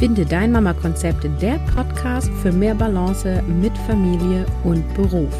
Finde 0.00 0.24
dein 0.24 0.50
Mama-Konzept, 0.50 1.24
der 1.42 1.58
Podcast 1.76 2.30
für 2.40 2.50
mehr 2.50 2.74
Balance 2.74 3.42
mit 3.60 3.76
Familie 3.86 4.46
und 4.64 4.82
Beruf. 4.94 5.36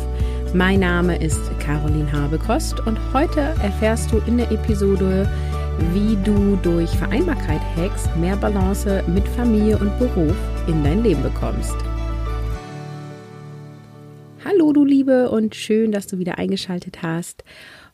Mein 0.53 0.81
Name 0.81 1.17
ist 1.17 1.41
Caroline 1.61 2.13
Habekost 2.13 2.79
und 2.87 2.99
heute 3.15 3.41
erfährst 3.41 4.13
du 4.13 4.19
in 4.27 4.37
der 4.37 4.53
Episode, 4.53 5.27
wie 5.95 6.15
du 6.25 6.57
durch 6.57 6.91
Vereinbarkeit-Hacks 6.91 8.15
mehr 8.17 8.37
Balance 8.37 9.03
mit 9.07 9.27
Familie 9.29 9.79
und 9.79 9.99
Beruf 9.99 10.37
in 10.67 10.85
dein 10.85 11.03
Leben 11.05 11.23
bekommst. 11.23 11.77
Hallo 14.45 14.75
du 14.75 14.85
Liebe 14.85 15.31
und 15.31 15.55
schön, 15.55 15.91
dass 15.91 16.07
du 16.07 16.19
wieder 16.19 16.37
eingeschaltet 16.37 17.01
hast. 17.01 17.45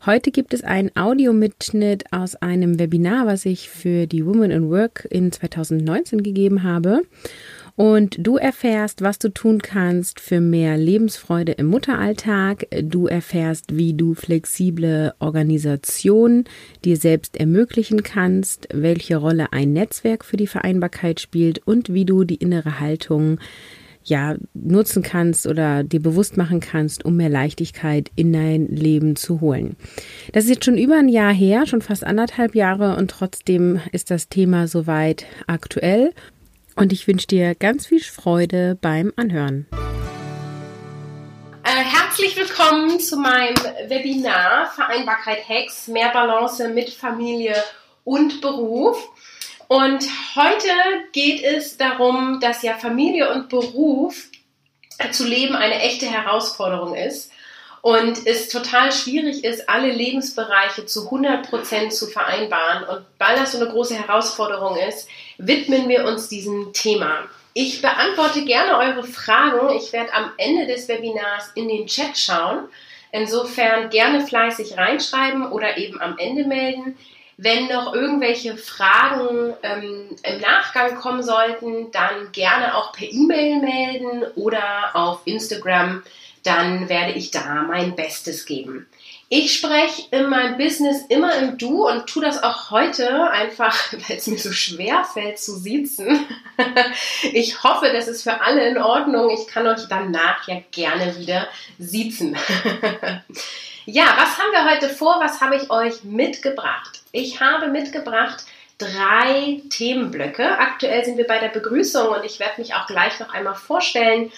Heute 0.07 0.31
gibt 0.31 0.55
es 0.55 0.63
einen 0.63 0.95
Audiomitschnitt 0.95 2.13
aus 2.13 2.37
einem 2.37 2.79
Webinar, 2.79 3.27
was 3.27 3.45
ich 3.45 3.69
für 3.69 4.07
die 4.07 4.25
Women 4.25 4.53
in 4.53 4.71
Work 4.71 5.05
in 5.11 5.33
2019 5.33 6.23
gegeben 6.23 6.63
habe. 6.63 7.03
Und 7.75 8.17
du 8.25 8.37
erfährst, 8.37 9.03
was 9.03 9.19
du 9.19 9.31
tun 9.31 9.61
kannst 9.61 10.21
für 10.21 10.41
mehr 10.41 10.77
Lebensfreude 10.77 11.53
im 11.53 11.67
Mutteralltag. 11.67 12.69
Du 12.85 13.09
erfährst, 13.09 13.77
wie 13.77 13.95
du 13.95 14.15
flexible 14.15 15.13
Organisation 15.19 16.45
dir 16.85 16.97
selbst 16.99 17.37
ermöglichen 17.37 18.05
kannst, 18.05 18.69
welche 18.73 19.17
Rolle 19.17 19.53
ein 19.53 19.73
Netzwerk 19.73 20.25
für 20.25 20.37
die 20.37 20.47
Vereinbarkeit 20.47 21.19
spielt 21.19 21.67
und 21.67 21.93
wie 21.93 22.05
du 22.05 22.23
die 22.23 22.37
innere 22.37 22.79
Haltung 22.79 23.41
ja, 24.09 24.37
nutzen 24.55 25.03
kannst 25.03 25.47
oder 25.47 25.83
dir 25.83 26.01
bewusst 26.01 26.37
machen 26.37 26.61
kannst, 26.61 27.05
um 27.05 27.17
mehr 27.17 27.29
Leichtigkeit 27.29 28.11
in 28.15 28.33
dein 28.33 28.69
Leben 28.69 29.17
zu 29.17 29.41
holen. 29.41 29.77
Das 30.33 30.45
ist 30.45 30.51
jetzt 30.51 30.65
schon 30.65 30.79
über 30.79 30.97
ein 30.97 31.09
Jahr 31.09 31.33
her, 31.33 31.67
schon 31.67 31.83
fast 31.83 32.05
anderthalb 32.05 32.55
Jahre 32.55 32.97
und 32.97 33.11
trotzdem 33.11 33.81
ist 33.93 34.11
das 34.11 34.29
Thema 34.29 34.69
soweit 34.69 35.27
aktuell 35.47 36.13
und 36.77 36.93
ich 36.93 37.09
wünsche 37.09 37.27
dir 37.27 37.55
ganz 37.55 37.87
viel 37.87 38.01
Freude 38.01 38.79
beim 38.81 39.13
Anhören. 39.17 39.67
Äh, 41.65 41.83
herzlich 41.83 42.37
willkommen 42.37 43.01
zu 43.01 43.17
meinem 43.17 43.57
Webinar 43.89 44.71
Vereinbarkeit 44.75 45.49
Hacks, 45.49 45.89
mehr 45.89 46.11
Balance 46.11 46.69
mit 46.69 46.91
Familie 46.91 47.57
und 48.05 48.41
Beruf. 48.41 49.09
Und 49.69 50.05
heute 50.37 50.71
geht 51.13 51.43
es 51.43 51.77
darum, 51.77 52.39
dass 52.41 52.63
ja 52.63 52.75
Familie 52.75 53.33
und 53.33 53.49
Beruf 53.49 54.29
zu 55.11 55.27
leben 55.27 55.55
eine 55.55 55.81
echte 55.81 56.07
Herausforderung 56.07 56.95
ist 56.95 57.31
und 57.87 58.27
es 58.27 58.49
total 58.49 58.91
schwierig 58.91 59.45
ist, 59.45 59.69
alle 59.69 59.93
Lebensbereiche 59.93 60.87
zu 60.87 61.05
100 61.05 61.49
Prozent 61.49 61.93
zu 61.93 62.09
vereinbaren. 62.09 62.83
Und 62.83 63.07
weil 63.19 63.37
das 63.37 63.53
so 63.53 63.61
eine 63.61 63.71
große 63.71 63.95
Herausforderung 63.95 64.77
ist, 64.77 65.09
widmen 65.39 65.89
wir 65.89 66.05
uns 66.05 66.29
diesem 66.29 66.73
Thema. 66.73 67.29
Ich 67.55 67.81
beantworte 67.83 68.45
gerne 68.45 68.77
eure 68.77 69.05
Fragen. 69.05 69.71
Ich 69.77 69.93
werde 69.93 70.13
am 70.15 70.33
Ende 70.37 70.67
des 70.67 70.89
Webinars 70.89 71.53
in 71.55 71.69
den 71.69 71.87
Chat 71.87 72.19
schauen. 72.19 72.69
Insofern 73.13 73.89
gerne 73.89 74.27
fleißig 74.27 74.77
reinschreiben 74.77 75.53
oder 75.53 75.77
eben 75.79 76.01
am 76.01 76.19
Ende 76.19 76.45
melden. 76.45 76.99
Wenn 77.39 77.67
noch 77.67 77.93
irgendwelche 77.95 78.57
Fragen 78.57 79.55
ähm, 79.63 80.17
im 80.23 80.41
Nachgang 80.41 80.97
kommen 80.97 81.23
sollten, 81.23 81.91
dann 81.91 82.33
gerne 82.33 82.75
auch 82.75 82.93
per 82.93 83.07
E-Mail 83.11 83.61
melden 83.61 84.23
oder 84.37 84.95
auf 84.95 85.21
Instagram. 85.27 86.03
Dann 86.43 86.89
werde 86.89 87.13
ich 87.13 87.31
da 87.33 87.63
mein 87.63 87.95
Bestes 87.97 88.47
geben. 88.47 88.87
Ich 89.29 89.55
spreche 89.55 90.03
in 90.13 90.31
meinem 90.31 90.57
Business 90.57 91.05
immer 91.09 91.35
im 91.35 91.59
Du 91.59 91.89
und 91.89 92.07
tue 92.07 92.23
das 92.23 92.45
auch 92.45 92.71
heute 92.71 93.29
einfach, 93.31 93.93
weil 94.09 94.17
es 94.17 94.29
mir 94.29 94.39
so 94.39 94.53
schwer 94.53 95.05
fällt 95.05 95.39
zu 95.39 95.57
siezen. 95.57 96.27
Ich 97.33 97.63
hoffe, 97.63 97.91
das 97.93 98.09
ist 98.09 98.23
für 98.23 98.41
alle 98.41 98.67
in 98.67 98.79
Ordnung. 98.79 99.31
Ich 99.31 99.47
kann 99.47 99.67
euch 99.67 99.87
danach 99.91 100.49
ja 100.49 100.63
gerne 100.71 101.19
wieder 101.19 101.49
siezen. 101.79 102.37
Ja, 103.89 104.17
was 104.17 104.37
haben 104.37 104.51
wir 104.51 104.69
heute 104.69 104.89
vor? 104.89 105.21
Was 105.21 105.41
habe 105.41 105.55
ich 105.55 105.71
euch 105.71 106.03
mitgebracht? 106.03 107.03
Ich 107.13 107.41
habe 107.41 107.69
mitgebracht 107.69 108.45
drei 108.79 109.63
Themenblöcke. 109.71 110.59
Aktuell 110.59 111.05
sind 111.05 111.19
wir 111.19 111.27
bei 111.27 111.39
der 111.39 111.51
Begrüßung 111.51 112.09
und 112.09 112.25
ich 112.25 112.41
werde 112.41 112.61
mich 112.61 112.75
auch 112.75 112.89
gleich 112.89 113.21
noch 113.21 113.33
einmal 113.33 113.55
vorstellen. 113.55 114.33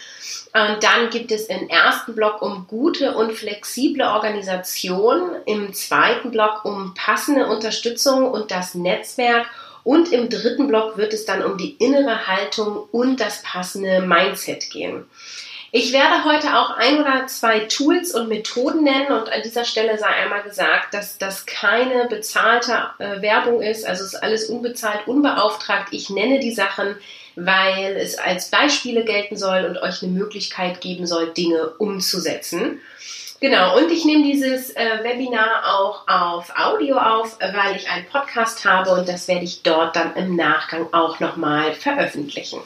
Und 0.52 0.82
dann 0.82 1.08
gibt 1.10 1.32
es 1.32 1.46
im 1.46 1.66
ersten 1.70 2.14
Block 2.14 2.42
um 2.42 2.66
gute 2.68 3.16
und 3.16 3.32
flexible 3.32 4.02
Organisation, 4.02 5.30
im 5.46 5.72
zweiten 5.72 6.30
Block 6.30 6.66
um 6.66 6.92
passende 6.92 7.46
Unterstützung 7.46 8.30
und 8.30 8.50
das 8.50 8.74
Netzwerk 8.74 9.46
und 9.82 10.12
im 10.12 10.28
dritten 10.28 10.68
Block 10.68 10.98
wird 10.98 11.14
es 11.14 11.24
dann 11.24 11.42
um 11.42 11.56
die 11.56 11.70
innere 11.76 12.26
Haltung 12.26 12.86
und 12.92 13.20
das 13.20 13.42
passende 13.42 14.02
Mindset 14.02 14.68
gehen. 14.68 15.06
Ich 15.70 15.92
werde 15.92 16.24
heute 16.24 16.58
auch 16.58 16.70
ein 16.70 16.98
oder 16.98 17.26
zwei 17.26 17.60
Tools 17.60 18.14
und 18.14 18.28
Methoden 18.28 18.84
nennen 18.84 19.12
und 19.12 19.30
an 19.30 19.42
dieser 19.42 19.66
Stelle 19.66 19.98
sei 19.98 20.06
einmal 20.06 20.42
gesagt, 20.42 20.94
dass 20.94 21.18
das 21.18 21.44
keine 21.44 22.06
bezahlte 22.08 22.72
äh, 22.98 23.20
Werbung 23.20 23.60
ist, 23.60 23.86
also 23.86 24.04
es 24.04 24.14
ist 24.14 24.22
alles 24.22 24.46
unbezahlt, 24.48 25.06
unbeauftragt. 25.06 25.88
Ich 25.92 26.08
nenne 26.08 26.38
die 26.38 26.54
Sachen, 26.54 26.96
weil 27.36 27.96
es 27.96 28.18
als 28.18 28.50
Beispiele 28.50 29.04
gelten 29.04 29.36
soll 29.36 29.66
und 29.66 29.76
euch 29.76 30.02
eine 30.02 30.10
Möglichkeit 30.12 30.80
geben 30.80 31.06
soll, 31.06 31.34
Dinge 31.34 31.68
umzusetzen. 31.76 32.80
Genau, 33.40 33.76
und 33.76 33.92
ich 33.92 34.06
nehme 34.06 34.24
dieses 34.24 34.70
äh, 34.70 35.04
Webinar 35.04 35.78
auch 35.78 36.08
auf 36.08 36.50
Audio 36.56 36.96
auf, 36.96 37.38
weil 37.40 37.76
ich 37.76 37.90
einen 37.90 38.06
Podcast 38.06 38.64
habe 38.64 38.92
und 38.92 39.06
das 39.06 39.28
werde 39.28 39.44
ich 39.44 39.62
dort 39.62 39.96
dann 39.96 40.16
im 40.16 40.34
Nachgang 40.34 40.92
auch 40.94 41.20
nochmal 41.20 41.74
veröffentlichen. 41.74 42.60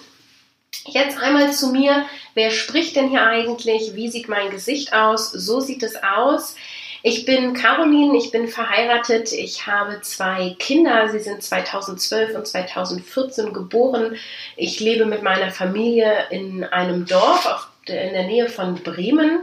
Jetzt 0.86 1.18
einmal 1.18 1.52
zu 1.52 1.68
mir. 1.68 2.04
Wer 2.34 2.50
spricht 2.50 2.96
denn 2.96 3.08
hier 3.08 3.22
eigentlich? 3.22 3.94
Wie 3.94 4.08
sieht 4.08 4.28
mein 4.28 4.50
Gesicht 4.50 4.92
aus? 4.92 5.30
So 5.30 5.60
sieht 5.60 5.82
es 5.82 5.96
aus. 6.02 6.56
Ich 7.04 7.24
bin 7.24 7.52
Caroline, 7.52 8.16
ich 8.16 8.30
bin 8.30 8.46
verheiratet, 8.46 9.32
ich 9.32 9.66
habe 9.66 10.00
zwei 10.02 10.54
Kinder, 10.60 11.08
sie 11.08 11.18
sind 11.18 11.42
2012 11.42 12.36
und 12.36 12.46
2014 12.46 13.52
geboren. 13.52 14.16
Ich 14.56 14.78
lebe 14.78 15.04
mit 15.04 15.22
meiner 15.22 15.50
Familie 15.50 16.28
in 16.30 16.62
einem 16.62 17.04
Dorf 17.04 17.68
in 17.86 18.12
der 18.12 18.26
Nähe 18.26 18.48
von 18.48 18.76
Bremen 18.76 19.40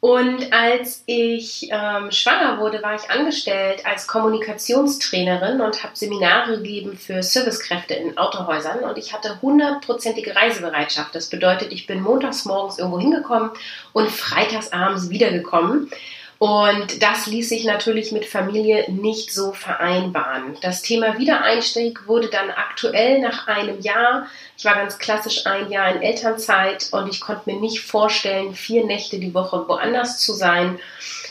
und 0.00 0.52
als 0.52 1.02
ich 1.06 1.68
ähm, 1.72 2.10
schwanger 2.10 2.60
wurde, 2.60 2.82
war 2.82 2.94
ich 2.94 3.10
angestellt 3.10 3.86
als 3.86 4.06
Kommunikationstrainerin 4.06 5.60
und 5.60 5.82
habe 5.82 5.96
Seminare 5.96 6.58
gegeben 6.58 6.98
für 6.98 7.22
Servicekräfte 7.22 7.94
in 7.94 8.18
Autohäusern. 8.18 8.80
Und 8.80 8.98
ich 8.98 9.14
hatte 9.14 9.40
hundertprozentige 9.40 10.36
Reisebereitschaft. 10.36 11.14
Das 11.14 11.30
bedeutet, 11.30 11.72
ich 11.72 11.86
bin 11.86 12.02
montags 12.02 12.44
morgens 12.44 12.78
irgendwo 12.78 13.00
hingekommen 13.00 13.50
und 13.94 14.10
freitags 14.10 14.70
abends 14.70 15.08
wiedergekommen. 15.08 15.90
Und 16.38 17.02
das 17.02 17.26
ließ 17.26 17.48
sich 17.48 17.64
natürlich 17.64 18.12
mit 18.12 18.26
Familie 18.26 18.90
nicht 18.90 19.32
so 19.32 19.52
vereinbaren. 19.52 20.56
Das 20.60 20.82
Thema 20.82 21.18
Wiedereinstieg 21.18 22.06
wurde 22.06 22.28
dann 22.28 22.50
aktuell 22.50 23.20
nach 23.20 23.46
einem 23.46 23.80
Jahr. 23.80 24.26
Ich 24.58 24.64
war 24.66 24.74
ganz 24.74 24.98
klassisch 24.98 25.46
ein 25.46 25.70
Jahr 25.70 25.94
in 25.94 26.02
Elternzeit 26.02 26.88
und 26.92 27.08
ich 27.08 27.22
konnte 27.22 27.50
mir 27.50 27.58
nicht 27.58 27.80
vorstellen, 27.80 28.54
vier 28.54 28.84
Nächte 28.84 29.18
die 29.18 29.32
Woche 29.32 29.66
woanders 29.66 30.18
zu 30.18 30.34
sein. 30.34 30.78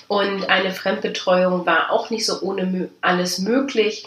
Und 0.07 0.49
eine 0.49 0.71
Fremdbetreuung 0.71 1.65
war 1.65 1.91
auch 1.91 2.09
nicht 2.09 2.25
so 2.25 2.41
ohne 2.41 2.89
alles 3.01 3.39
möglich 3.39 4.05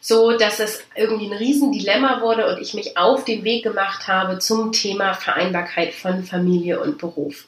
so 0.00 0.36
dass 0.36 0.60
es 0.60 0.82
irgendwie 0.94 1.26
ein 1.26 1.36
Riesendilemma 1.36 2.20
wurde 2.20 2.46
und 2.48 2.60
ich 2.60 2.74
mich 2.74 2.96
auf 2.96 3.24
den 3.24 3.44
Weg 3.44 3.64
gemacht 3.64 4.06
habe 4.06 4.38
zum 4.38 4.72
Thema 4.72 5.12
Vereinbarkeit 5.12 5.92
von 5.92 6.24
Familie 6.24 6.80
und 6.80 6.98
Beruf. 6.98 7.46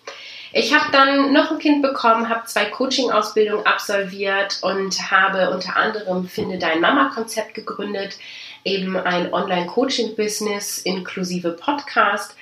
Ich 0.52 0.74
habe 0.74 0.90
dann 0.90 1.32
noch 1.32 1.52
ein 1.52 1.58
Kind 1.58 1.80
bekommen, 1.80 2.28
habe 2.28 2.46
zwei 2.46 2.64
Coaching-Ausbildungen 2.64 3.66
absolviert 3.66 4.58
und 4.62 5.10
habe 5.10 5.50
unter 5.50 5.76
anderem 5.76 6.26
Finde 6.26 6.58
Dein 6.58 6.80
Mama-Konzept 6.80 7.54
gegründet, 7.54 8.18
eben 8.64 8.96
ein 8.96 9.32
Online-Coaching-Business 9.32 10.78
inklusive 10.78 11.52
Podcast. 11.52 12.34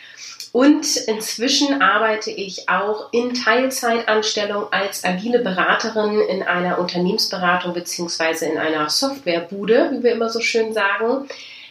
Und 0.52 0.96
inzwischen 0.96 1.82
arbeite 1.82 2.30
ich 2.30 2.70
auch 2.70 3.12
in 3.12 3.34
Teilzeitanstellung 3.34 4.72
als 4.72 5.04
agile 5.04 5.40
Beraterin 5.40 6.20
in 6.22 6.42
einer 6.42 6.78
Unternehmensberatung 6.78 7.74
beziehungsweise 7.74 8.46
in 8.46 8.56
einer 8.56 8.88
Softwarebude, 8.88 9.90
wie 9.92 10.02
wir 10.02 10.12
immer 10.12 10.30
so 10.30 10.40
schön 10.40 10.72
sagen. 10.72 11.28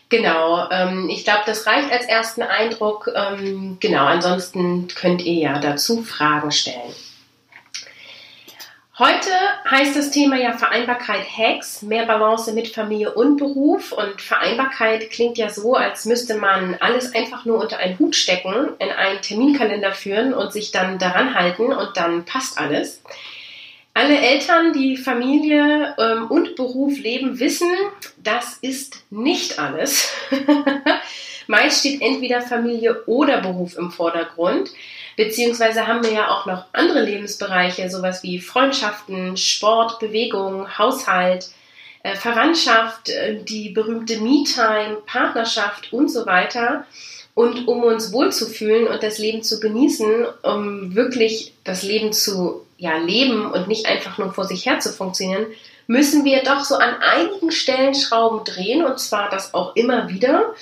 Genau, 0.10 0.70
ähm, 0.72 1.10
ich 1.10 1.26
glaube, 1.26 1.42
das 1.46 1.68
reicht 1.68 1.92
als 1.92 2.06
ersten 2.06 2.42
Eindruck. 2.42 3.12
Ähm, 3.14 3.78
genau, 3.80 4.06
ansonsten 4.06 4.88
könnt 4.96 5.22
ihr 5.22 5.42
ja 5.42 5.60
dazu 5.60 6.02
Fragen 6.04 6.52
stellen. 6.52 6.94
Heute 9.00 9.30
heißt 9.70 9.96
das 9.96 10.10
Thema 10.10 10.38
ja 10.38 10.58
Vereinbarkeit 10.58 11.24
Hacks, 11.38 11.84
mehr 11.84 12.08
Balance 12.08 12.52
mit 12.54 12.70
Familie 12.70 13.14
und 13.14 13.38
Beruf. 13.38 13.92
Und 13.92 14.22
Vereinbarkeit 14.22 15.12
klingt 15.12 15.38
ja 15.38 15.50
so, 15.50 15.76
als 15.76 16.06
müsste 16.06 16.36
man 16.36 16.76
alles 16.80 17.14
einfach 17.14 17.46
nur 17.46 17.60
unter 17.60 17.78
einen 17.78 18.00
Hut 18.00 18.16
stecken, 18.16 18.70
in 18.80 18.90
einen 18.90 19.22
Terminkalender 19.22 19.92
führen 19.92 20.34
und 20.34 20.52
sich 20.52 20.72
dann 20.72 20.98
daran 20.98 21.36
halten 21.36 21.74
und 21.74 21.96
dann 21.96 22.26
passt 22.26 22.58
alles. 22.58 23.04
Alle 23.98 24.20
Eltern, 24.20 24.74
die 24.74 24.96
Familie 24.96 25.96
ähm, 25.98 26.28
und 26.28 26.56
Beruf 26.56 27.00
leben, 27.00 27.40
wissen, 27.40 27.72
das 28.18 28.60
ist 28.62 29.04
nicht 29.10 29.58
alles. 29.58 30.14
Meist 31.48 31.80
steht 31.80 32.04
entweder 32.04 32.44
Familie 32.44 33.06
oder 33.08 33.42
Beruf 33.42 33.76
im 33.76 33.90
Vordergrund. 33.90 34.70
Beziehungsweise 35.16 35.88
haben 35.88 36.04
wir 36.04 36.12
ja 36.12 36.28
auch 36.28 36.46
noch 36.46 36.66
andere 36.74 37.02
Lebensbereiche, 37.02 37.90
sowas 37.90 38.22
wie 38.22 38.40
Freundschaften, 38.40 39.36
Sport, 39.36 39.98
Bewegung, 39.98 40.78
Haushalt, 40.78 41.50
äh, 42.04 42.14
Verwandtschaft, 42.14 43.10
äh, 43.10 43.44
die 43.44 43.70
berühmte 43.70 44.20
Me-Time, 44.20 44.98
Partnerschaft 45.08 45.92
und 45.92 46.10
so 46.10 46.28
weiter. 46.28 46.86
Und 47.38 47.68
um 47.68 47.84
uns 47.84 48.12
wohlzufühlen 48.14 48.88
und 48.88 49.04
das 49.04 49.20
Leben 49.20 49.44
zu 49.44 49.60
genießen, 49.60 50.26
um 50.42 50.96
wirklich 50.96 51.54
das 51.64 51.84
Leben 51.84 52.12
zu 52.12 52.66
ja, 52.80 52.98
leben 52.98 53.46
und 53.46 53.68
nicht 53.68 53.86
einfach 53.86 54.18
nur 54.18 54.34
vor 54.34 54.46
sich 54.46 54.66
her 54.66 54.80
zu 54.80 54.92
funktionieren, 54.92 55.46
müssen 55.86 56.26
wir 56.26 56.42
doch 56.42 56.64
so 56.64 56.78
an 56.78 56.96
einigen 57.00 57.52
Stellen 57.52 57.94
Schrauben 57.94 58.44
drehen 58.44 58.84
und 58.84 59.00
zwar 59.00 59.30
das 59.30 59.54
auch 59.54 59.76
immer 59.76 60.10
wieder, 60.10 60.56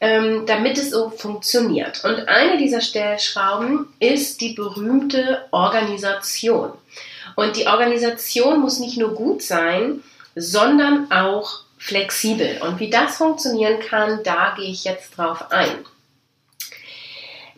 ähm, 0.00 0.44
damit 0.46 0.78
es 0.78 0.90
so 0.90 1.10
funktioniert. 1.10 2.04
Und 2.04 2.28
eine 2.28 2.58
dieser 2.58 2.80
Stellschrauben 2.80 3.88
ist 3.98 4.40
die 4.40 4.52
berühmte 4.52 5.44
Organisation. 5.50 6.70
Und 7.34 7.56
die 7.56 7.66
Organisation 7.66 8.60
muss 8.60 8.78
nicht 8.78 8.98
nur 8.98 9.16
gut 9.16 9.42
sein, 9.42 10.00
sondern 10.36 11.10
auch 11.10 11.62
flexibel. 11.76 12.60
Und 12.62 12.78
wie 12.78 12.88
das 12.88 13.16
funktionieren 13.16 13.80
kann, 13.80 14.20
da 14.22 14.54
gehe 14.56 14.70
ich 14.70 14.84
jetzt 14.84 15.18
drauf 15.18 15.50
ein. 15.50 15.84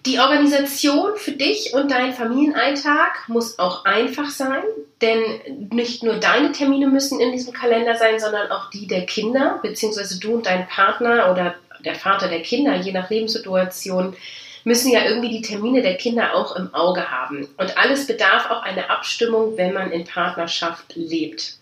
Die 0.05 0.19
Organisation 0.19 1.17
für 1.17 1.33
dich 1.33 1.75
und 1.75 1.93
deinen 1.93 2.13
Familienalltag 2.13 3.29
muss 3.29 3.61
auch 3.61 3.85
einfach 3.85 4.31
sein, 4.31 4.63
denn 5.01 5.69
nicht 5.71 6.03
nur 6.03 6.15
deine 6.15 6.51
Termine 6.51 6.89
müssen 6.89 7.21
in 7.21 7.31
diesem 7.31 7.53
Kalender 7.53 7.95
sein, 7.95 8.19
sondern 8.19 8.51
auch 8.51 8.69
die 8.71 8.89
der 8.89 9.07
Kinder, 9.07 9.61
beziehungsweise 9.63 10.19
du 10.19 10.35
und 10.35 10.47
dein 10.47 10.67
Partner 10.67 11.31
oder 11.31 11.55
der 11.85 11.95
Vater 11.95 12.29
der 12.29 12.43
Kinder, 12.43 12.75
je 12.75 12.91
nach 12.91 13.11
Lebenssituation, 13.11 14.17
müssen 14.65 14.91
ja 14.91 15.05
irgendwie 15.05 15.31
die 15.31 15.43
Termine 15.43 15.83
der 15.83 15.97
Kinder 15.97 16.35
auch 16.35 16.57
im 16.57 16.75
Auge 16.75 17.11
haben. 17.11 17.49
Und 17.57 17.79
alles 17.79 18.07
bedarf 18.07 18.51
auch 18.51 18.63
einer 18.63 18.91
Abstimmung, 18.91 19.57
wenn 19.57 19.73
man 19.73 19.93
in 19.93 20.05
Partnerschaft 20.05 20.97
lebt. 20.97 21.59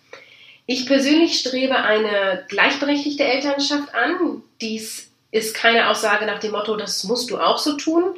Ich 0.64 0.86
persönlich 0.86 1.38
strebe 1.38 1.76
eine 1.76 2.44
gleichberechtigte 2.48 3.24
Elternschaft 3.24 3.94
an. 3.94 4.42
Dies 4.60 5.09
ist 5.30 5.54
keine 5.54 5.88
Aussage 5.88 6.26
nach 6.26 6.40
dem 6.40 6.52
Motto, 6.52 6.76
das 6.76 7.04
musst 7.04 7.30
du 7.30 7.38
auch 7.38 7.58
so 7.58 7.76
tun. 7.76 8.14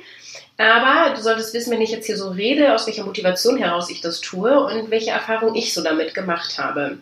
Aber 0.59 1.15
du 1.15 1.23
solltest 1.23 1.55
wissen, 1.55 1.73
wenn 1.73 1.81
ich 1.81 1.91
jetzt 1.91 2.07
hier 2.07 2.17
so 2.17 2.31
rede, 2.31 2.75
aus 2.75 2.87
welcher 2.87 3.05
Motivation 3.05 3.57
heraus 3.57 3.91
ich 3.91 4.01
das 4.01 4.21
tue 4.21 4.59
und 4.65 4.91
welche 4.91 5.11
Erfahrungen 5.11 5.55
ich 5.55 5.75
so 5.75 5.83
damit 5.83 6.15
gemacht 6.15 6.59
habe. 6.59 6.99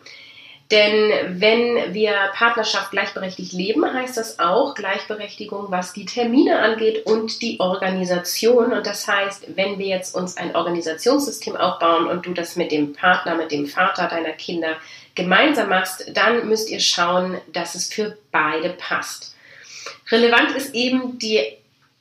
Denn 0.71 1.41
wenn 1.41 1.93
wir 1.93 2.15
Partnerschaft 2.33 2.93
gleichberechtigt 2.93 3.53
leben, 3.53 3.93
heißt 3.93 4.17
das 4.17 4.39
auch 4.39 4.77
Gleichberechtigung, 4.77 5.67
was 5.71 5.93
die 5.93 6.05
Termine 6.05 6.61
angeht 6.61 7.07
und 7.07 7.43
die 7.43 7.59
Organisation. 7.59 8.73
Und 8.73 8.87
das 8.87 9.09
heißt, 9.09 9.57
wenn 9.57 9.81
wir 9.81 9.87
jetzt 9.87 10.15
uns 10.15 10.37
ein 10.37 10.55
Organisationssystem 10.55 11.57
aufbauen 11.57 12.07
und 12.07 12.25
du 12.25 12.35
das 12.35 12.55
mit 12.55 12.71
dem 12.71 12.93
Partner, 12.93 13.35
mit 13.35 13.51
dem 13.51 13.67
Vater 13.67 14.07
deiner 14.07 14.31
Kinder 14.31 14.77
gemeinsam 15.17 15.71
machst, 15.71 16.09
dann 16.15 16.49
müsst 16.49 16.71
ihr 16.71 16.81
schauen, 16.81 17.41
dass 17.53 17.75
es 17.75 17.93
für 17.93 18.17
beide 18.31 18.71
passt. 18.71 19.35
Relevant 20.11 20.57
ist 20.57 20.75
eben 20.75 21.19
die 21.19 21.39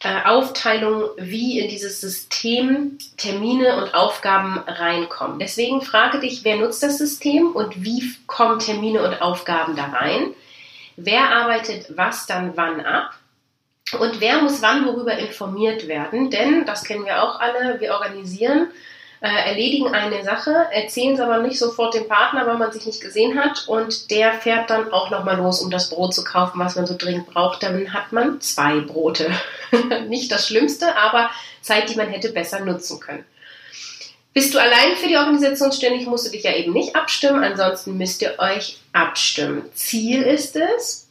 äh, 0.01 0.23
Aufteilung, 0.25 1.09
wie 1.17 1.59
in 1.59 1.69
dieses 1.69 1.99
System 1.99 2.97
Termine 3.17 3.83
und 3.83 3.93
Aufgaben 3.93 4.57
reinkommen. 4.59 5.39
Deswegen 5.39 5.81
frage 5.81 6.19
dich, 6.19 6.43
wer 6.43 6.57
nutzt 6.57 6.81
das 6.81 6.97
System 6.97 7.51
und 7.51 7.83
wie 7.83 8.15
kommen 8.25 8.59
Termine 8.59 9.03
und 9.03 9.21
Aufgaben 9.21 9.75
da 9.75 9.85
rein? 9.85 10.33
Wer 10.95 11.29
arbeitet 11.31 11.97
was 11.97 12.25
dann 12.25 12.55
wann 12.55 12.81
ab? 12.81 13.13
Und 13.99 14.21
wer 14.21 14.41
muss 14.41 14.61
wann 14.61 14.85
worüber 14.85 15.17
informiert 15.17 15.87
werden? 15.87 16.29
Denn, 16.29 16.65
das 16.65 16.83
kennen 16.83 17.05
wir 17.05 17.23
auch 17.23 17.39
alle, 17.39 17.79
wir 17.79 17.93
organisieren 17.93 18.67
äh, 19.21 19.49
erledigen 19.49 19.93
eine 19.93 20.23
Sache, 20.23 20.67
erzählen 20.71 21.15
es 21.15 21.19
aber 21.19 21.39
nicht 21.39 21.59
sofort 21.59 21.93
dem 21.93 22.07
Partner, 22.07 22.47
weil 22.47 22.57
man 22.57 22.71
sich 22.71 22.85
nicht 22.85 23.01
gesehen 23.01 23.37
hat 23.37 23.67
und 23.67 24.11
der 24.11 24.33
fährt 24.33 24.69
dann 24.69 24.93
auch 24.93 25.09
nochmal 25.09 25.37
los, 25.37 25.61
um 25.61 25.69
das 25.69 25.89
Brot 25.89 26.13
zu 26.13 26.23
kaufen, 26.23 26.59
was 26.59 26.75
man 26.75 26.85
so 26.85 26.95
dringend 26.97 27.27
braucht. 27.27 27.61
Dann 27.61 27.93
hat 27.93 28.13
man 28.13 28.39
zwei 28.39 28.79
Brote. 28.79 29.29
nicht 30.07 30.31
das 30.31 30.47
Schlimmste, 30.47 30.95
aber 30.95 31.29
Zeit, 31.61 31.89
die 31.89 31.95
man 31.95 32.07
hätte 32.07 32.31
besser 32.31 32.61
nutzen 32.61 32.99
können. 32.99 33.25
Bist 34.33 34.53
du 34.53 34.59
allein 34.59 34.95
für 34.95 35.07
die 35.07 35.17
Organisation 35.17 35.71
ständig, 35.71 36.07
musst 36.07 36.27
du 36.27 36.31
dich 36.31 36.43
ja 36.43 36.55
eben 36.55 36.71
nicht 36.71 36.95
abstimmen, 36.95 37.43
ansonsten 37.43 37.97
müsst 37.97 38.21
ihr 38.21 38.35
euch 38.37 38.79
abstimmen. 38.93 39.63
Ziel 39.73 40.21
ist 40.21 40.55
es, 40.55 41.07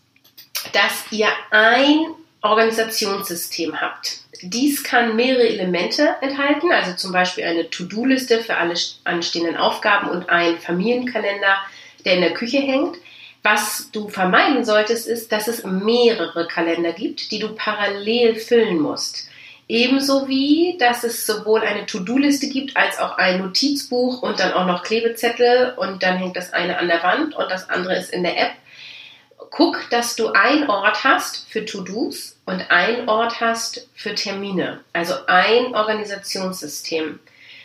dass 0.72 1.04
ihr 1.10 1.28
ein 1.50 2.06
Organisationssystem 2.40 3.80
habt. 3.80 4.20
Dies 4.42 4.84
kann 4.84 5.16
mehrere 5.16 5.48
Elemente 5.48 6.16
enthalten, 6.20 6.70
also 6.72 6.94
zum 6.94 7.12
Beispiel 7.12 7.44
eine 7.44 7.70
To-Do-Liste 7.70 8.40
für 8.40 8.56
alle 8.56 8.74
anstehenden 9.04 9.56
Aufgaben 9.56 10.08
und 10.10 10.28
ein 10.30 10.58
Familienkalender, 10.58 11.56
der 12.04 12.14
in 12.14 12.20
der 12.20 12.34
Küche 12.34 12.58
hängt. 12.58 12.96
Was 13.42 13.90
du 13.92 14.08
vermeiden 14.08 14.64
solltest, 14.64 15.06
ist, 15.06 15.32
dass 15.32 15.48
es 15.48 15.64
mehrere 15.64 16.46
Kalender 16.46 16.92
gibt, 16.92 17.30
die 17.30 17.38
du 17.38 17.54
parallel 17.54 18.36
füllen 18.36 18.78
musst. 18.78 19.28
Ebenso 19.68 20.28
wie, 20.28 20.76
dass 20.78 21.04
es 21.04 21.26
sowohl 21.26 21.60
eine 21.60 21.84
To-Do-Liste 21.84 22.48
gibt 22.48 22.76
als 22.76 22.98
auch 22.98 23.18
ein 23.18 23.38
Notizbuch 23.38 24.22
und 24.22 24.40
dann 24.40 24.54
auch 24.54 24.66
noch 24.66 24.82
Klebezettel 24.82 25.74
und 25.76 26.02
dann 26.02 26.16
hängt 26.16 26.36
das 26.36 26.54
eine 26.54 26.78
an 26.78 26.88
der 26.88 27.02
Wand 27.02 27.34
und 27.36 27.50
das 27.50 27.68
andere 27.68 27.96
ist 27.96 28.10
in 28.10 28.22
der 28.22 28.38
App 28.38 28.52
guck, 29.50 29.88
dass 29.90 30.16
du 30.16 30.28
einen 30.28 30.68
Ort 30.68 31.04
hast 31.04 31.48
für 31.48 31.64
To-Dos 31.64 32.36
und 32.44 32.70
einen 32.70 33.08
Ort 33.08 33.40
hast 33.40 33.88
für 33.94 34.14
Termine. 34.14 34.80
Also 34.92 35.14
ein 35.26 35.74
Organisationssystem. 35.74 37.18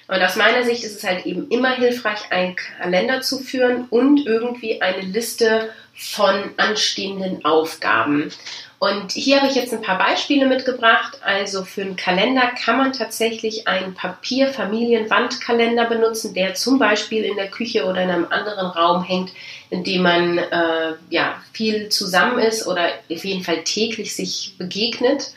Und 0.07 0.21
aus 0.21 0.35
meiner 0.35 0.63
Sicht 0.63 0.83
ist 0.83 0.97
es 0.97 1.03
halt 1.03 1.25
eben 1.25 1.47
immer 1.49 1.71
hilfreich, 1.71 2.31
einen 2.31 2.55
Kalender 2.55 3.21
zu 3.21 3.39
führen 3.39 3.87
und 3.89 4.25
irgendwie 4.25 4.81
eine 4.81 5.01
Liste 5.01 5.69
von 5.95 6.51
anstehenden 6.57 7.45
Aufgaben. 7.45 8.31
Und 8.79 9.13
hier 9.13 9.37
habe 9.37 9.47
ich 9.47 9.55
jetzt 9.55 9.71
ein 9.71 9.81
paar 9.81 9.97
Beispiele 9.97 10.45
mitgebracht. 10.45 11.19
Also 11.23 11.63
für 11.63 11.83
einen 11.83 11.95
Kalender 11.95 12.51
kann 12.61 12.77
man 12.77 12.91
tatsächlich 12.91 13.65
einen 13.65 13.93
Papier-Familienwandkalender 13.93 15.85
benutzen, 15.85 16.33
der 16.33 16.55
zum 16.55 16.79
Beispiel 16.79 17.23
in 17.23 17.37
der 17.37 17.49
Küche 17.49 17.85
oder 17.85 18.03
in 18.03 18.09
einem 18.09 18.27
anderen 18.29 18.67
Raum 18.67 19.01
hängt, 19.01 19.31
in 19.73 19.83
dem 19.83 20.03
man 20.03 20.37
äh, 20.37 20.93
ja, 21.09 21.41
viel 21.51 21.89
zusammen 21.89 22.37
ist 22.37 22.67
oder 22.67 22.89
auf 23.11 23.25
jeden 23.25 23.43
Fall 23.43 23.63
täglich 23.63 24.15
sich 24.15 24.53
begegnet. 24.59 25.31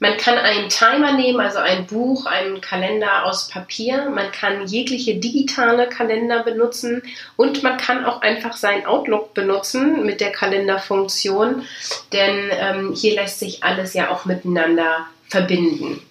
Man 0.00 0.16
kann 0.16 0.36
einen 0.36 0.68
Timer 0.68 1.12
nehmen, 1.12 1.38
also 1.38 1.58
ein 1.58 1.86
Buch, 1.86 2.26
einen 2.26 2.60
Kalender 2.60 3.24
aus 3.24 3.48
Papier. 3.48 4.10
Man 4.10 4.32
kann 4.32 4.66
jegliche 4.66 5.14
digitale 5.14 5.88
Kalender 5.88 6.42
benutzen 6.42 7.02
und 7.36 7.62
man 7.62 7.76
kann 7.76 8.04
auch 8.04 8.20
einfach 8.20 8.56
sein 8.56 8.84
Outlook 8.84 9.32
benutzen 9.34 10.04
mit 10.04 10.20
der 10.20 10.32
Kalenderfunktion, 10.32 11.62
denn 12.12 12.50
ähm, 12.50 12.94
hier 12.96 13.14
lässt 13.14 13.38
sich 13.38 13.62
alles 13.62 13.94
ja 13.94 14.10
auch 14.10 14.24
miteinander 14.24 15.06
verbinden. 15.28 16.02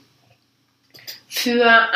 Für 1.27 1.89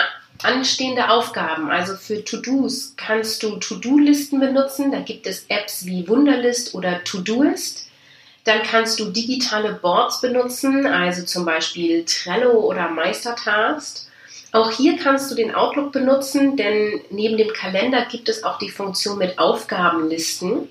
anstehende 0.44 1.10
Aufgaben, 1.10 1.70
also 1.70 1.96
für 1.96 2.24
To-Dos, 2.24 2.94
kannst 2.98 3.44
du 3.44 3.58
To-Do-Listen 3.58 4.40
benutzen. 4.40 4.92
Da 4.92 5.00
gibt 5.00 5.28
es 5.28 5.46
Apps 5.48 5.86
wie 5.86 6.08
Wunderlist 6.08 6.74
oder 6.76 7.04
To-Doist. 7.04 7.88
Dann 8.44 8.64
kannst 8.64 9.00
du 9.00 9.12
digitale 9.12 9.74
Boards 9.74 10.22
benutzen, 10.22 10.88
also 10.88 11.24
zum 11.26 11.46
Beispiel 11.46 12.06
Trello 12.06 12.60
oder 12.60 12.90
Meistertask. 12.90 14.08
Auch 14.52 14.72
hier 14.72 14.98
kannst 14.98 15.32
du 15.32 15.36
den 15.36 15.54
Outlook 15.54 15.92
benutzen, 15.92 16.58
denn 16.58 17.02
neben 17.10 17.38
dem 17.38 17.54
Kalender 17.54 18.06
gibt 18.06 18.28
es 18.28 18.44
auch 18.44 18.58
die 18.58 18.70
Funktion 18.70 19.18
mit 19.18 19.40
Aufgabenlisten. 19.40 20.68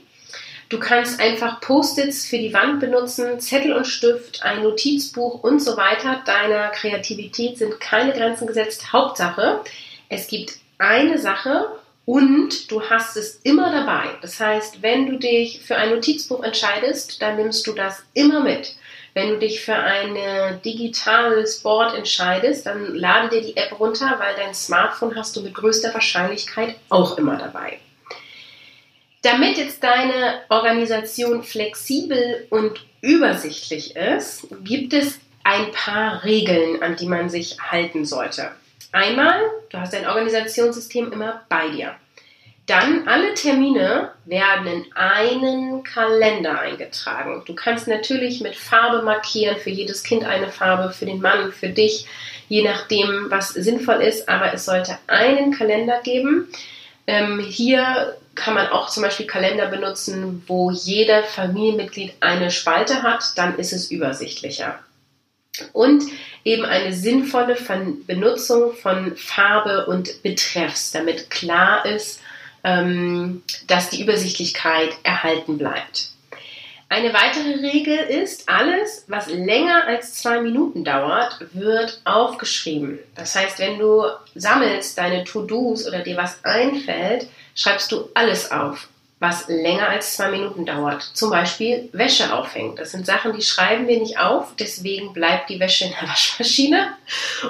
Du 0.70 0.78
kannst 0.78 1.18
einfach 1.18 1.60
Post-its 1.60 2.26
für 2.26 2.38
die 2.38 2.52
Wand 2.52 2.78
benutzen, 2.78 3.40
Zettel 3.40 3.72
und 3.72 3.88
Stift, 3.88 4.44
ein 4.44 4.62
Notizbuch 4.62 5.42
und 5.42 5.60
so 5.60 5.76
weiter. 5.76 6.22
Deiner 6.24 6.68
Kreativität 6.68 7.58
sind 7.58 7.80
keine 7.80 8.12
Grenzen 8.12 8.46
gesetzt. 8.46 8.92
Hauptsache, 8.92 9.62
es 10.08 10.28
gibt 10.28 10.52
eine 10.78 11.18
Sache 11.18 11.66
und 12.06 12.70
du 12.70 12.82
hast 12.82 13.16
es 13.16 13.40
immer 13.42 13.72
dabei. 13.72 14.10
Das 14.22 14.38
heißt, 14.38 14.80
wenn 14.80 15.06
du 15.06 15.18
dich 15.18 15.60
für 15.60 15.74
ein 15.74 15.90
Notizbuch 15.90 16.44
entscheidest, 16.44 17.20
dann 17.20 17.34
nimmst 17.34 17.66
du 17.66 17.72
das 17.72 18.04
immer 18.14 18.38
mit. 18.38 18.76
Wenn 19.12 19.30
du 19.30 19.38
dich 19.40 19.62
für 19.62 19.74
ein 19.74 20.62
digitales 20.64 21.64
Board 21.64 21.96
entscheidest, 21.96 22.66
dann 22.66 22.94
lade 22.94 23.28
dir 23.28 23.42
die 23.42 23.56
App 23.56 23.80
runter, 23.80 24.20
weil 24.20 24.36
dein 24.36 24.54
Smartphone 24.54 25.16
hast 25.16 25.34
du 25.34 25.40
mit 25.40 25.52
größter 25.52 25.92
Wahrscheinlichkeit 25.92 26.76
auch 26.90 27.18
immer 27.18 27.36
dabei. 27.36 27.80
Damit 29.22 29.58
jetzt 29.58 29.82
deine 29.82 30.40
Organisation 30.48 31.42
flexibel 31.42 32.46
und 32.48 32.86
übersichtlich 33.02 33.94
ist, 33.96 34.46
gibt 34.64 34.94
es 34.94 35.18
ein 35.44 35.72
paar 35.72 36.24
Regeln, 36.24 36.82
an 36.82 36.96
die 36.96 37.06
man 37.06 37.28
sich 37.28 37.58
halten 37.60 38.04
sollte. 38.04 38.50
Einmal, 38.92 39.40
du 39.70 39.78
hast 39.78 39.92
dein 39.92 40.06
Organisationssystem 40.06 41.12
immer 41.12 41.42
bei 41.48 41.68
dir. 41.68 41.94
Dann 42.66 43.08
alle 43.08 43.34
Termine 43.34 44.12
werden 44.26 44.66
in 44.66 44.92
einen 44.94 45.82
Kalender 45.82 46.60
eingetragen. 46.60 47.42
Du 47.44 47.54
kannst 47.54 47.88
natürlich 47.88 48.40
mit 48.40 48.54
Farbe 48.54 49.02
markieren, 49.02 49.56
für 49.56 49.70
jedes 49.70 50.02
Kind 50.02 50.24
eine 50.24 50.48
Farbe, 50.48 50.92
für 50.92 51.04
den 51.04 51.20
Mann, 51.20 51.52
für 51.52 51.68
dich, 51.68 52.06
je 52.48 52.62
nachdem, 52.62 53.26
was 53.28 53.50
sinnvoll 53.50 54.02
ist, 54.02 54.28
aber 54.28 54.54
es 54.54 54.64
sollte 54.64 54.98
einen 55.08 55.52
Kalender 55.52 56.00
geben. 56.02 56.48
Ähm, 57.06 57.40
hier 57.40 58.16
kann 58.40 58.54
man 58.54 58.68
auch 58.68 58.88
zum 58.88 59.02
Beispiel 59.02 59.26
Kalender 59.26 59.66
benutzen, 59.66 60.42
wo 60.46 60.70
jeder 60.70 61.22
Familienmitglied 61.22 62.14
eine 62.20 62.50
Spalte 62.50 63.02
hat, 63.02 63.22
dann 63.36 63.58
ist 63.58 63.72
es 63.72 63.90
übersichtlicher. 63.90 64.78
Und 65.72 66.04
eben 66.44 66.64
eine 66.64 66.94
sinnvolle 66.94 67.56
Benutzung 68.06 68.72
von 68.72 69.16
Farbe 69.16 69.86
und 69.86 70.22
Betreffs, 70.22 70.90
damit 70.92 71.28
klar 71.28 71.84
ist, 71.84 72.20
ähm, 72.64 73.42
dass 73.66 73.90
die 73.90 74.02
Übersichtlichkeit 74.02 74.90
erhalten 75.02 75.58
bleibt. 75.58 76.10
Eine 76.88 77.12
weitere 77.12 77.60
Regel 77.60 77.98
ist, 77.98 78.48
alles, 78.48 79.04
was 79.06 79.28
länger 79.28 79.86
als 79.86 80.14
zwei 80.14 80.40
Minuten 80.40 80.82
dauert, 80.82 81.38
wird 81.52 82.00
aufgeschrieben. 82.04 82.98
Das 83.14 83.36
heißt, 83.36 83.60
wenn 83.60 83.78
du 83.78 84.04
sammelst 84.34 84.98
deine 84.98 85.24
To-Dos 85.24 85.86
oder 85.86 86.00
dir 86.00 86.16
was 86.16 86.44
einfällt, 86.44 87.28
schreibst 87.54 87.92
du 87.92 88.08
alles 88.14 88.50
auf, 88.50 88.88
was 89.20 89.48
länger 89.48 89.88
als 89.88 90.16
zwei 90.16 90.30
Minuten 90.30 90.64
dauert. 90.64 91.02
Zum 91.02 91.30
Beispiel 91.30 91.90
Wäsche 91.92 92.34
aufhängen. 92.34 92.74
Das 92.76 92.92
sind 92.92 93.04
Sachen, 93.04 93.34
die 93.34 93.42
schreiben 93.42 93.86
wir 93.86 94.00
nicht 94.00 94.18
auf, 94.18 94.54
deswegen 94.58 95.12
bleibt 95.12 95.50
die 95.50 95.60
Wäsche 95.60 95.84
in 95.84 95.92
der 95.98 96.08
Waschmaschine 96.08 96.88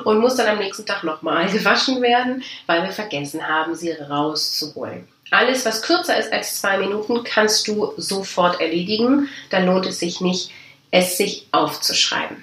und 0.04 0.18
muss 0.18 0.36
dann 0.36 0.48
am 0.48 0.58
nächsten 0.58 0.84
Tag 0.84 1.04
nochmal 1.04 1.48
gewaschen 1.52 2.02
werden, 2.02 2.42
weil 2.66 2.82
wir 2.82 2.90
vergessen 2.90 3.46
haben, 3.46 3.74
sie 3.74 3.92
rauszuholen. 3.92 5.06
Alles, 5.30 5.64
was 5.64 5.82
kürzer 5.82 6.18
ist 6.18 6.32
als 6.32 6.60
zwei 6.60 6.76
Minuten, 6.78 7.22
kannst 7.22 7.68
du 7.68 7.92
sofort 7.96 8.60
erledigen. 8.60 9.28
Dann 9.50 9.66
lohnt 9.66 9.86
es 9.86 10.00
sich 10.00 10.20
nicht, 10.20 10.50
es 10.90 11.16
sich 11.16 11.46
aufzuschreiben. 11.52 12.42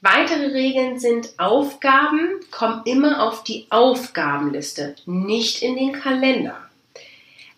Weitere 0.00 0.52
Regeln 0.52 1.00
sind 1.00 1.30
Aufgaben, 1.38 2.40
kommen 2.52 2.82
immer 2.84 3.26
auf 3.26 3.42
die 3.42 3.66
Aufgabenliste, 3.70 4.94
nicht 5.06 5.62
in 5.62 5.76
den 5.76 5.92
Kalender. 5.92 6.56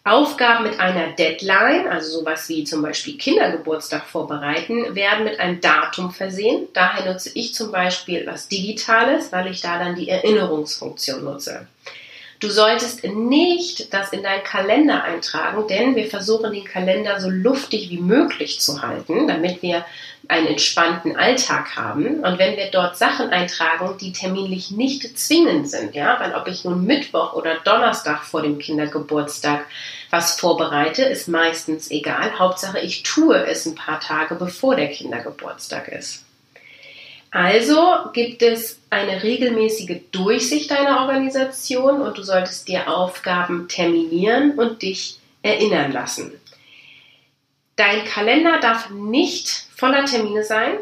Aufgaben 0.04 0.64
mit 0.64 0.80
einer 0.80 1.08
Deadline, 1.08 1.86
also 1.86 2.20
sowas 2.20 2.48
wie 2.48 2.64
zum 2.64 2.80
Beispiel 2.80 3.18
Kindergeburtstag 3.18 4.06
vorbereiten, 4.06 4.94
werden 4.94 5.24
mit 5.24 5.38
einem 5.38 5.60
Datum 5.60 6.10
versehen. 6.10 6.68
Daher 6.72 7.12
nutze 7.12 7.30
ich 7.34 7.54
zum 7.54 7.70
Beispiel 7.70 8.26
was 8.26 8.48
Digitales, 8.48 9.30
weil 9.30 9.48
ich 9.48 9.60
da 9.60 9.78
dann 9.78 9.94
die 9.94 10.08
Erinnerungsfunktion 10.08 11.22
nutze. 11.22 11.66
Du 12.40 12.48
solltest 12.48 13.04
nicht 13.04 13.92
das 13.92 14.14
in 14.14 14.22
deinen 14.22 14.42
Kalender 14.44 15.04
eintragen, 15.04 15.68
denn 15.68 15.94
wir 15.94 16.08
versuchen 16.08 16.54
den 16.54 16.64
Kalender 16.64 17.20
so 17.20 17.28
luftig 17.28 17.90
wie 17.90 18.00
möglich 18.00 18.60
zu 18.60 18.80
halten, 18.80 19.28
damit 19.28 19.60
wir 19.60 19.84
einen 20.26 20.46
entspannten 20.46 21.16
Alltag 21.16 21.76
haben. 21.76 22.20
Und 22.20 22.38
wenn 22.38 22.56
wir 22.56 22.70
dort 22.70 22.96
Sachen 22.96 23.28
eintragen, 23.28 23.98
die 24.00 24.14
terminlich 24.14 24.70
nicht 24.70 25.18
zwingend 25.18 25.68
sind, 25.68 25.94
ja, 25.94 26.18
weil 26.18 26.34
ob 26.34 26.48
ich 26.48 26.64
nun 26.64 26.86
Mittwoch 26.86 27.34
oder 27.34 27.56
Donnerstag 27.56 28.24
vor 28.24 28.40
dem 28.40 28.58
Kindergeburtstag 28.58 29.66
was 30.08 30.40
vorbereite, 30.40 31.02
ist 31.02 31.28
meistens 31.28 31.90
egal. 31.90 32.38
Hauptsache, 32.38 32.78
ich 32.78 33.02
tue 33.02 33.36
es 33.36 33.66
ein 33.66 33.74
paar 33.74 34.00
Tage 34.00 34.34
bevor 34.34 34.76
der 34.76 34.88
Kindergeburtstag 34.88 35.88
ist. 35.88 36.24
Also 37.30 38.10
gibt 38.12 38.42
es 38.42 38.80
eine 38.90 39.22
regelmäßige 39.22 40.00
Durchsicht 40.10 40.70
deiner 40.70 41.00
Organisation 41.00 42.02
und 42.02 42.18
du 42.18 42.22
solltest 42.22 42.66
dir 42.66 42.88
Aufgaben 42.88 43.68
terminieren 43.68 44.58
und 44.58 44.82
dich 44.82 45.18
erinnern 45.42 45.92
lassen. 45.92 46.32
Dein 47.76 48.04
Kalender 48.04 48.58
darf 48.60 48.90
nicht 48.90 49.66
voller 49.74 50.04
Termine 50.04 50.44
sein. 50.44 50.72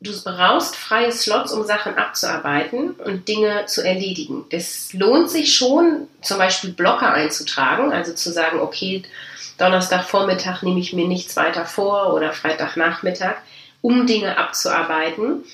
Du 0.00 0.10
brauchst 0.24 0.74
freie 0.74 1.12
Slots, 1.12 1.52
um 1.52 1.64
Sachen 1.64 1.96
abzuarbeiten 1.96 2.90
und 2.90 3.28
Dinge 3.28 3.66
zu 3.66 3.86
erledigen. 3.86 4.44
Es 4.50 4.92
lohnt 4.92 5.30
sich 5.30 5.54
schon, 5.54 6.08
zum 6.20 6.38
Beispiel 6.38 6.72
Blocker 6.72 7.12
einzutragen, 7.14 7.92
also 7.92 8.12
zu 8.12 8.32
sagen, 8.32 8.58
okay, 8.58 9.04
Donnerstagvormittag 9.58 10.62
nehme 10.62 10.80
ich 10.80 10.92
mir 10.92 11.06
nichts 11.06 11.36
weiter 11.36 11.64
vor 11.64 12.12
oder 12.14 12.32
Freitagnachmittag, 12.32 13.36
um 13.80 14.06
Dinge 14.08 14.36
abzuarbeiten. 14.36 15.44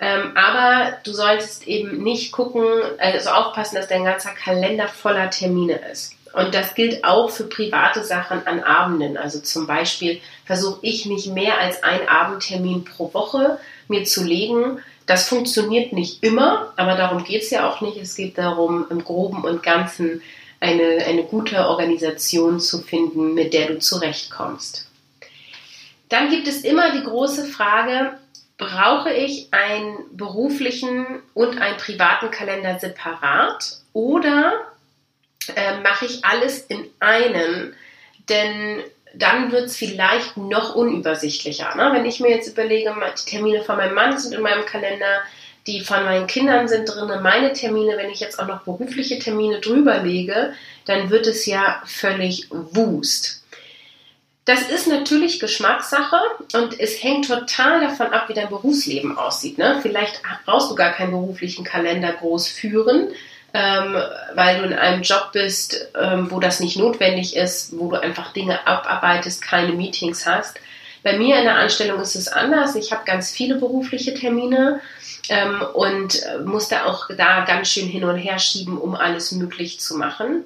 Ähm, 0.00 0.36
aber 0.36 0.98
du 1.02 1.12
solltest 1.12 1.66
eben 1.66 2.02
nicht 2.02 2.30
gucken, 2.30 2.64
also 2.98 3.30
aufpassen, 3.30 3.76
dass 3.76 3.88
dein 3.88 4.04
ganzer 4.04 4.30
Kalender 4.30 4.86
voller 4.86 5.30
Termine 5.30 5.80
ist. 5.90 6.14
Und 6.32 6.54
das 6.54 6.74
gilt 6.74 7.04
auch 7.04 7.30
für 7.30 7.44
private 7.44 8.04
Sachen 8.04 8.46
an 8.46 8.62
Abenden. 8.62 9.16
Also 9.16 9.40
zum 9.40 9.66
Beispiel 9.66 10.20
versuche 10.44 10.78
ich 10.82 11.06
nicht 11.06 11.26
mehr 11.28 11.58
als 11.58 11.82
einen 11.82 12.06
Abendtermin 12.06 12.84
pro 12.84 13.12
Woche 13.12 13.58
mir 13.88 14.04
zu 14.04 14.22
legen. 14.24 14.78
Das 15.06 15.26
funktioniert 15.28 15.92
nicht 15.92 16.22
immer, 16.22 16.72
aber 16.76 16.94
darum 16.94 17.24
geht 17.24 17.42
es 17.42 17.50
ja 17.50 17.68
auch 17.68 17.80
nicht. 17.80 17.96
Es 17.96 18.14
geht 18.14 18.38
darum, 18.38 18.86
im 18.90 19.02
groben 19.02 19.42
und 19.42 19.62
ganzen 19.62 20.22
eine, 20.60 21.04
eine 21.06 21.24
gute 21.24 21.66
Organisation 21.66 22.60
zu 22.60 22.82
finden, 22.82 23.34
mit 23.34 23.54
der 23.54 23.68
du 23.68 23.78
zurechtkommst. 23.78 24.86
Dann 26.08 26.30
gibt 26.30 26.46
es 26.48 26.62
immer 26.62 26.92
die 26.92 27.04
große 27.04 27.44
Frage, 27.44 28.12
brauche 28.58 29.12
ich 29.12 29.48
einen 29.52 29.96
beruflichen 30.12 31.06
und 31.32 31.60
einen 31.60 31.76
privaten 31.76 32.30
Kalender 32.30 32.78
separat 32.78 33.78
oder 33.92 34.52
äh, 35.54 35.80
mache 35.80 36.06
ich 36.06 36.24
alles 36.24 36.58
in 36.66 36.84
einen? 36.98 37.74
Denn 38.28 38.82
dann 39.14 39.52
wird 39.52 39.66
es 39.66 39.76
vielleicht 39.76 40.36
noch 40.36 40.74
unübersichtlicher. 40.74 41.74
Ne? 41.76 41.90
Wenn 41.92 42.04
ich 42.04 42.20
mir 42.20 42.30
jetzt 42.30 42.48
überlege, 42.48 42.94
die 43.18 43.30
Termine 43.30 43.62
von 43.62 43.76
meinem 43.76 43.94
Mann 43.94 44.18
sind 44.18 44.34
in 44.34 44.42
meinem 44.42 44.66
Kalender, 44.66 45.22
die 45.66 45.80
von 45.80 46.04
meinen 46.04 46.26
Kindern 46.26 46.66
sind 46.66 46.86
drin, 46.86 47.10
meine 47.22 47.52
Termine, 47.52 47.96
wenn 47.96 48.10
ich 48.10 48.20
jetzt 48.20 48.38
auch 48.38 48.46
noch 48.46 48.62
berufliche 48.62 49.18
Termine 49.18 49.60
drüber 49.60 49.98
lege, 49.98 50.54
dann 50.84 51.10
wird 51.10 51.26
es 51.26 51.46
ja 51.46 51.82
völlig 51.86 52.48
wust. 52.50 53.37
Das 54.48 54.62
ist 54.62 54.86
natürlich 54.86 55.40
Geschmackssache 55.40 56.16
und 56.54 56.80
es 56.80 57.02
hängt 57.02 57.28
total 57.28 57.82
davon 57.82 58.06
ab, 58.14 58.30
wie 58.30 58.32
dein 58.32 58.48
Berufsleben 58.48 59.18
aussieht. 59.18 59.58
Ne? 59.58 59.78
Vielleicht 59.82 60.22
brauchst 60.46 60.70
du 60.70 60.74
gar 60.74 60.92
keinen 60.92 61.10
beruflichen 61.10 61.66
Kalender 61.66 62.14
groß 62.14 62.48
führen, 62.48 63.08
ähm, 63.52 63.94
weil 64.34 64.56
du 64.56 64.64
in 64.64 64.72
einem 64.72 65.02
Job 65.02 65.32
bist, 65.34 65.90
ähm, 66.00 66.30
wo 66.30 66.40
das 66.40 66.60
nicht 66.60 66.78
notwendig 66.78 67.36
ist, 67.36 67.78
wo 67.78 67.90
du 67.90 68.00
einfach 68.00 68.32
Dinge 68.32 68.66
abarbeitest, 68.66 69.42
keine 69.42 69.72
Meetings 69.72 70.24
hast. 70.24 70.58
Bei 71.02 71.18
mir 71.18 71.36
in 71.36 71.44
der 71.44 71.56
Anstellung 71.56 72.00
ist 72.00 72.14
es 72.14 72.28
anders. 72.28 72.74
Ich 72.74 72.90
habe 72.90 73.04
ganz 73.04 73.30
viele 73.30 73.56
berufliche 73.56 74.14
Termine 74.14 74.80
ähm, 75.28 75.60
und 75.74 76.22
äh, 76.22 76.38
muss 76.38 76.68
da 76.68 76.86
auch 76.86 77.08
da 77.14 77.44
ganz 77.44 77.68
schön 77.68 77.86
hin 77.86 78.04
und 78.04 78.16
her 78.16 78.38
schieben, 78.38 78.78
um 78.78 78.94
alles 78.94 79.30
möglich 79.32 79.78
zu 79.78 79.98
machen. 79.98 80.44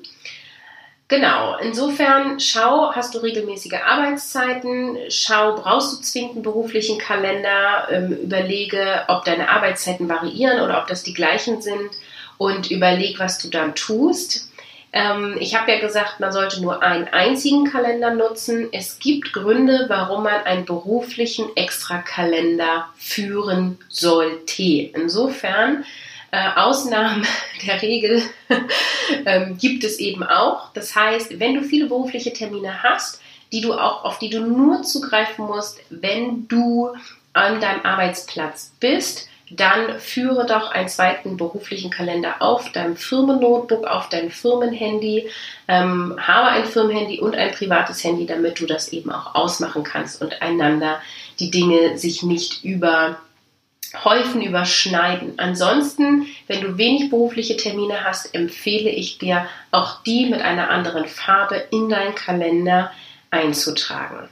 Genau, 1.12 1.59
insofern 1.61 2.40
schau, 2.40 2.90
hast 2.95 3.14
du 3.14 3.19
regelmäßige 3.19 3.75
Arbeitszeiten, 3.85 4.97
schau, 5.11 5.57
brauchst 5.57 5.92
du 5.92 6.00
zwingend 6.00 6.37
einen 6.37 6.42
beruflichen 6.42 6.97
Kalender, 6.97 7.87
ähm, 7.90 8.12
überlege, 8.12 9.02
ob 9.09 9.23
deine 9.26 9.50
Arbeitszeiten 9.50 10.09
variieren 10.09 10.62
oder 10.62 10.81
ob 10.81 10.87
das 10.87 11.02
die 11.02 11.12
gleichen 11.12 11.61
sind 11.61 11.90
und 12.38 12.71
überleg, 12.71 13.19
was 13.19 13.37
du 13.37 13.49
dann 13.49 13.75
tust. 13.75 14.49
Ähm, 14.95 15.37
ich 15.38 15.54
habe 15.54 15.73
ja 15.73 15.81
gesagt, 15.81 16.19
man 16.19 16.33
sollte 16.33 16.62
nur 16.62 16.83
einen 16.83 17.09
einzigen 17.09 17.71
Kalender 17.71 18.14
nutzen. 18.14 18.71
Es 18.73 18.99
gibt 18.99 19.35
Gründe, 19.35 19.85
warum 19.88 20.23
man 20.23 20.45
einen 20.45 20.64
beruflichen 20.64 21.54
Extrakalender 21.57 22.88
führen 22.97 23.78
sollte. 23.90 24.90
Insofern 24.95 25.85
äh, 26.33 26.49
Ausnahmen 26.57 27.25
der 27.67 27.81
Regel 27.81 28.23
ähm, 29.27 29.57
gibt 29.59 29.85
es 29.85 29.99
eben 29.99 30.25
auch. 30.25 30.73
Das 30.73 30.97
heißt, 30.97 31.39
wenn 31.39 31.55
du 31.55 31.62
viele 31.62 31.87
berufliche 31.87 32.33
Termine 32.33 32.83
hast, 32.83 33.21
die 33.53 33.61
du 33.61 33.75
auch, 33.75 34.05
auf 34.05 34.19
die 34.19 34.31
du 34.31 34.41
nur 34.41 34.83
zugreifen 34.83 35.47
musst, 35.47 35.79
wenn 35.91 36.49
du 36.49 36.89
an 37.35 37.61
deinem 37.61 37.85
Arbeitsplatz 37.85 38.73
bist, 38.81 39.29
dann 39.51 40.01
führe 40.01 40.47
doch 40.47 40.71
einen 40.71 40.89
zweiten 40.89 41.37
beruflichen 41.37 41.91
Kalender 41.91 42.37
auf 42.41 42.73
deinem 42.73 42.97
Firmennotebook, 42.97 43.87
auf 43.87 44.09
dein 44.09 44.31
Firmenhandy, 44.31 45.29
ähm, 45.69 46.17
habe 46.19 46.49
ein 46.49 46.65
Firmenhandy 46.65 47.21
und 47.21 47.35
ein 47.35 47.53
privates 47.53 48.03
Handy, 48.03 48.25
damit 48.25 48.59
du 48.59 48.67
das 48.67 48.89
eben 48.89 49.12
auch 49.12 49.35
ausmachen 49.35 49.83
kannst 49.83 50.23
und 50.23 50.41
einander 50.41 51.03
die 51.39 51.51
Dinge 51.51 51.99
sich 51.99 52.23
nicht 52.23 52.65
über 52.65 53.19
häufen, 54.05 54.43
überschneiden. 54.43 55.35
Ansonsten, 55.39 56.27
wenn 56.47 56.61
du 56.61 56.79
wenig 56.79 57.11
berufliche 57.11 57.57
Termine 57.57 58.05
hast, 58.05 58.35
empfehle 58.35 58.91
ich 58.91 59.19
dir, 59.19 59.47
auch 59.71 60.03
die 60.03 60.27
mit 60.27 60.43
einer 60.43 60.71
anderen 60.71 61.07
Farbe 61.07 61.57
in 61.71 61.89
deinen 61.89 62.15
Kalender 62.15 62.93
einzutragen. 63.31 64.29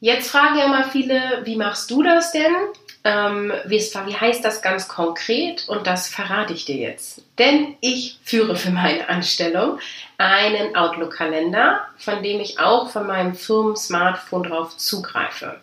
Jetzt 0.00 0.30
fragen 0.30 0.58
ja 0.58 0.66
mal 0.66 0.84
viele, 0.84 1.42
wie 1.44 1.56
machst 1.56 1.90
du 1.90 2.02
das 2.02 2.32
denn? 2.32 2.54
Ähm, 3.04 3.52
wie, 3.66 3.78
wie 3.78 4.16
heißt 4.16 4.44
das 4.44 4.62
ganz 4.62 4.88
konkret? 4.88 5.68
Und 5.68 5.86
das 5.86 6.08
verrate 6.08 6.52
ich 6.52 6.64
dir 6.64 6.76
jetzt. 6.76 7.22
Denn 7.38 7.76
ich 7.80 8.18
führe 8.24 8.56
für 8.56 8.70
meine 8.70 9.08
Anstellung 9.08 9.78
einen 10.18 10.76
Outlook-Kalender, 10.76 11.80
von 11.98 12.22
dem 12.22 12.40
ich 12.40 12.58
auch 12.60 12.90
von 12.90 13.06
meinem 13.06 13.34
Firmen-Smartphone 13.34 14.44
drauf 14.44 14.76
zugreife. 14.76 15.60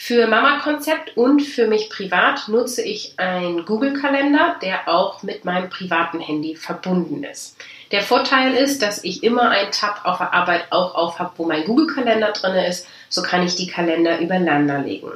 Für 0.00 0.28
Mama-Konzept 0.28 1.16
und 1.16 1.40
für 1.40 1.66
mich 1.66 1.90
privat 1.90 2.46
nutze 2.46 2.82
ich 2.82 3.14
einen 3.16 3.64
Google-Kalender, 3.64 4.54
der 4.62 4.88
auch 4.88 5.24
mit 5.24 5.44
meinem 5.44 5.70
privaten 5.70 6.20
Handy 6.20 6.54
verbunden 6.54 7.24
ist. 7.24 7.56
Der 7.90 8.02
Vorteil 8.02 8.54
ist, 8.54 8.80
dass 8.80 9.02
ich 9.02 9.24
immer 9.24 9.50
einen 9.50 9.72
Tab 9.72 10.02
auf 10.04 10.18
der 10.18 10.32
Arbeit 10.32 10.66
auch 10.70 10.94
auf 10.94 11.18
habe, 11.18 11.32
wo 11.36 11.46
mein 11.46 11.64
Google-Kalender 11.64 12.30
drin 12.30 12.54
ist. 12.64 12.86
So 13.08 13.22
kann 13.22 13.44
ich 13.44 13.56
die 13.56 13.66
Kalender 13.66 14.20
übereinander 14.20 14.78
legen. 14.78 15.10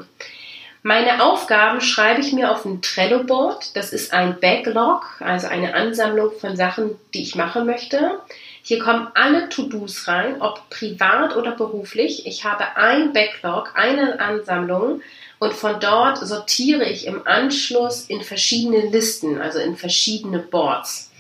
Meine 0.83 1.23
Aufgaben 1.23 1.81
schreibe 1.81 2.21
ich 2.21 2.33
mir 2.33 2.51
auf 2.51 2.65
ein 2.65 2.83
Trello-Board. 2.83 3.77
Das 3.77 3.93
ist 3.93 4.13
ein 4.13 4.41
Backlog, 4.41 5.07
also 5.21 5.47
eine 5.47 5.75
Ansammlung 5.75 6.33
von 6.41 6.57
Sachen, 6.57 6.99
die 7.15 7.23
ich 7.23 7.37
machen 7.37 7.67
möchte. 7.67 8.19
Hier 8.63 8.79
kommen 8.79 9.09
alle 9.15 9.49
To-Dos 9.49 10.07
rein, 10.07 10.41
ob 10.41 10.71
privat 10.71 11.37
oder 11.37 11.53
beruflich. 11.53 12.27
Ich 12.27 12.45
habe 12.45 12.77
ein 12.77 13.13
Backlog, 13.13 13.73
eine 13.75 14.21
Ansammlung 14.21 15.03
und 15.41 15.53
von 15.53 15.81
dort 15.81 16.19
sortiere 16.19 16.85
ich 16.85 17.07
im 17.07 17.27
Anschluss 17.27 18.07
in 18.07 18.23
verschiedene 18.23 18.89
Listen, 18.91 19.41
also 19.41 19.59
in 19.59 19.77
verschiedene 19.77 20.39
Boards. 20.39 21.11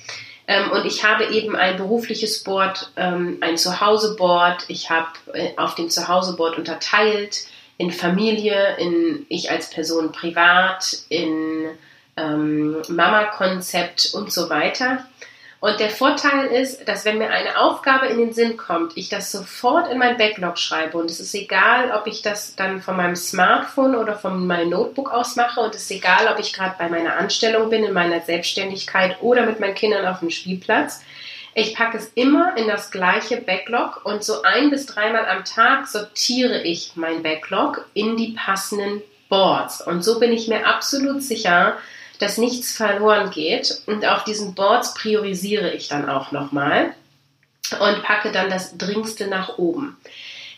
Ähm, 0.47 0.71
und 0.71 0.87
ich 0.87 1.05
habe 1.05 1.27
eben 1.27 1.57
ein 1.57 1.77
berufliches 1.77 2.45
Board, 2.45 2.91
ähm, 2.97 3.39
ein 3.41 3.57
Zuhause-Board. 3.57 4.65
Ich 4.69 4.91
habe 4.91 5.09
äh, 5.33 5.51
auf 5.57 5.75
dem 5.75 5.91
Zuhause-Board 5.91 6.59
unterteilt 6.59 7.47
in 7.79 7.91
Familie, 7.91 8.77
in 8.77 9.27
ich 9.29 9.51
als 9.51 9.71
Person 9.71 10.13
privat, 10.13 10.99
in 11.09 11.71
ähm, 12.17 12.83
Mama-Konzept 12.89 14.11
und 14.15 14.33
so 14.33 14.51
weiter. 14.51 15.05
Und 15.63 15.79
der 15.79 15.91
Vorteil 15.91 16.47
ist, 16.47 16.89
dass 16.89 17.05
wenn 17.05 17.19
mir 17.19 17.31
eine 17.31 17.57
Aufgabe 17.57 18.07
in 18.07 18.19
den 18.19 18.33
Sinn 18.33 18.57
kommt, 18.57 18.97
ich 18.97 19.09
das 19.09 19.31
sofort 19.31 19.89
in 19.93 19.99
mein 19.99 20.17
Backlog 20.17 20.59
schreibe. 20.59 20.99
Und 20.99 21.09
es 21.09 21.21
ist 21.21 21.33
egal, 21.37 21.93
ob 21.93 22.09
ich 22.09 22.21
das 22.21 22.57
dann 22.57 22.83
von 22.83 22.97
meinem 22.97 23.15
Smartphone 23.15 23.95
oder 23.95 24.17
von 24.17 24.45
meinem 24.45 24.71
Notebook 24.71 25.13
aus 25.13 25.37
mache. 25.37 25.61
Und 25.61 25.73
es 25.77 25.83
ist 25.83 25.93
egal, 25.93 26.27
ob 26.27 26.41
ich 26.41 26.53
gerade 26.53 26.75
bei 26.81 26.89
meiner 26.89 27.17
Anstellung 27.17 27.71
bin, 27.71 27.85
in 27.85 27.93
meiner 27.93 28.23
Selbstständigkeit 28.23 29.19
oder 29.21 29.47
mit 29.47 29.61
meinen 29.61 29.77
Kindern 29.77 30.05
auf 30.05 30.19
dem 30.19 30.31
Spielplatz. 30.31 31.05
Ich 31.55 31.77
packe 31.77 31.97
es 31.97 32.11
immer 32.17 32.57
in 32.57 32.67
das 32.67 32.91
gleiche 32.91 33.37
Backlog 33.37 34.05
und 34.05 34.25
so 34.25 34.43
ein 34.43 34.69
bis 34.69 34.87
dreimal 34.87 35.29
am 35.29 35.45
Tag 35.45 35.87
sortiere 35.87 36.61
ich 36.63 36.95
mein 36.97 37.23
Backlog 37.23 37.87
in 37.95 38.17
die 38.17 38.33
passenden 38.33 39.01
Boards. 39.29 39.81
Und 39.81 40.03
so 40.03 40.19
bin 40.19 40.33
ich 40.33 40.49
mir 40.49 40.67
absolut 40.67 41.23
sicher, 41.23 41.77
dass 42.23 42.39
nichts 42.39 42.73
verloren 42.73 43.31
geht. 43.31 43.83
Und 43.87 44.07
auf 44.07 44.23
diesen 44.23 44.55
Boards 44.55 44.95
priorisiere 44.95 45.73
ich 45.73 45.89
dann 45.89 46.09
auch 46.09 46.31
nochmal 46.31 46.95
und 47.81 48.03
packe 48.05 48.31
dann 48.31 48.49
das 48.49 48.79
Dringendste 48.79 49.27
nach 49.27 49.59
oben. 49.59 49.97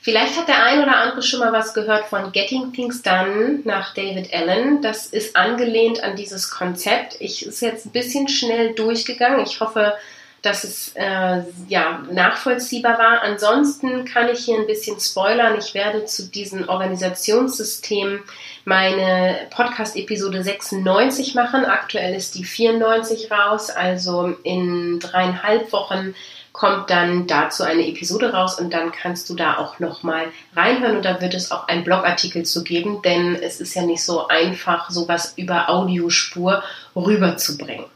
Vielleicht 0.02 0.36
hat 0.36 0.48
der 0.48 0.62
ein 0.62 0.82
oder 0.82 0.98
andere 0.98 1.22
schon 1.22 1.40
mal 1.40 1.52
was 1.52 1.72
gehört 1.72 2.04
von 2.08 2.32
Getting 2.32 2.74
Things 2.74 3.00
Done 3.00 3.60
nach 3.64 3.94
David 3.94 4.34
Allen. 4.34 4.82
Das 4.82 5.06
ist 5.06 5.34
angelehnt 5.34 6.04
an 6.04 6.14
dieses 6.14 6.50
Konzept. 6.50 7.16
Ich 7.20 7.46
ist 7.46 7.62
jetzt 7.62 7.86
ein 7.86 7.92
bisschen 7.92 8.28
schnell 8.28 8.74
durchgegangen. 8.74 9.40
Ich 9.40 9.60
hoffe, 9.60 9.94
dass 10.42 10.64
es 10.64 10.92
äh, 10.94 11.44
ja, 11.68 12.02
nachvollziehbar 12.12 12.98
war. 12.98 13.22
Ansonsten 13.22 14.04
kann 14.04 14.28
ich 14.28 14.40
hier 14.40 14.58
ein 14.58 14.66
bisschen 14.66 15.00
spoilern. 15.00 15.56
Ich 15.58 15.72
werde 15.72 16.04
zu 16.04 16.28
diesem 16.28 16.68
Organisationssystem 16.68 18.22
meine 18.64 19.46
Podcast-Episode 19.50 20.42
96 20.42 21.34
machen. 21.34 21.64
Aktuell 21.64 22.14
ist 22.14 22.34
die 22.34 22.44
94 22.44 23.30
raus, 23.30 23.70
also 23.70 24.36
in 24.42 25.00
dreieinhalb 25.00 25.72
Wochen 25.72 26.14
kommt 26.52 26.88
dann 26.88 27.26
dazu 27.26 27.64
eine 27.64 27.86
Episode 27.86 28.32
raus 28.32 28.60
und 28.60 28.72
dann 28.72 28.92
kannst 28.92 29.28
du 29.28 29.34
da 29.34 29.58
auch 29.58 29.80
nochmal 29.80 30.26
reinhören 30.54 30.96
und 30.98 31.04
da 31.04 31.20
wird 31.20 31.34
es 31.34 31.50
auch 31.50 31.66
einen 31.66 31.82
Blogartikel 31.82 32.44
zu 32.44 32.62
geben, 32.62 33.02
denn 33.02 33.34
es 33.34 33.60
ist 33.60 33.74
ja 33.74 33.82
nicht 33.82 34.04
so 34.04 34.28
einfach, 34.28 34.88
sowas 34.88 35.34
über 35.36 35.68
Audiospur 35.68 36.62
rüberzubringen. 36.94 37.86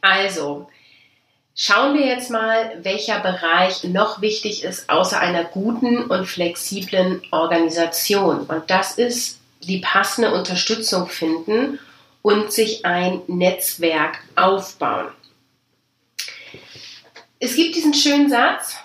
Also, 0.00 0.68
Schauen 1.58 1.96
wir 1.96 2.04
jetzt 2.04 2.30
mal, 2.30 2.76
welcher 2.82 3.18
Bereich 3.20 3.82
noch 3.84 4.20
wichtig 4.20 4.62
ist 4.62 4.90
außer 4.90 5.18
einer 5.18 5.42
guten 5.42 6.02
und 6.02 6.26
flexiblen 6.26 7.22
Organisation. 7.30 8.40
Und 8.40 8.68
das 8.68 8.98
ist 8.98 9.40
die 9.66 9.78
passende 9.78 10.32
Unterstützung 10.32 11.08
finden 11.08 11.78
und 12.22 12.52
sich 12.52 12.84
ein 12.84 13.22
Netzwerk 13.26 14.18
aufbauen. 14.34 15.08
Es 17.38 17.54
gibt 17.54 17.76
diesen 17.76 17.94
schönen 17.94 18.30
Satz, 18.30 18.76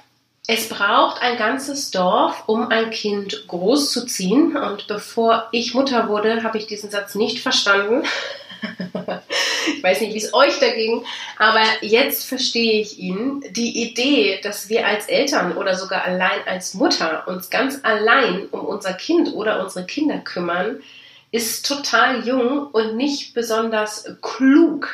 es 0.48 0.68
braucht 0.68 1.22
ein 1.22 1.38
ganzes 1.38 1.92
Dorf, 1.92 2.44
um 2.48 2.68
ein 2.68 2.90
Kind 2.90 3.48
großzuziehen. 3.48 4.58
Und 4.58 4.88
bevor 4.88 5.48
ich 5.52 5.74
Mutter 5.74 6.10
wurde, 6.10 6.44
habe 6.44 6.58
ich 6.58 6.68
diesen 6.68 6.90
Satz 6.90 7.16
nicht 7.16 7.40
verstanden. 7.40 8.04
ich 9.68 9.84
weiß 9.84 10.02
nicht, 10.02 10.14
wie 10.14 10.18
es 10.18 10.34
euch 10.34 10.60
da 10.60 10.72
ging, 10.72 11.04
aber 11.38 11.64
jetzt 11.82 12.28
verstehe 12.28 12.82
ich 12.82 13.00
ihn. 13.00 13.44
Die 13.52 13.84
Idee, 13.84 14.40
dass 14.44 14.70
wir 14.70 14.88
als 14.88 15.08
Eltern 15.08 15.58
oder 15.58 15.76
sogar 15.76 16.04
allein 16.04 16.42
als 16.46 16.74
Mutter 16.74 17.28
uns 17.28 17.50
ganz 17.50 17.80
allein 17.84 18.48
um 18.52 18.62
unser 18.62 18.94
Kind 18.94 19.34
oder 19.34 19.64
unsere 19.64 19.86
Kinder 19.86 20.20
kümmern, 20.20 20.82
ist 21.32 21.66
total 21.66 22.28
jung 22.28 22.68
und 22.68 22.98
nicht 22.98 23.34
besonders 23.34 24.06
klug. 24.22 24.90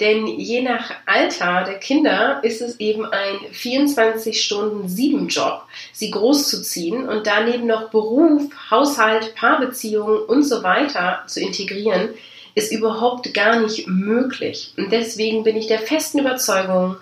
Denn 0.00 0.26
je 0.26 0.62
nach 0.62 0.90
Alter 1.04 1.64
der 1.64 1.78
Kinder 1.78 2.40
ist 2.42 2.62
es 2.62 2.80
eben 2.80 3.04
ein 3.04 3.36
24-Stunden-7-Job, 3.52 5.64
sie 5.92 6.10
großzuziehen 6.10 7.06
und 7.06 7.26
daneben 7.26 7.66
noch 7.66 7.90
Beruf, 7.90 8.44
Haushalt, 8.70 9.34
Paarbeziehungen 9.34 10.22
und 10.22 10.44
so 10.44 10.62
weiter 10.62 11.24
zu 11.26 11.40
integrieren, 11.40 12.14
ist 12.54 12.72
überhaupt 12.72 13.32
gar 13.34 13.60
nicht 13.60 13.86
möglich. 13.86 14.72
Und 14.76 14.92
deswegen 14.92 15.44
bin 15.44 15.56
ich 15.56 15.66
der 15.66 15.80
festen 15.80 16.18
Überzeugung, 16.20 16.96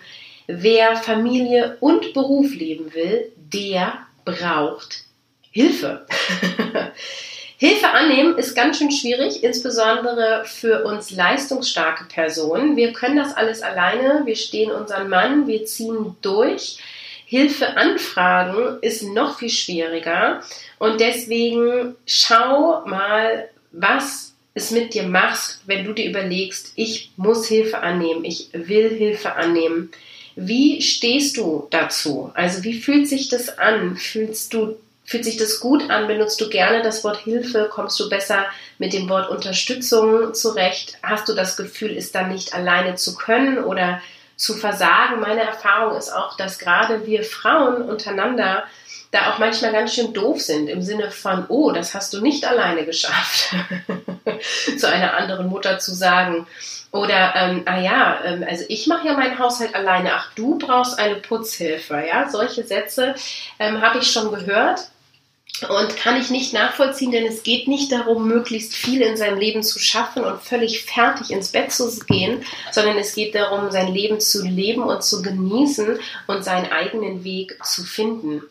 wer 0.46 0.96
Familie 0.96 1.76
und 1.80 2.12
Beruf 2.14 2.54
leben 2.54 2.92
will, 2.94 3.32
der 3.36 3.94
braucht 4.24 5.04
Hilfe. 5.50 6.06
Hilfe 7.60 7.88
annehmen 7.88 8.38
ist 8.38 8.54
ganz 8.54 8.78
schön 8.78 8.92
schwierig, 8.92 9.42
insbesondere 9.42 10.44
für 10.44 10.84
uns 10.84 11.10
leistungsstarke 11.10 12.04
Personen. 12.04 12.76
Wir 12.76 12.92
können 12.92 13.16
das 13.16 13.36
alles 13.36 13.62
alleine, 13.62 14.22
wir 14.26 14.36
stehen 14.36 14.70
unseren 14.70 15.08
Mann, 15.08 15.48
wir 15.48 15.64
ziehen 15.66 16.16
durch. 16.22 16.78
Hilfe 17.26 17.76
anfragen 17.76 18.78
ist 18.80 19.02
noch 19.02 19.38
viel 19.38 19.50
schwieriger 19.50 20.40
und 20.78 21.00
deswegen 21.00 21.96
schau 22.06 22.86
mal, 22.86 23.50
was 23.72 24.27
es 24.58 24.70
mit 24.70 24.94
dir 24.94 25.04
machst, 25.04 25.60
wenn 25.66 25.84
du 25.84 25.92
dir 25.92 26.08
überlegst, 26.08 26.72
ich 26.76 27.10
muss 27.16 27.46
Hilfe 27.46 27.78
annehmen, 27.80 28.24
ich 28.24 28.50
will 28.52 28.90
Hilfe 28.90 29.34
annehmen. 29.34 29.90
Wie 30.36 30.82
stehst 30.82 31.36
du 31.36 31.66
dazu? 31.70 32.30
Also 32.34 32.62
wie 32.62 32.80
fühlt 32.80 33.08
sich 33.08 33.28
das 33.28 33.58
an? 33.58 33.96
Fühlst 33.96 34.52
du 34.54 34.76
Fühlt 35.08 35.24
sich 35.24 35.38
das 35.38 35.60
gut 35.60 35.88
an? 35.88 36.06
Benutzt 36.06 36.38
du 36.38 36.50
gerne 36.50 36.82
das 36.82 37.02
Wort 37.02 37.16
Hilfe? 37.16 37.70
Kommst 37.72 37.98
du 37.98 38.10
besser 38.10 38.44
mit 38.76 38.92
dem 38.92 39.08
Wort 39.08 39.30
Unterstützung 39.30 40.34
zurecht? 40.34 40.98
Hast 41.02 41.30
du 41.30 41.32
das 41.32 41.56
Gefühl, 41.56 41.96
es 41.96 42.12
dann 42.12 42.28
nicht 42.28 42.52
alleine 42.52 42.94
zu 42.96 43.14
können 43.14 43.56
oder 43.64 44.02
zu 44.36 44.52
versagen? 44.52 45.20
Meine 45.20 45.40
Erfahrung 45.40 45.96
ist 45.96 46.10
auch, 46.10 46.36
dass 46.36 46.58
gerade 46.58 47.06
wir 47.06 47.24
Frauen 47.24 47.88
untereinander 47.88 48.64
da 49.10 49.32
auch 49.32 49.38
manchmal 49.38 49.72
ganz 49.72 49.94
schön 49.94 50.12
doof 50.12 50.40
sind 50.40 50.68
im 50.68 50.82
Sinne 50.82 51.10
von, 51.10 51.46
oh, 51.48 51.72
das 51.72 51.94
hast 51.94 52.12
du 52.12 52.20
nicht 52.20 52.46
alleine 52.46 52.84
geschafft, 52.84 53.54
zu 54.78 54.88
einer 54.88 55.14
anderen 55.14 55.48
Mutter 55.48 55.78
zu 55.78 55.94
sagen. 55.94 56.46
Oder, 56.90 57.34
ähm, 57.36 57.62
ah 57.66 57.80
ja, 57.80 58.20
ähm, 58.24 58.44
also 58.48 58.64
ich 58.68 58.86
mache 58.86 59.08
ja 59.08 59.14
meinen 59.14 59.38
Haushalt 59.38 59.74
alleine, 59.74 60.14
ach, 60.14 60.32
du 60.34 60.58
brauchst 60.58 60.98
eine 60.98 61.16
Putzhilfe. 61.16 62.02
Ja, 62.06 62.30
solche 62.30 62.64
Sätze 62.64 63.14
ähm, 63.58 63.82
habe 63.82 63.98
ich 63.98 64.10
schon 64.10 64.30
gehört 64.32 64.88
und 65.68 65.96
kann 65.96 66.20
ich 66.20 66.30
nicht 66.30 66.52
nachvollziehen, 66.52 67.10
denn 67.10 67.26
es 67.26 67.42
geht 67.42 67.68
nicht 67.68 67.90
darum, 67.90 68.28
möglichst 68.28 68.74
viel 68.74 69.02
in 69.02 69.16
seinem 69.16 69.38
Leben 69.38 69.62
zu 69.62 69.78
schaffen 69.78 70.24
und 70.24 70.40
völlig 70.40 70.84
fertig 70.84 71.30
ins 71.30 71.50
Bett 71.50 71.72
zu 71.72 71.90
gehen, 72.06 72.44
sondern 72.70 72.96
es 72.96 73.14
geht 73.14 73.34
darum, 73.34 73.70
sein 73.70 73.92
Leben 73.92 74.20
zu 74.20 74.46
leben 74.46 74.82
und 74.82 75.02
zu 75.02 75.20
genießen 75.20 75.98
und 76.26 76.44
seinen 76.44 76.70
eigenen 76.70 77.24
Weg 77.24 77.58
zu 77.64 77.82
finden. 77.82 78.42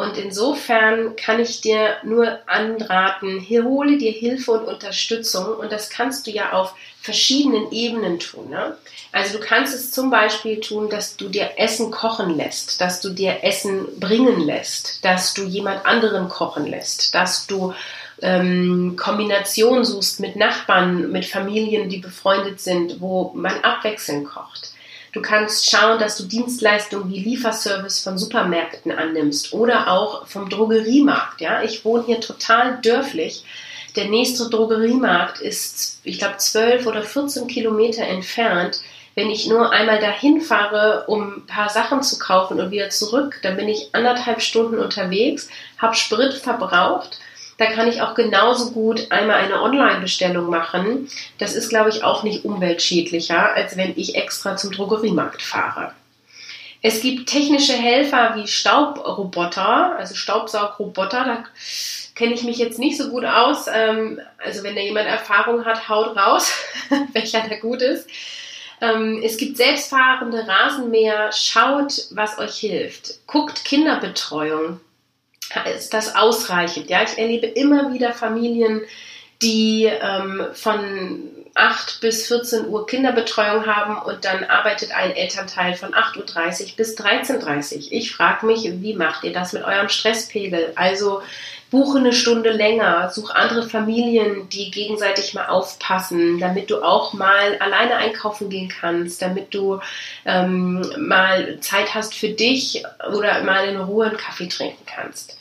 Und 0.00 0.16
insofern 0.16 1.14
kann 1.14 1.40
ich 1.40 1.60
dir 1.60 1.98
nur 2.04 2.38
anraten, 2.46 3.46
hole 3.50 3.98
dir 3.98 4.12
Hilfe 4.12 4.52
und 4.52 4.64
Unterstützung 4.66 5.58
und 5.58 5.70
das 5.70 5.90
kannst 5.90 6.26
du 6.26 6.30
ja 6.30 6.54
auf 6.54 6.74
verschiedenen 7.02 7.70
Ebenen 7.70 8.18
tun. 8.18 8.48
Ne? 8.48 8.78
Also 9.12 9.36
du 9.36 9.44
kannst 9.44 9.74
es 9.74 9.92
zum 9.92 10.08
Beispiel 10.08 10.58
tun, 10.60 10.88
dass 10.88 11.18
du 11.18 11.28
dir 11.28 11.50
Essen 11.58 11.90
kochen 11.90 12.34
lässt, 12.34 12.80
dass 12.80 13.02
du 13.02 13.10
dir 13.10 13.44
Essen 13.44 13.88
bringen 14.00 14.40
lässt, 14.40 15.04
dass 15.04 15.34
du 15.34 15.42
jemand 15.42 15.84
anderen 15.84 16.30
kochen 16.30 16.66
lässt, 16.66 17.14
dass 17.14 17.46
du 17.46 17.74
ähm, 18.22 18.96
Kombination 18.96 19.84
suchst 19.84 20.18
mit 20.18 20.34
Nachbarn, 20.34 21.12
mit 21.12 21.26
Familien, 21.26 21.90
die 21.90 21.98
befreundet 21.98 22.58
sind, 22.58 23.02
wo 23.02 23.32
man 23.34 23.60
abwechselnd 23.60 24.26
kocht. 24.26 24.69
Du 25.12 25.20
kannst 25.20 25.68
schauen, 25.68 25.98
dass 25.98 26.16
du 26.16 26.24
Dienstleistungen 26.24 27.10
wie 27.10 27.18
Lieferservice 27.18 28.00
von 28.00 28.16
Supermärkten 28.16 28.92
annimmst 28.92 29.52
oder 29.52 29.90
auch 29.90 30.26
vom 30.26 30.48
Drogeriemarkt. 30.48 31.40
Ja, 31.40 31.62
ich 31.62 31.84
wohne 31.84 32.04
hier 32.06 32.20
total 32.20 32.80
dörflich. 32.80 33.44
Der 33.96 34.04
nächste 34.04 34.48
Drogeriemarkt 34.48 35.40
ist, 35.40 36.00
ich 36.04 36.18
glaube, 36.18 36.36
12 36.36 36.86
oder 36.86 37.02
14 37.02 37.48
Kilometer 37.48 38.04
entfernt. 38.04 38.80
Wenn 39.16 39.30
ich 39.30 39.48
nur 39.48 39.72
einmal 39.72 39.98
dahin 39.98 40.40
fahre, 40.40 41.04
um 41.08 41.38
ein 41.38 41.46
paar 41.46 41.68
Sachen 41.68 42.04
zu 42.04 42.20
kaufen 42.20 42.60
und 42.60 42.70
wieder 42.70 42.90
zurück, 42.90 43.40
dann 43.42 43.56
bin 43.56 43.68
ich 43.68 43.88
anderthalb 43.92 44.40
Stunden 44.40 44.78
unterwegs, 44.78 45.48
habe 45.78 45.96
Sprit 45.96 46.34
verbraucht 46.34 47.18
da 47.60 47.66
kann 47.66 47.88
ich 47.88 48.00
auch 48.00 48.14
genauso 48.14 48.70
gut 48.70 49.12
einmal 49.12 49.36
eine 49.36 49.60
Online-Bestellung 49.60 50.48
machen. 50.48 51.10
Das 51.36 51.54
ist, 51.54 51.68
glaube 51.68 51.90
ich, 51.90 52.02
auch 52.02 52.22
nicht 52.22 52.46
umweltschädlicher, 52.46 53.52
als 53.54 53.76
wenn 53.76 53.92
ich 53.98 54.14
extra 54.14 54.56
zum 54.56 54.72
Drogeriemarkt 54.72 55.42
fahre. 55.42 55.92
Es 56.80 57.02
gibt 57.02 57.28
technische 57.28 57.74
Helfer 57.74 58.32
wie 58.36 58.48
Staubroboter, 58.48 59.94
also 59.98 60.14
Staubsaugroboter. 60.14 61.24
Da 61.24 61.44
kenne 62.14 62.32
ich 62.32 62.44
mich 62.44 62.56
jetzt 62.56 62.78
nicht 62.78 62.96
so 62.96 63.10
gut 63.10 63.26
aus. 63.26 63.66
Ähm, 63.70 64.18
also 64.42 64.62
wenn 64.62 64.74
da 64.74 64.80
jemand 64.80 65.06
Erfahrung 65.06 65.66
hat, 65.66 65.86
haut 65.90 66.16
raus, 66.16 66.54
welcher 67.12 67.46
da 67.46 67.56
gut 67.56 67.82
ist. 67.82 68.08
Ähm, 68.80 69.20
es 69.22 69.36
gibt 69.36 69.58
selbstfahrende 69.58 70.48
Rasenmäher. 70.48 71.30
Schaut, 71.32 72.06
was 72.12 72.38
euch 72.38 72.56
hilft. 72.56 73.26
Guckt 73.26 73.66
Kinderbetreuung 73.66 74.80
ist 75.76 75.94
das 75.94 76.14
ausreichend. 76.14 76.90
Ja, 76.90 77.02
ich 77.02 77.18
erlebe 77.18 77.46
immer 77.46 77.92
wieder 77.92 78.12
Familien, 78.12 78.82
die 79.42 79.84
ähm, 79.84 80.46
von 80.52 81.30
8 81.54 82.00
bis 82.00 82.28
14 82.28 82.68
Uhr 82.68 82.86
Kinderbetreuung 82.86 83.66
haben 83.66 84.00
und 84.02 84.24
dann 84.24 84.44
arbeitet 84.44 84.92
ein 84.92 85.12
Elternteil 85.12 85.74
von 85.74 85.92
8.30 85.92 86.62
Uhr 86.62 86.76
bis 86.76 86.96
13.30 86.96 87.76
Uhr. 87.76 87.92
Ich 87.92 88.14
frage 88.14 88.46
mich, 88.46 88.70
wie 88.80 88.94
macht 88.94 89.24
ihr 89.24 89.32
das 89.32 89.52
mit 89.52 89.64
eurem 89.64 89.88
Stresspegel? 89.88 90.72
Also 90.76 91.22
buche 91.70 91.98
eine 91.98 92.12
Stunde 92.12 92.50
länger, 92.50 93.10
such 93.10 93.30
andere 93.30 93.68
Familien, 93.68 94.48
die 94.48 94.70
gegenseitig 94.70 95.34
mal 95.34 95.46
aufpassen, 95.46 96.38
damit 96.38 96.70
du 96.70 96.82
auch 96.82 97.12
mal 97.12 97.56
alleine 97.58 97.96
einkaufen 97.96 98.48
gehen 98.50 98.68
kannst, 98.68 99.22
damit 99.22 99.54
du 99.54 99.80
ähm, 100.24 100.82
mal 100.98 101.58
Zeit 101.60 101.94
hast 101.94 102.14
für 102.14 102.30
dich 102.30 102.84
oder 103.12 103.42
mal 103.44 103.68
in 103.68 103.80
Ruhe 103.80 104.06
einen 104.06 104.16
Kaffee 104.16 104.48
trinken 104.48 104.84
kannst. 104.86 105.39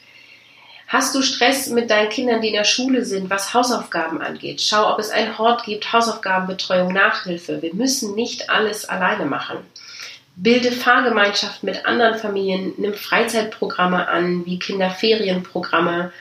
Hast 0.90 1.14
du 1.14 1.22
Stress 1.22 1.68
mit 1.68 1.92
deinen 1.92 2.10
Kindern, 2.10 2.42
die 2.42 2.48
in 2.48 2.56
der 2.56 2.64
Schule 2.64 3.06
sind, 3.06 3.30
was 3.30 3.54
Hausaufgaben 3.54 4.24
angeht? 4.24 4.60
Schau, 4.60 4.92
ob 4.92 4.98
es 4.98 5.12
einen 5.12 5.38
Hort 5.38 5.64
gibt, 5.64 5.94
Hausaufgabenbetreuung, 5.94 6.92
Nachhilfe. 6.92 7.62
Wir 7.62 7.76
müssen 7.76 8.16
nicht 8.16 8.50
alles 8.50 8.90
alleine 8.90 9.26
machen. 9.26 9.58
Bilde 10.36 10.72
Fahrgemeinschaft 10.72 11.62
mit 11.62 11.86
anderen 11.86 12.18
Familien, 12.18 12.74
nimm 12.78 12.96
Freizeitprogramme 12.96 14.08
an, 14.08 14.48
wie 14.48 14.58
Kinderferienprogramme. 14.58 16.12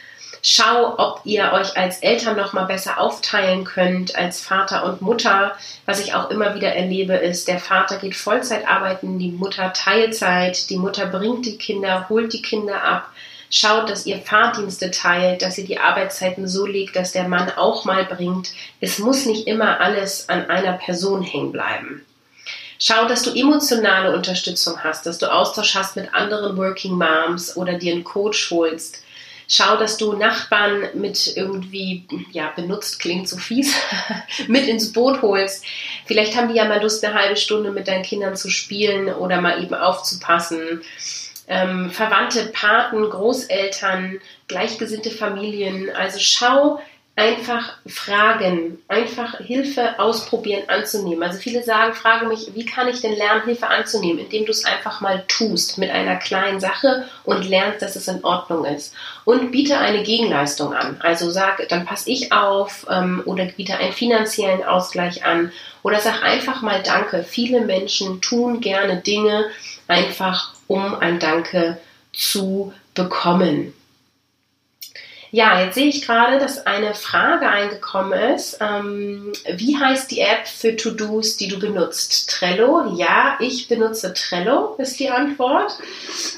Schau, 0.42 0.98
ob 0.98 1.22
ihr 1.24 1.50
euch 1.54 1.78
als 1.78 2.00
Eltern 2.00 2.36
noch 2.36 2.52
mal 2.52 2.66
besser 2.66 3.00
aufteilen 3.00 3.64
könnt 3.64 4.16
als 4.16 4.42
Vater 4.42 4.84
und 4.84 5.00
Mutter. 5.00 5.56
Was 5.86 5.98
ich 5.98 6.12
auch 6.12 6.28
immer 6.28 6.54
wieder 6.54 6.74
erlebe, 6.74 7.14
ist, 7.14 7.48
der 7.48 7.58
Vater 7.58 7.96
geht 7.96 8.16
Vollzeit 8.16 8.68
arbeiten, 8.68 9.18
die 9.18 9.32
Mutter 9.32 9.72
Teilzeit, 9.72 10.68
die 10.68 10.76
Mutter 10.76 11.06
bringt 11.06 11.46
die 11.46 11.56
Kinder, 11.56 12.10
holt 12.10 12.34
die 12.34 12.42
Kinder 12.42 12.84
ab 12.84 13.10
Schaut, 13.50 13.88
dass 13.88 14.04
ihr 14.04 14.18
Fahrdienste 14.18 14.90
teilt, 14.90 15.40
dass 15.40 15.56
ihr 15.56 15.64
die 15.64 15.78
Arbeitszeiten 15.78 16.46
so 16.46 16.66
legt, 16.66 16.96
dass 16.96 17.12
der 17.12 17.28
Mann 17.28 17.50
auch 17.56 17.84
mal 17.84 18.04
bringt. 18.04 18.52
Es 18.80 18.98
muss 18.98 19.24
nicht 19.24 19.46
immer 19.46 19.80
alles 19.80 20.28
an 20.28 20.50
einer 20.50 20.74
Person 20.74 21.22
hängen 21.22 21.52
bleiben. 21.52 22.04
Schau, 22.78 23.08
dass 23.08 23.22
du 23.22 23.32
emotionale 23.32 24.14
Unterstützung 24.14 24.84
hast, 24.84 25.06
dass 25.06 25.18
du 25.18 25.32
Austausch 25.32 25.74
hast 25.74 25.96
mit 25.96 26.14
anderen 26.14 26.56
Working 26.56 26.92
Moms 26.92 27.56
oder 27.56 27.74
dir 27.74 27.92
einen 27.92 28.04
Coach 28.04 28.50
holst. 28.50 29.02
Schau, 29.50 29.78
dass 29.78 29.96
du 29.96 30.12
Nachbarn 30.12 30.90
mit 30.92 31.34
irgendwie, 31.34 32.06
ja, 32.32 32.52
benutzt 32.54 33.00
klingt 33.00 33.28
so 33.28 33.38
fies, 33.38 33.74
mit 34.46 34.68
ins 34.68 34.92
Boot 34.92 35.22
holst. 35.22 35.64
Vielleicht 36.04 36.36
haben 36.36 36.48
die 36.48 36.56
ja 36.56 36.66
mal 36.66 36.82
Lust, 36.82 37.02
eine 37.02 37.14
halbe 37.14 37.36
Stunde 37.36 37.70
mit 37.70 37.88
deinen 37.88 38.04
Kindern 38.04 38.36
zu 38.36 38.50
spielen 38.50 39.08
oder 39.08 39.40
mal 39.40 39.62
eben 39.64 39.74
aufzupassen 39.74 40.82
ähm, 41.48 41.90
Verwandte, 41.90 42.46
Paten, 42.52 43.08
Großeltern, 43.08 44.20
gleichgesinnte 44.46 45.10
Familien. 45.10 45.90
Also 45.94 46.18
schau 46.20 46.80
einfach 47.18 47.72
fragen, 47.84 48.78
einfach 48.86 49.38
Hilfe 49.38 49.98
ausprobieren, 49.98 50.62
anzunehmen. 50.68 51.24
Also 51.24 51.40
viele 51.40 51.64
sagen, 51.64 51.92
frage 51.92 52.26
mich, 52.26 52.52
wie 52.54 52.64
kann 52.64 52.86
ich 52.86 53.00
denn 53.00 53.16
lernen, 53.16 53.42
Hilfe 53.44 53.66
anzunehmen, 53.66 54.20
indem 54.20 54.44
du 54.44 54.52
es 54.52 54.64
einfach 54.64 55.00
mal 55.00 55.24
tust 55.26 55.78
mit 55.78 55.90
einer 55.90 56.14
kleinen 56.14 56.60
Sache 56.60 57.08
und 57.24 57.48
lernst, 57.48 57.82
dass 57.82 57.96
es 57.96 58.06
in 58.06 58.22
Ordnung 58.22 58.64
ist. 58.64 58.94
Und 59.24 59.50
biete 59.50 59.78
eine 59.78 60.04
Gegenleistung 60.04 60.72
an. 60.72 61.00
Also 61.00 61.28
sag, 61.28 61.68
dann 61.68 61.84
passe 61.84 62.08
ich 62.08 62.30
auf 62.30 62.86
ähm, 62.88 63.22
oder 63.24 63.46
biete 63.46 63.76
einen 63.78 63.92
finanziellen 63.92 64.62
Ausgleich 64.62 65.24
an 65.24 65.50
oder 65.82 65.98
sag 65.98 66.22
einfach 66.22 66.62
mal 66.62 66.84
Danke. 66.84 67.24
Viele 67.24 67.62
Menschen 67.62 68.20
tun 68.20 68.60
gerne 68.60 68.98
Dinge 68.98 69.46
einfach, 69.88 70.52
um 70.68 70.94
ein 70.94 71.18
Danke 71.18 71.78
zu 72.12 72.72
bekommen. 72.94 73.74
Ja, 75.30 75.60
jetzt 75.60 75.74
sehe 75.74 75.88
ich 75.88 76.06
gerade, 76.06 76.38
dass 76.38 76.66
eine 76.66 76.94
Frage 76.94 77.48
eingekommen 77.48 78.18
ist. 78.34 78.58
Ähm, 78.60 79.32
wie 79.56 79.76
heißt 79.76 80.10
die 80.10 80.20
App 80.20 80.48
für 80.48 80.74
To-Dos, 80.74 81.36
die 81.36 81.48
du 81.48 81.58
benutzt? 81.58 82.30
Trello? 82.30 82.94
Ja, 82.96 83.36
ich 83.40 83.68
benutze 83.68 84.14
Trello, 84.14 84.76
ist 84.78 84.98
die 84.98 85.10
Antwort. 85.10 85.76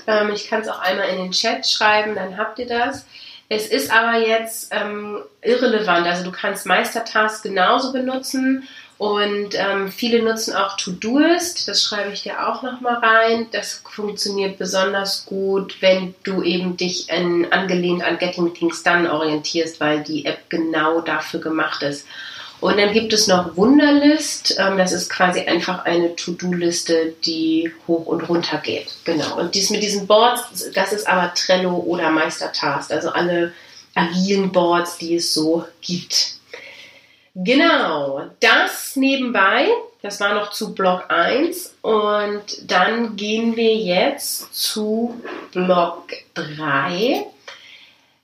Ähm, 0.08 0.30
ich 0.34 0.48
kann 0.48 0.62
es 0.62 0.68
auch 0.68 0.80
einmal 0.80 1.08
in 1.08 1.18
den 1.18 1.30
Chat 1.30 1.68
schreiben, 1.68 2.16
dann 2.16 2.36
habt 2.36 2.58
ihr 2.58 2.66
das. 2.66 3.06
Es 3.48 3.68
ist 3.68 3.92
aber 3.92 4.18
jetzt 4.18 4.72
ähm, 4.72 5.22
irrelevant. 5.42 6.06
Also 6.06 6.24
du 6.24 6.32
kannst 6.32 6.66
Meistertask 6.66 7.42
genauso 7.44 7.92
benutzen 7.92 8.68
und 9.00 9.54
ähm, 9.54 9.90
viele 9.90 10.22
nutzen 10.22 10.54
auch 10.54 10.76
Todoist, 10.76 11.66
das 11.66 11.82
schreibe 11.82 12.12
ich 12.12 12.22
dir 12.22 12.46
auch 12.46 12.62
nochmal 12.62 12.96
rein. 12.96 13.46
Das 13.50 13.80
funktioniert 13.82 14.58
besonders 14.58 15.24
gut, 15.24 15.80
wenn 15.80 16.14
du 16.22 16.42
eben 16.42 16.76
dich 16.76 17.08
in, 17.08 17.50
angelehnt 17.50 18.02
an 18.02 18.18
Getting 18.18 18.52
Things 18.52 18.82
Done 18.82 19.10
orientierst, 19.10 19.80
weil 19.80 20.02
die 20.02 20.26
App 20.26 20.50
genau 20.50 21.00
dafür 21.00 21.40
gemacht 21.40 21.82
ist. 21.82 22.06
Und 22.60 22.76
dann 22.76 22.92
gibt 22.92 23.14
es 23.14 23.26
noch 23.26 23.56
Wunderlist. 23.56 24.56
Ähm, 24.58 24.76
das 24.76 24.92
ist 24.92 25.08
quasi 25.08 25.40
einfach 25.40 25.86
eine 25.86 26.14
To-Do-Liste, 26.14 27.14
die 27.24 27.72
hoch 27.88 28.04
und 28.04 28.28
runter 28.28 28.58
geht. 28.58 28.88
Genau. 29.04 29.38
Und 29.38 29.54
dies 29.54 29.70
mit 29.70 29.82
diesen 29.82 30.06
Boards, 30.06 30.70
das 30.74 30.92
ist 30.92 31.08
aber 31.08 31.32
Trello 31.32 31.74
oder 31.74 32.10
Meistertask. 32.10 32.90
Also 32.90 33.08
alle 33.08 33.54
agilen 33.94 34.52
Boards, 34.52 34.98
die 34.98 35.14
es 35.14 35.32
so 35.32 35.64
gibt. 35.80 36.34
Genau, 37.34 38.28
das 38.40 38.96
nebenbei, 38.96 39.68
das 40.02 40.18
war 40.20 40.34
noch 40.34 40.50
zu 40.50 40.74
Block 40.74 41.04
1 41.08 41.76
und 41.82 42.42
dann 42.64 43.14
gehen 43.14 43.54
wir 43.54 43.76
jetzt 43.76 44.52
zu 44.52 45.20
Block 45.52 46.08
3. 46.34 47.24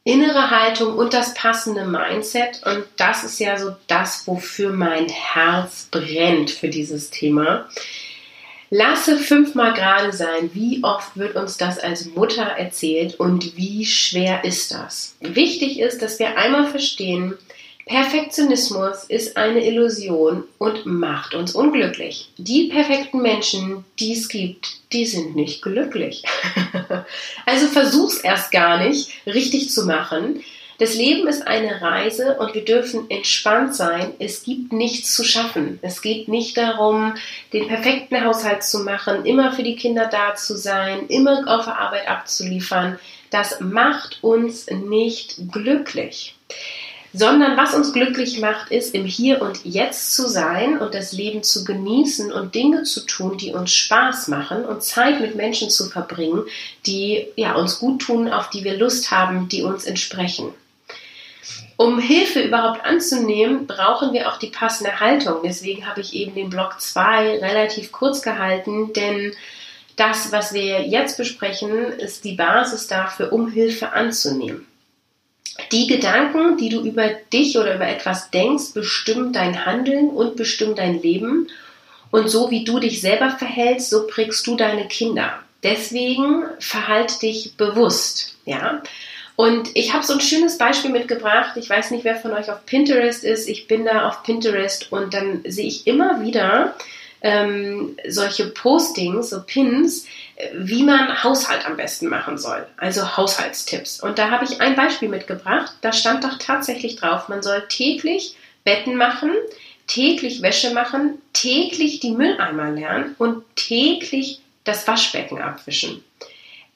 Innere 0.02 0.50
Haltung 0.50 0.96
und 0.96 1.14
das 1.14 1.34
passende 1.34 1.84
Mindset 1.84 2.62
und 2.64 2.84
das 2.96 3.22
ist 3.22 3.38
ja 3.38 3.56
so 3.58 3.76
das, 3.86 4.26
wofür 4.26 4.72
mein 4.72 5.08
Herz 5.08 5.88
brennt 5.90 6.50
für 6.50 6.68
dieses 6.68 7.10
Thema. 7.10 7.68
Lasse 8.70 9.18
fünfmal 9.18 9.74
gerade 9.74 10.12
sein. 10.12 10.50
Wie 10.52 10.82
oft 10.82 11.16
wird 11.16 11.36
uns 11.36 11.56
das 11.56 11.78
als 11.78 12.06
Mutter 12.06 12.42
erzählt 12.42 13.14
und 13.20 13.56
wie 13.56 13.86
schwer 13.86 14.44
ist 14.44 14.72
das? 14.72 15.14
Wichtig 15.20 15.78
ist, 15.78 16.02
dass 16.02 16.18
wir 16.18 16.36
einmal 16.36 16.66
verstehen, 16.66 17.38
Perfektionismus 17.86 19.04
ist 19.04 19.36
eine 19.36 19.64
Illusion 19.64 20.42
und 20.58 20.86
macht 20.86 21.34
uns 21.34 21.54
unglücklich. 21.54 22.28
Die 22.36 22.64
perfekten 22.64 23.22
Menschen, 23.22 23.84
die 24.00 24.12
es 24.12 24.28
gibt, 24.28 24.78
die 24.92 25.06
sind 25.06 25.36
nicht 25.36 25.62
glücklich. 25.62 26.24
also 27.46 27.68
versuch's 27.68 28.16
erst 28.18 28.50
gar 28.50 28.84
nicht 28.84 29.12
richtig 29.24 29.70
zu 29.70 29.86
machen. 29.86 30.42
Das 30.78 30.96
Leben 30.96 31.28
ist 31.28 31.46
eine 31.46 31.80
Reise 31.80 32.36
und 32.40 32.54
wir 32.54 32.64
dürfen 32.64 33.08
entspannt 33.08 33.76
sein. 33.76 34.12
Es 34.18 34.42
gibt 34.42 34.72
nichts 34.72 35.14
zu 35.14 35.22
schaffen. 35.22 35.78
Es 35.80 36.02
geht 36.02 36.26
nicht 36.26 36.56
darum, 36.56 37.14
den 37.52 37.68
perfekten 37.68 38.24
Haushalt 38.24 38.64
zu 38.64 38.80
machen, 38.80 39.24
immer 39.24 39.52
für 39.52 39.62
die 39.62 39.76
Kinder 39.76 40.08
da 40.10 40.34
zu 40.34 40.56
sein, 40.56 41.06
immer 41.06 41.44
auf 41.46 41.66
der 41.66 41.78
Arbeit 41.78 42.08
abzuliefern. 42.08 42.98
Das 43.30 43.60
macht 43.60 44.18
uns 44.24 44.66
nicht 44.70 45.36
glücklich 45.52 46.34
sondern 47.16 47.56
was 47.56 47.74
uns 47.74 47.94
glücklich 47.94 48.40
macht, 48.40 48.70
ist 48.70 48.94
im 48.94 49.06
Hier 49.06 49.40
und 49.40 49.64
Jetzt 49.64 50.14
zu 50.14 50.28
sein 50.28 50.78
und 50.78 50.94
das 50.94 51.12
Leben 51.12 51.42
zu 51.42 51.64
genießen 51.64 52.30
und 52.30 52.54
Dinge 52.54 52.82
zu 52.82 53.06
tun, 53.06 53.38
die 53.38 53.52
uns 53.52 53.72
Spaß 53.72 54.28
machen 54.28 54.66
und 54.66 54.82
Zeit 54.82 55.20
mit 55.20 55.34
Menschen 55.34 55.70
zu 55.70 55.88
verbringen, 55.88 56.44
die 56.84 57.26
ja, 57.36 57.54
uns 57.54 57.78
gut 57.78 58.02
tun, 58.02 58.28
auf 58.28 58.50
die 58.50 58.64
wir 58.64 58.76
Lust 58.76 59.10
haben, 59.10 59.48
die 59.48 59.62
uns 59.62 59.84
entsprechen. 59.84 60.52
um 61.78 61.98
Hilfe 61.98 62.40
überhaupt 62.40 62.84
anzunehmen, 62.84 63.66
brauchen 63.66 64.12
wir 64.12 64.30
auch 64.30 64.38
die 64.38 64.48
passende 64.48 64.98
Haltung. 65.00 65.36
Deswegen 65.44 65.86
habe 65.86 66.00
ich 66.00 66.14
eben 66.14 66.34
den 66.34 66.50
Block 66.50 66.80
2 66.80 67.38
relativ 67.38 67.92
kurz 67.92 68.22
gehalten, 68.22 68.92
denn 68.94 69.34
das, 69.96 70.32
was 70.32 70.52
wir 70.52 70.86
jetzt 70.86 71.16
besprechen, 71.16 71.92
ist 71.92 72.24
die 72.24 72.34
Basis 72.34 72.86
dafür, 72.86 73.32
um 73.32 73.50
Hilfe 73.50 73.92
anzunehmen. 73.92 74.66
Die 75.72 75.86
Gedanken, 75.86 76.56
die 76.56 76.68
du 76.68 76.80
über 76.82 77.08
dich 77.32 77.58
oder 77.58 77.74
über 77.74 77.88
etwas 77.88 78.30
denkst, 78.30 78.74
bestimmen 78.74 79.32
dein 79.32 79.66
Handeln 79.66 80.10
und 80.10 80.36
bestimmen 80.36 80.74
dein 80.76 81.00
Leben. 81.00 81.48
Und 82.10 82.28
so 82.28 82.50
wie 82.50 82.64
du 82.64 82.78
dich 82.78 83.00
selber 83.00 83.30
verhältst, 83.30 83.90
so 83.90 84.06
prägst 84.06 84.46
du 84.46 84.56
deine 84.56 84.86
Kinder. 84.88 85.40
Deswegen 85.62 86.44
verhalte 86.60 87.18
dich 87.20 87.56
bewusst, 87.56 88.36
ja. 88.44 88.82
Und 89.34 89.68
ich 89.74 89.92
habe 89.92 90.04
so 90.04 90.14
ein 90.14 90.20
schönes 90.20 90.56
Beispiel 90.56 90.90
mitgebracht. 90.90 91.56
Ich 91.56 91.68
weiß 91.68 91.90
nicht, 91.90 92.04
wer 92.04 92.16
von 92.16 92.32
euch 92.32 92.50
auf 92.50 92.64
Pinterest 92.64 93.22
ist. 93.22 93.48
Ich 93.48 93.68
bin 93.68 93.84
da 93.84 94.08
auf 94.08 94.22
Pinterest 94.22 94.90
und 94.92 95.12
dann 95.12 95.42
sehe 95.46 95.66
ich 95.66 95.86
immer 95.86 96.22
wieder 96.22 96.74
ähm, 97.22 97.96
solche 98.08 98.46
Postings, 98.46 99.30
so 99.30 99.42
Pins, 99.42 100.06
wie 100.54 100.82
man 100.82 101.22
Haushalt 101.22 101.66
am 101.66 101.76
besten 101.76 102.08
machen 102.08 102.38
soll. 102.38 102.66
Also 102.76 103.16
Haushaltstipps. 103.16 104.00
Und 104.00 104.18
da 104.18 104.30
habe 104.30 104.44
ich 104.44 104.60
ein 104.60 104.76
Beispiel 104.76 105.08
mitgebracht. 105.08 105.72
Da 105.80 105.92
stand 105.92 106.24
doch 106.24 106.38
tatsächlich 106.38 106.96
drauf, 106.96 107.28
man 107.28 107.42
soll 107.42 107.64
täglich 107.68 108.36
Betten 108.64 108.96
machen, 108.96 109.30
täglich 109.86 110.42
Wäsche 110.42 110.72
machen, 110.74 111.22
täglich 111.32 112.00
die 112.00 112.10
Mülleimer 112.10 112.70
lernen 112.70 113.14
und 113.18 113.44
täglich 113.54 114.40
das 114.64 114.86
Waschbecken 114.86 115.40
abwischen. 115.40 116.02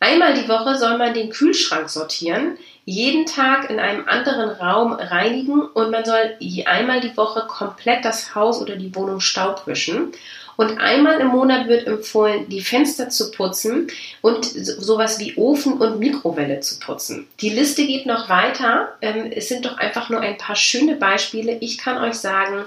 Einmal 0.02 0.32
die 0.32 0.48
Woche 0.48 0.78
soll 0.78 0.96
man 0.96 1.12
den 1.12 1.28
Kühlschrank 1.28 1.90
sortieren, 1.90 2.56
jeden 2.86 3.26
Tag 3.26 3.68
in 3.68 3.78
einem 3.78 4.08
anderen 4.08 4.48
Raum 4.48 4.94
reinigen 4.94 5.60
und 5.60 5.90
man 5.90 6.06
soll 6.06 6.36
einmal 6.64 7.00
die 7.00 7.16
Woche 7.16 7.46
komplett 7.46 8.04
das 8.06 8.34
Haus 8.34 8.60
oder 8.62 8.76
die 8.76 8.94
Wohnung 8.96 9.20
staubwischen. 9.20 10.12
Und 10.56 10.78
einmal 10.78 11.20
im 11.20 11.28
Monat 11.28 11.68
wird 11.68 11.86
empfohlen, 11.86 12.48
die 12.48 12.60
Fenster 12.60 13.08
zu 13.08 13.30
putzen 13.30 13.86
und 14.20 14.44
sowas 14.44 15.18
wie 15.18 15.36
Ofen 15.36 15.74
und 15.74 15.98
Mikrowelle 15.98 16.60
zu 16.60 16.78
putzen. 16.78 17.28
Die 17.40 17.48
Liste 17.48 17.86
geht 17.86 18.04
noch 18.04 18.28
weiter. 18.28 18.94
Ähm, 19.00 19.32
es 19.34 19.48
sind 19.48 19.64
doch 19.64 19.78
einfach 19.78 20.10
nur 20.10 20.20
ein 20.20 20.36
paar 20.36 20.56
schöne 20.56 20.96
Beispiele. 20.96 21.56
Ich 21.60 21.78
kann 21.78 21.96
euch 21.96 22.14
sagen, 22.14 22.66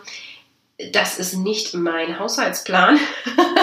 das 0.91 1.19
ist 1.19 1.35
nicht 1.35 1.73
mein 1.75 2.17
Haushaltsplan. 2.17 2.99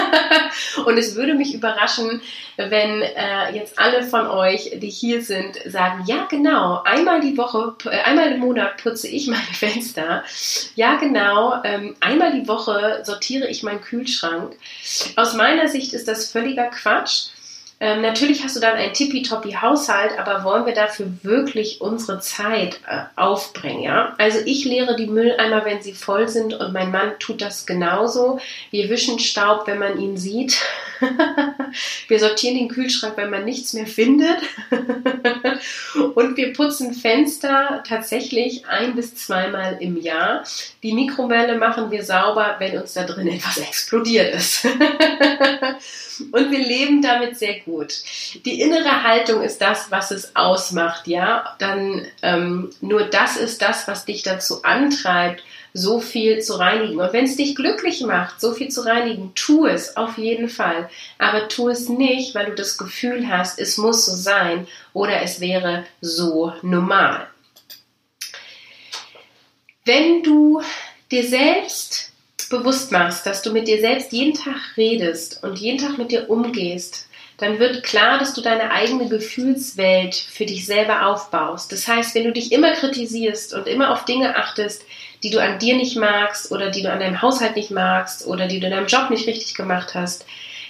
und 0.85 0.97
es 0.97 1.15
würde 1.15 1.33
mich 1.33 1.53
überraschen, 1.53 2.21
wenn 2.55 3.01
äh, 3.01 3.53
jetzt 3.53 3.77
alle 3.77 4.03
von 4.03 4.27
euch, 4.27 4.71
die 4.75 4.89
hier 4.89 5.21
sind, 5.21 5.59
sagen, 5.65 6.05
ja 6.07 6.25
genau, 6.29 6.81
einmal 6.83 7.19
die 7.19 7.37
Woche, 7.37 7.75
äh, 7.85 8.01
einmal 8.01 8.31
im 8.31 8.39
Monat 8.39 8.77
putze 8.81 9.09
ich 9.09 9.27
meine 9.27 9.41
Fenster. 9.53 10.23
Ja 10.75 10.95
genau, 10.95 11.61
ähm, 11.63 11.95
einmal 11.99 12.31
die 12.31 12.47
Woche 12.47 13.01
sortiere 13.03 13.47
ich 13.47 13.61
meinen 13.61 13.81
Kühlschrank. 13.81 14.55
Aus 15.17 15.33
meiner 15.33 15.67
Sicht 15.67 15.93
ist 15.93 16.07
das 16.07 16.31
völliger 16.31 16.67
Quatsch. 16.67 17.27
Ähm, 17.81 18.01
natürlich 18.01 18.43
hast 18.43 18.55
du 18.55 18.59
dann 18.59 18.75
einen 18.75 18.93
tippitoppi 18.93 19.53
Haushalt, 19.53 20.11
aber 20.19 20.43
wollen 20.43 20.67
wir 20.67 20.75
dafür 20.75 21.07
wirklich 21.23 21.81
unsere 21.81 22.19
Zeit 22.19 22.79
äh, 22.87 23.05
aufbringen? 23.15 23.81
Ja? 23.81 24.13
Also 24.19 24.37
ich 24.45 24.65
leere 24.65 24.95
die 24.95 25.07
Mülleimer, 25.07 25.65
wenn 25.65 25.81
sie 25.81 25.93
voll 25.93 26.29
sind 26.29 26.53
und 26.53 26.73
mein 26.73 26.91
Mann 26.91 27.13
tut 27.17 27.41
das 27.41 27.65
genauso. 27.65 28.39
Wir 28.69 28.91
wischen 28.91 29.17
Staub, 29.17 29.65
wenn 29.65 29.79
man 29.79 29.99
ihn 29.99 30.15
sieht. 30.15 30.61
wir 32.07 32.19
sortieren 32.19 32.55
den 32.55 32.69
Kühlschrank, 32.69 33.17
wenn 33.17 33.31
man 33.31 33.45
nichts 33.45 33.73
mehr 33.73 33.87
findet. 33.87 34.37
und 36.13 36.37
wir 36.37 36.53
putzen 36.53 36.93
Fenster 36.93 37.83
tatsächlich 37.87 38.67
ein 38.67 38.93
bis 38.93 39.15
zweimal 39.15 39.77
im 39.79 39.99
Jahr. 39.99 40.43
Die 40.83 40.93
Mikrowelle 40.93 41.57
machen 41.57 41.89
wir 41.89 42.03
sauber, 42.03 42.57
wenn 42.59 42.77
uns 42.77 42.93
da 42.93 43.05
drin 43.05 43.27
etwas 43.27 43.57
explodiert 43.69 44.35
ist. 44.35 44.65
und 46.31 46.51
wir 46.51 46.59
leben 46.59 47.01
damit 47.01 47.39
sehr 47.39 47.59
gut. 47.61 47.70
Die 48.45 48.61
innere 48.61 49.03
Haltung 49.03 49.41
ist 49.41 49.61
das, 49.61 49.91
was 49.91 50.11
es 50.11 50.35
ausmacht, 50.35 51.07
ja. 51.07 51.55
Dann 51.59 52.05
ähm, 52.21 52.69
nur 52.81 53.03
das 53.03 53.37
ist 53.37 53.61
das, 53.61 53.87
was 53.87 54.05
dich 54.05 54.23
dazu 54.23 54.63
antreibt, 54.63 55.43
so 55.73 55.99
viel 55.99 56.39
zu 56.39 56.55
reinigen. 56.55 56.99
Und 56.99 57.13
wenn 57.13 57.25
es 57.25 57.37
dich 57.37 57.55
glücklich 57.55 58.01
macht, 58.01 58.41
so 58.41 58.53
viel 58.53 58.69
zu 58.69 58.81
reinigen, 58.81 59.33
tu 59.35 59.65
es 59.65 59.95
auf 59.97 60.17
jeden 60.17 60.49
Fall. 60.49 60.89
Aber 61.17 61.47
tu 61.47 61.69
es 61.69 61.89
nicht, 61.89 62.35
weil 62.35 62.47
du 62.47 62.55
das 62.55 62.77
Gefühl 62.77 63.27
hast, 63.29 63.59
es 63.59 63.77
muss 63.77 64.05
so 64.05 64.13
sein 64.13 64.67
oder 64.93 65.21
es 65.21 65.39
wäre 65.39 65.85
so 66.01 66.53
normal. 66.61 67.27
Wenn 69.85 70.23
du 70.23 70.61
dir 71.09 71.23
selbst 71.25 72.11
bewusst 72.49 72.91
machst, 72.91 73.25
dass 73.25 73.41
du 73.41 73.51
mit 73.51 73.67
dir 73.67 73.79
selbst 73.79 74.11
jeden 74.11 74.33
Tag 74.33 74.77
redest 74.77 75.43
und 75.43 75.57
jeden 75.57 75.79
Tag 75.79 75.97
mit 75.97 76.11
dir 76.11 76.29
umgehst, 76.29 77.07
dann 77.41 77.57
wird 77.57 77.81
klar, 77.81 78.19
dass 78.19 78.33
du 78.33 78.41
deine 78.41 78.69
eigene 78.69 79.09
Gefühlswelt 79.09 80.13
für 80.13 80.45
dich 80.45 80.67
selber 80.67 81.07
aufbaust. 81.07 81.71
Das 81.71 81.87
heißt, 81.87 82.13
wenn 82.13 82.25
du 82.25 82.31
dich 82.31 82.51
immer 82.51 82.71
kritisierst 82.73 83.55
und 83.55 83.67
immer 83.67 83.91
auf 83.91 84.05
Dinge 84.05 84.35
achtest, 84.35 84.85
die 85.23 85.31
du 85.31 85.41
an 85.41 85.57
dir 85.57 85.75
nicht 85.75 85.97
magst 85.97 86.51
oder 86.51 86.69
die 86.69 86.83
du 86.83 86.91
an 86.91 86.99
deinem 86.99 87.21
Haushalt 87.21 87.55
nicht 87.55 87.71
magst 87.71 88.27
oder 88.27 88.47
die 88.47 88.59
du 88.59 88.67
in 88.67 88.71
deinem 88.71 88.85
Job 88.85 89.09
nicht 89.09 89.25
richtig 89.25 89.55
gemacht 89.55 89.95
hast, 89.95 90.25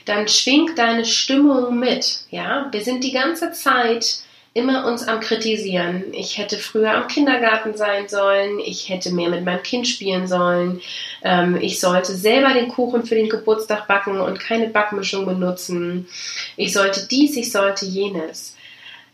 dann 0.06 0.30
schwingt 0.30 0.78
deine 0.78 1.04
Stimmung 1.04 1.78
mit. 1.78 2.22
Ja, 2.32 2.70
wir 2.72 2.82
sind 2.82 3.04
die 3.04 3.12
ganze 3.12 3.52
Zeit 3.52 4.20
immer 4.54 4.86
uns 4.86 5.08
am 5.08 5.22
Kritisieren. 5.22 6.14
Ich 6.14 6.38
hätte 6.38 6.58
früher 6.58 6.92
am 6.92 7.08
Kindergarten 7.08 7.78
sein 7.78 8.10
sollen, 8.10 8.60
ich 8.60 8.90
hätte 8.90 9.12
mehr 9.12 9.30
mit 9.30 9.46
meinem 9.46 9.64
Kind 9.64 9.88
spielen 9.88 10.28
sollen, 10.28 10.82
ähm, 11.24 11.58
ich 11.62 11.80
sollte 11.80 12.14
selber 12.14 12.54
den 12.54 12.68
Kuchen 12.68 13.06
für 13.06 13.16
den 13.16 13.30
Geburtstag 13.30 13.88
backen 13.88 14.20
und 14.20 14.40
keine 14.40 14.68
Backmischung 14.68 15.26
benutzen, 15.26 16.08
ich 16.58 16.74
sollte 16.74 17.08
dies, 17.10 17.38
ich 17.38 17.52
sollte 17.52 17.86
jenes. 17.86 18.58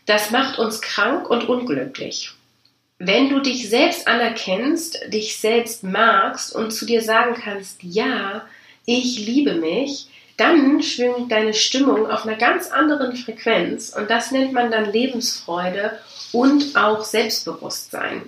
Das 0.07 0.31
macht 0.31 0.57
uns 0.57 0.81
krank 0.81 1.29
und 1.29 1.47
unglücklich. 1.47 2.31
Wenn 2.97 3.29
du 3.29 3.39
dich 3.39 3.69
selbst 3.69 4.07
anerkennst, 4.07 5.13
dich 5.13 5.37
selbst 5.37 5.83
magst 5.83 6.55
und 6.55 6.71
zu 6.71 6.85
dir 6.87 7.03
sagen 7.03 7.35
kannst, 7.35 7.83
ja, 7.83 8.47
ich 8.85 9.19
liebe 9.19 9.53
mich, 9.53 10.07
dann 10.37 10.81
schwingt 10.83 11.31
deine 11.31 11.53
Stimmung 11.53 12.09
auf 12.09 12.25
einer 12.25 12.37
ganz 12.37 12.69
anderen 12.69 13.15
Frequenz 13.15 13.89
und 13.89 14.09
das 14.09 14.31
nennt 14.31 14.53
man 14.53 14.71
dann 14.71 14.91
Lebensfreude 14.91 15.99
und 16.31 16.75
auch 16.75 17.03
Selbstbewusstsein. 17.03 18.21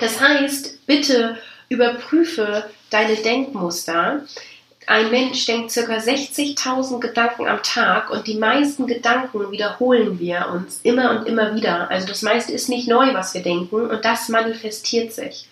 Das 0.00 0.20
heißt, 0.20 0.86
bitte 0.86 1.38
überprüfe 1.68 2.64
deine 2.90 3.14
Denkmuster. 3.16 4.24
Ein 4.86 5.10
Mensch 5.10 5.46
denkt 5.46 5.72
ca. 5.72 5.80
60.000 5.80 7.00
Gedanken 7.00 7.46
am 7.46 7.62
Tag 7.62 8.10
und 8.10 8.26
die 8.26 8.36
meisten 8.36 8.86
Gedanken 8.86 9.50
wiederholen 9.50 10.18
wir 10.18 10.50
uns 10.52 10.80
immer 10.82 11.10
und 11.12 11.26
immer 11.26 11.54
wieder. 11.54 11.90
Also 11.90 12.06
das 12.06 12.22
meiste 12.22 12.52
ist 12.52 12.68
nicht 12.68 12.88
neu, 12.88 13.14
was 13.14 13.32
wir 13.34 13.42
denken 13.42 13.88
und 13.88 14.04
das 14.04 14.28
manifestiert 14.28 15.12
sich. 15.12 15.48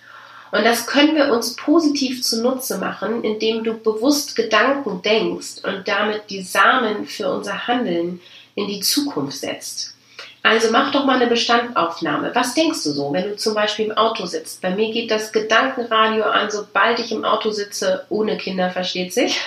Und 0.52 0.64
das 0.64 0.86
können 0.86 1.16
wir 1.16 1.32
uns 1.32 1.56
positiv 1.56 2.22
zunutze 2.22 2.76
machen, 2.76 3.24
indem 3.24 3.64
du 3.64 3.72
bewusst 3.72 4.36
Gedanken 4.36 5.00
denkst 5.00 5.64
und 5.64 5.88
damit 5.88 6.28
die 6.28 6.42
Samen 6.42 7.06
für 7.06 7.30
unser 7.30 7.66
Handeln 7.66 8.20
in 8.54 8.68
die 8.68 8.80
Zukunft 8.80 9.38
setzt. 9.38 9.94
Also 10.44 10.72
mach 10.72 10.90
doch 10.90 11.05
mal 11.05 11.16
eine 11.16 11.28
Bestandaufnahme. 11.28 12.33
Was 12.35 12.55
denkst 12.55 12.83
du 12.83 12.90
so, 12.90 13.12
wenn 13.12 13.28
du 13.28 13.37
zum 13.37 13.55
Beispiel 13.55 13.87
im 13.87 13.92
Auto 13.92 14.26
sitzt? 14.26 14.61
Bei 14.61 14.70
mir 14.70 14.92
geht 14.92 15.12
das 15.12 15.33
Gedankenradio 15.33 16.24
an, 16.24 16.50
sobald 16.50 16.98
ich 16.98 17.12
im 17.12 17.24
Auto 17.24 17.52
sitze, 17.52 18.05
ohne 18.09 18.37
Kinder, 18.37 18.68
versteht 18.70 19.12
sich. 19.12 19.40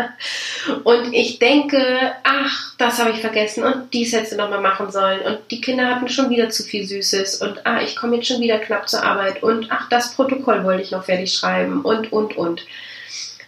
und 0.84 1.12
ich 1.12 1.40
denke, 1.40 2.12
ach, 2.22 2.74
das 2.78 3.00
habe 3.00 3.10
ich 3.10 3.20
vergessen 3.20 3.64
und 3.64 3.92
dies 3.92 4.12
hättest 4.12 4.32
du 4.32 4.36
noch 4.36 4.48
mal 4.48 4.60
machen 4.60 4.92
sollen 4.92 5.22
und 5.22 5.38
die 5.50 5.60
Kinder 5.60 5.86
hatten 5.88 6.08
schon 6.08 6.30
wieder 6.30 6.50
zu 6.50 6.62
viel 6.62 6.86
Süßes 6.86 7.42
und 7.42 7.66
ah, 7.66 7.82
ich 7.82 7.96
komme 7.96 8.16
jetzt 8.16 8.28
schon 8.28 8.40
wieder 8.40 8.60
knapp 8.60 8.88
zur 8.88 9.02
Arbeit 9.02 9.42
und 9.42 9.72
ach, 9.72 9.88
das 9.88 10.14
Protokoll 10.14 10.62
wollte 10.62 10.82
ich 10.82 10.92
noch 10.92 11.04
fertig 11.04 11.34
schreiben 11.34 11.82
und, 11.82 12.12
und, 12.12 12.36
und. 12.36 12.64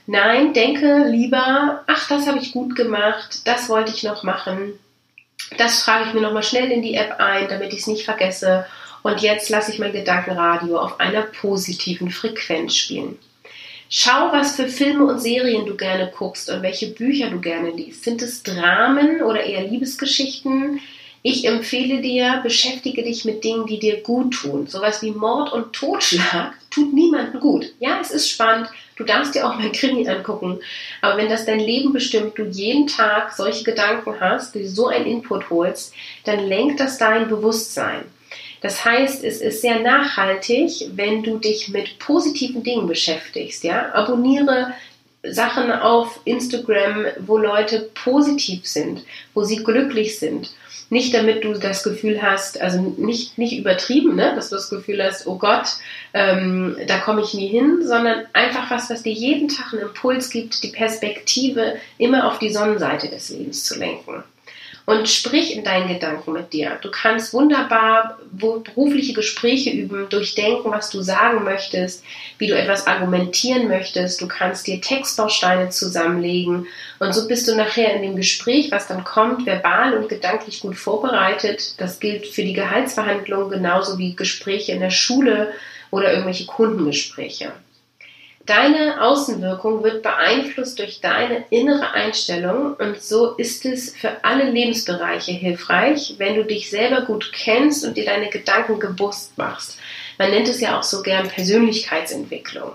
Nein, 0.07 0.53
denke 0.53 1.05
lieber, 1.07 1.85
ach, 1.87 2.09
das 2.09 2.27
habe 2.27 2.39
ich 2.39 2.53
gut 2.53 2.75
gemacht, 2.75 3.47
das 3.47 3.69
wollte 3.69 3.93
ich 3.95 4.03
noch 4.03 4.25
machen 4.25 4.79
das 5.59 5.83
frage 5.83 6.09
ich 6.09 6.15
mir 6.15 6.21
nochmal 6.21 6.43
schnell 6.43 6.71
in 6.71 6.83
die 6.83 6.95
App 6.95 7.17
ein, 7.19 7.49
damit 7.49 7.73
ich 7.73 7.81
es 7.81 7.87
nicht 7.87 8.05
vergesse. 8.05 8.67
Und 9.03 9.21
jetzt 9.21 9.51
lasse 9.51 9.71
ich 9.71 9.79
mein 9.79 9.93
Gedankenradio 9.93 10.79
auf 10.79 10.99
einer 11.01 11.23
positiven 11.23 12.11
Frequenz 12.11 12.75
spielen. 12.75 13.19
Schau, 13.91 14.33
was 14.33 14.57
für 14.57 14.69
Filme 14.69 15.05
und 15.05 15.21
Serien 15.21 15.67
du 15.67 15.77
gerne 15.77 16.11
guckst 16.17 16.51
und 16.51 16.63
welche 16.63 16.89
Bücher 16.89 17.31
du 17.31 17.41
gerne 17.41 17.71
liest. 17.71 18.05
Sind 18.05 18.23
es 18.23 18.43
Dramen 18.43 19.23
oder 19.23 19.45
eher 19.45 19.63
Liebesgeschichten? 19.63 20.81
Ich 21.23 21.47
empfehle 21.47 22.01
dir, 22.01 22.41
beschäftige 22.43 23.03
dich 23.03 23.25
mit 23.25 23.45
Dingen, 23.45 23.67
die 23.67 23.79
dir 23.79 24.03
gut 24.03 24.35
tun. 24.35 24.67
Sowas 24.67 25.01
wie 25.01 25.11
Mord 25.11 25.53
und 25.53 25.73
Totschlag 25.73 26.55
tut 26.71 26.93
niemandem 26.93 27.41
gut. 27.41 27.73
Ja, 27.79 27.99
es 28.01 28.11
ist 28.11 28.29
spannend. 28.29 28.69
Du 28.97 29.05
darfst 29.05 29.35
dir 29.35 29.47
auch 29.47 29.59
mal 29.59 29.73
Krimi 29.73 30.09
angucken. 30.09 30.61
Aber 31.01 31.17
wenn 31.17 31.29
das 31.29 31.47
dein 31.47 31.61
Leben 31.61 31.93
bestimmt, 31.93 32.39
du 32.39 32.45
jeden 32.45 32.87
Tag 32.87 33.33
solche 33.33 33.65
Gedanken 33.65 34.21
hast, 34.21 34.55
du 34.55 34.67
so 34.67 34.89
einen 34.89 35.07
Input 35.07 35.51
holst, 35.51 35.93
dann 36.25 36.47
lenkt 36.47 36.81
das 36.81 36.99
dein 36.99 37.29
Bewusstsein. 37.29 38.05
Das 38.61 38.85
heißt, 38.85 39.23
es 39.25 39.41
ist 39.41 39.61
sehr 39.61 39.81
nachhaltig, 39.81 40.89
wenn 40.95 41.23
du 41.23 41.39
dich 41.39 41.69
mit 41.69 41.99
positiven 41.99 42.63
Dingen 42.63 42.87
beschäftigst. 42.87 43.63
Ja? 43.63 43.93
Abonniere 43.93 44.73
Sachen 45.23 45.71
auf 45.71 46.21
Instagram, 46.25 47.07
wo 47.19 47.37
Leute 47.37 47.91
positiv 47.95 48.67
sind, 48.67 49.05
wo 49.35 49.43
sie 49.43 49.65
glücklich 49.65 50.19
sind. 50.19 50.51
Nicht 50.91 51.15
damit 51.15 51.45
du 51.45 51.55
das 51.55 51.83
Gefühl 51.83 52.23
hast, 52.23 52.61
also 52.61 52.81
nicht, 52.99 53.39
nicht 53.39 53.59
übertrieben, 53.59 54.17
ne? 54.17 54.33
dass 54.35 54.51
du 54.51 54.57
das 54.57 54.71
Gefühl 54.71 55.03
hast, 55.03 55.27
oh 55.27 55.37
Gott, 55.37 55.77
ähm, 56.13 56.77
da 56.87 56.99
komme 56.99 57.23
ich 57.23 57.35
nie 57.35 57.49
hin, 57.49 57.81
sondern 57.83 58.27
einfach 58.33 58.71
was, 58.71 58.91
was 58.91 59.03
dir 59.03 59.13
jeden 59.13 59.49
Tag 59.49 59.73
einen 59.73 59.83
Impuls 59.83 60.31
gibt, 60.31 60.63
die 60.63 60.69
Perspektive 60.69 61.77
immer 61.99 62.29
auf 62.29 62.39
die 62.39 62.53
Sonnenseite 62.53 63.09
des 63.09 63.31
Lebens 63.31 63.65
zu 63.65 63.79
lenken 63.79 64.25
und 64.87 65.09
sprich 65.09 65.57
in 65.57 65.65
deinen 65.65 65.89
Gedanken 65.89 66.33
mit 66.33 66.53
dir. 66.53 66.79
Du 66.83 66.91
kannst 66.91 67.33
wunderbar 67.33 68.19
berufliche 68.31 69.15
Gespräche 69.15 69.71
üben, 69.71 70.09
durchdenken, 70.11 70.71
was 70.71 70.91
du 70.91 71.01
sagen 71.01 71.45
möchtest, 71.45 72.05
wie 72.37 72.49
du 72.49 72.57
etwas 72.57 72.87
argumentieren 72.87 73.69
möchtest. 73.69 74.21
Du 74.21 74.29
kannst 74.29 74.67
dir 74.67 74.81
Textbausteine 74.81 75.71
zusammenlegen 75.71 76.67
und 76.99 77.15
so 77.15 77.27
bist 77.27 77.49
du 77.49 77.55
nachher 77.55 77.95
in 77.95 78.03
dem 78.03 78.17
Gespräch, 78.17 78.71
was 78.71 78.87
dann 78.87 79.05
kommt, 79.05 79.47
verbal 79.47 79.95
und 79.95 80.11
gedanklich 80.11 80.61
gut 80.61 80.77
vorbereitet. 80.77 81.81
Das 81.81 81.99
gilt 81.99 82.27
für 82.27 82.43
die 82.43 82.53
Gehaltsverhandlungen 82.53 83.51
genauso 83.51 83.97
wie 83.97 84.15
Gespräche 84.15 84.73
in 84.73 84.81
der 84.81 84.91
Schule 84.91 85.53
oder 85.91 86.13
irgendwelche 86.13 86.45
Kundengespräche. 86.45 87.53
Deine 88.47 89.01
Außenwirkung 89.01 89.83
wird 89.83 90.03
beeinflusst 90.03 90.79
durch 90.79 91.01
deine 91.01 91.47
innere 91.49 91.93
Einstellung 91.93 92.75
und 92.75 93.01
so 93.01 93.33
ist 93.37 93.65
es 93.65 93.97
für 93.97 94.23
alle 94.23 94.51
Lebensbereiche 94.51 95.33
hilfreich, 95.33 96.17
wenn 96.19 96.35
du 96.35 96.45
dich 96.45 96.69
selber 96.69 97.03
gut 97.03 97.33
kennst 97.33 97.87
und 97.87 97.97
dir 97.97 98.05
deine 98.05 98.29
Gedanken 98.29 98.79
gewusst 98.81 99.39
machst. 99.39 99.79
Man 100.19 100.31
nennt 100.31 100.49
es 100.49 100.61
ja 100.61 100.79
auch 100.79 100.83
so 100.83 101.01
gern 101.03 101.29
Persönlichkeitsentwicklung. 101.29 102.73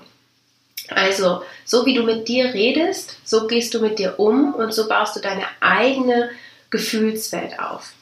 Also, 0.90 1.44
so 1.66 1.86
wie 1.86 1.94
du 1.94 2.02
mit 2.02 2.28
dir 2.28 2.52
redest, 2.52 3.18
so 3.24 3.46
gehst 3.46 3.76
du 3.76 3.80
mit 3.80 4.00
dir 4.00 4.20
um 4.20 4.56
und 4.56 4.74
so 4.74 4.88
baust 4.88 5.16
du 5.16 5.20
deine 5.20 5.44
eigene 5.60 6.32
Gefühlswelt 6.72 7.60
auf. 7.60 7.94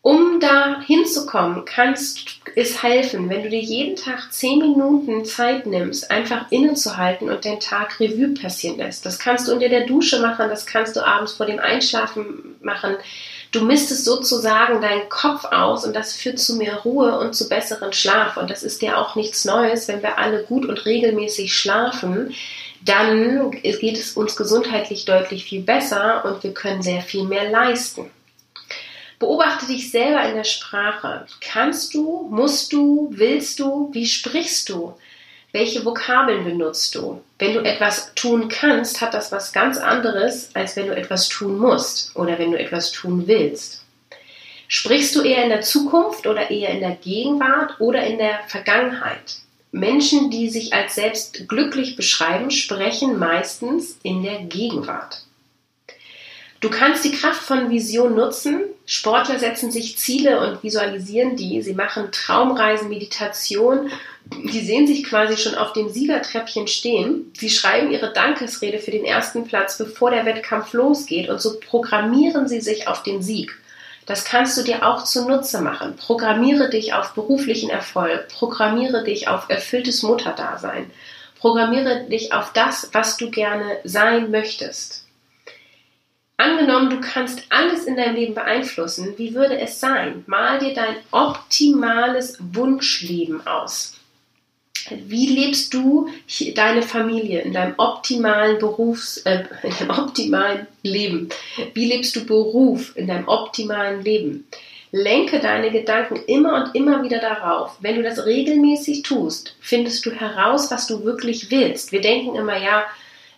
Um 0.00 0.38
da 0.40 0.80
hinzukommen, 0.80 1.64
kannst 1.64 2.40
es 2.54 2.82
helfen, 2.82 3.28
wenn 3.28 3.42
du 3.42 3.50
dir 3.50 3.60
jeden 3.60 3.96
Tag 3.96 4.32
zehn 4.32 4.58
Minuten 4.58 5.24
Zeit 5.24 5.66
nimmst, 5.66 6.10
einfach 6.10 6.50
innezuhalten 6.50 7.28
und 7.28 7.44
den 7.44 7.58
Tag 7.58 7.98
Revue 7.98 8.34
passieren 8.34 8.78
lässt. 8.78 9.04
Das 9.04 9.18
kannst 9.18 9.48
du 9.48 9.52
unter 9.52 9.68
der 9.68 9.86
Dusche 9.86 10.20
machen, 10.20 10.48
das 10.48 10.66
kannst 10.66 10.96
du 10.96 11.04
abends 11.04 11.32
vor 11.32 11.46
dem 11.46 11.58
Einschlafen 11.58 12.56
machen. 12.62 12.96
Du 13.50 13.64
mistest 13.64 14.04
sozusagen 14.04 14.80
deinen 14.80 15.08
Kopf 15.08 15.44
aus 15.46 15.84
und 15.84 15.96
das 15.96 16.12
führt 16.12 16.38
zu 16.38 16.56
mehr 16.56 16.76
Ruhe 16.76 17.18
und 17.18 17.34
zu 17.34 17.48
besseren 17.48 17.92
Schlaf. 17.92 18.36
Und 18.36 18.50
das 18.50 18.62
ist 18.62 18.82
ja 18.82 18.98
auch 18.98 19.16
nichts 19.16 19.44
Neues, 19.44 19.88
wenn 19.88 20.02
wir 20.02 20.18
alle 20.18 20.44
gut 20.44 20.66
und 20.66 20.84
regelmäßig 20.86 21.54
schlafen 21.54 22.34
dann 22.84 23.50
geht 23.60 23.98
es 23.98 24.12
uns 24.12 24.36
gesundheitlich 24.36 25.04
deutlich 25.04 25.44
viel 25.44 25.62
besser 25.62 26.24
und 26.24 26.42
wir 26.44 26.54
können 26.54 26.82
sehr 26.82 27.02
viel 27.02 27.24
mehr 27.24 27.50
leisten. 27.50 28.10
Beobachte 29.18 29.66
dich 29.66 29.90
selber 29.90 30.22
in 30.28 30.36
der 30.36 30.44
Sprache. 30.44 31.26
Kannst 31.40 31.94
du, 31.94 32.28
musst 32.30 32.72
du, 32.72 33.08
willst 33.10 33.58
du, 33.58 33.90
wie 33.92 34.06
sprichst 34.06 34.68
du? 34.68 34.94
Welche 35.52 35.84
Vokabeln 35.84 36.44
benutzt 36.44 36.94
du? 36.94 37.20
Wenn 37.38 37.54
du 37.54 37.60
etwas 37.60 38.12
tun 38.14 38.48
kannst, 38.48 39.00
hat 39.00 39.14
das 39.14 39.32
was 39.32 39.52
ganz 39.52 39.78
anderes, 39.78 40.50
als 40.54 40.76
wenn 40.76 40.86
du 40.86 40.94
etwas 40.94 41.28
tun 41.28 41.58
musst 41.58 42.14
oder 42.14 42.38
wenn 42.38 42.52
du 42.52 42.58
etwas 42.58 42.92
tun 42.92 43.26
willst. 43.26 43.82
Sprichst 44.68 45.16
du 45.16 45.22
eher 45.22 45.42
in 45.42 45.48
der 45.48 45.62
Zukunft 45.62 46.26
oder 46.26 46.50
eher 46.50 46.68
in 46.70 46.80
der 46.80 46.96
Gegenwart 46.96 47.80
oder 47.80 48.06
in 48.06 48.18
der 48.18 48.40
Vergangenheit? 48.48 49.38
Menschen, 49.72 50.30
die 50.30 50.50
sich 50.50 50.74
als 50.74 50.94
selbst 50.94 51.48
glücklich 51.48 51.96
beschreiben, 51.96 52.50
sprechen 52.50 53.18
meistens 53.18 53.98
in 54.02 54.22
der 54.22 54.40
Gegenwart. 54.42 55.22
Du 56.60 56.70
kannst 56.70 57.04
die 57.04 57.12
Kraft 57.12 57.42
von 57.42 57.70
Vision 57.70 58.16
nutzen. 58.16 58.62
Sportler 58.84 59.38
setzen 59.38 59.70
sich 59.70 59.96
Ziele 59.96 60.40
und 60.40 60.64
visualisieren 60.64 61.36
die. 61.36 61.62
Sie 61.62 61.74
machen 61.74 62.10
Traumreisen, 62.10 62.88
Meditation. 62.88 63.90
Die 64.24 64.60
sehen 64.60 64.88
sich 64.88 65.04
quasi 65.04 65.36
schon 65.36 65.54
auf 65.54 65.72
dem 65.72 65.88
Siegertreppchen 65.88 66.66
stehen. 66.66 67.32
Sie 67.38 67.48
schreiben 67.48 67.92
ihre 67.92 68.12
Dankesrede 68.12 68.78
für 68.78 68.90
den 68.90 69.04
ersten 69.04 69.44
Platz, 69.44 69.78
bevor 69.78 70.10
der 70.10 70.26
Wettkampf 70.26 70.72
losgeht. 70.72 71.28
Und 71.28 71.40
so 71.40 71.60
programmieren 71.60 72.48
sie 72.48 72.60
sich 72.60 72.88
auf 72.88 73.04
den 73.04 73.22
Sieg. 73.22 73.56
Das 74.06 74.24
kannst 74.24 74.58
du 74.58 74.62
dir 74.62 74.84
auch 74.84 75.04
zunutze 75.04 75.60
machen. 75.60 75.94
Programmiere 75.96 76.70
dich 76.70 76.92
auf 76.92 77.12
beruflichen 77.12 77.70
Erfolg. 77.70 78.26
Programmiere 78.28 79.04
dich 79.04 79.28
auf 79.28 79.44
erfülltes 79.48 80.02
Mutterdasein. 80.02 80.90
Programmiere 81.38 82.06
dich 82.10 82.32
auf 82.32 82.52
das, 82.52 82.88
was 82.92 83.16
du 83.16 83.30
gerne 83.30 83.78
sein 83.84 84.32
möchtest. 84.32 85.07
Angenommen, 86.38 86.88
du 86.88 87.00
kannst 87.00 87.42
alles 87.48 87.84
in 87.84 87.96
deinem 87.96 88.14
Leben 88.14 88.34
beeinflussen, 88.34 89.14
wie 89.16 89.34
würde 89.34 89.58
es 89.58 89.80
sein? 89.80 90.22
Mal 90.28 90.60
dir 90.60 90.72
dein 90.72 90.94
optimales 91.10 92.38
Wunschleben 92.40 93.44
aus. 93.44 93.94
Wie 94.88 95.26
lebst 95.26 95.74
du 95.74 96.08
deine 96.54 96.82
Familie 96.82 97.40
in 97.40 97.52
deinem 97.52 97.74
optimalen 97.76 98.58
Berufs, 98.58 99.18
äh, 99.18 99.42
in 99.64 99.72
deinem 99.80 99.98
optimalen 99.98 100.66
Leben? 100.84 101.28
Wie 101.74 101.86
lebst 101.86 102.14
du 102.14 102.24
Beruf 102.24 102.96
in 102.96 103.08
deinem 103.08 103.26
optimalen 103.26 104.04
Leben? 104.04 104.46
Lenke 104.92 105.40
deine 105.40 105.72
Gedanken 105.72 106.20
immer 106.28 106.54
und 106.54 106.74
immer 106.76 107.02
wieder 107.02 107.18
darauf. 107.18 107.76
Wenn 107.80 107.96
du 107.96 108.04
das 108.04 108.24
regelmäßig 108.26 109.02
tust, 109.02 109.56
findest 109.60 110.06
du 110.06 110.12
heraus, 110.12 110.70
was 110.70 110.86
du 110.86 111.04
wirklich 111.04 111.50
willst. 111.50 111.90
Wir 111.90 112.00
denken 112.00 112.36
immer, 112.36 112.56
ja, 112.56 112.84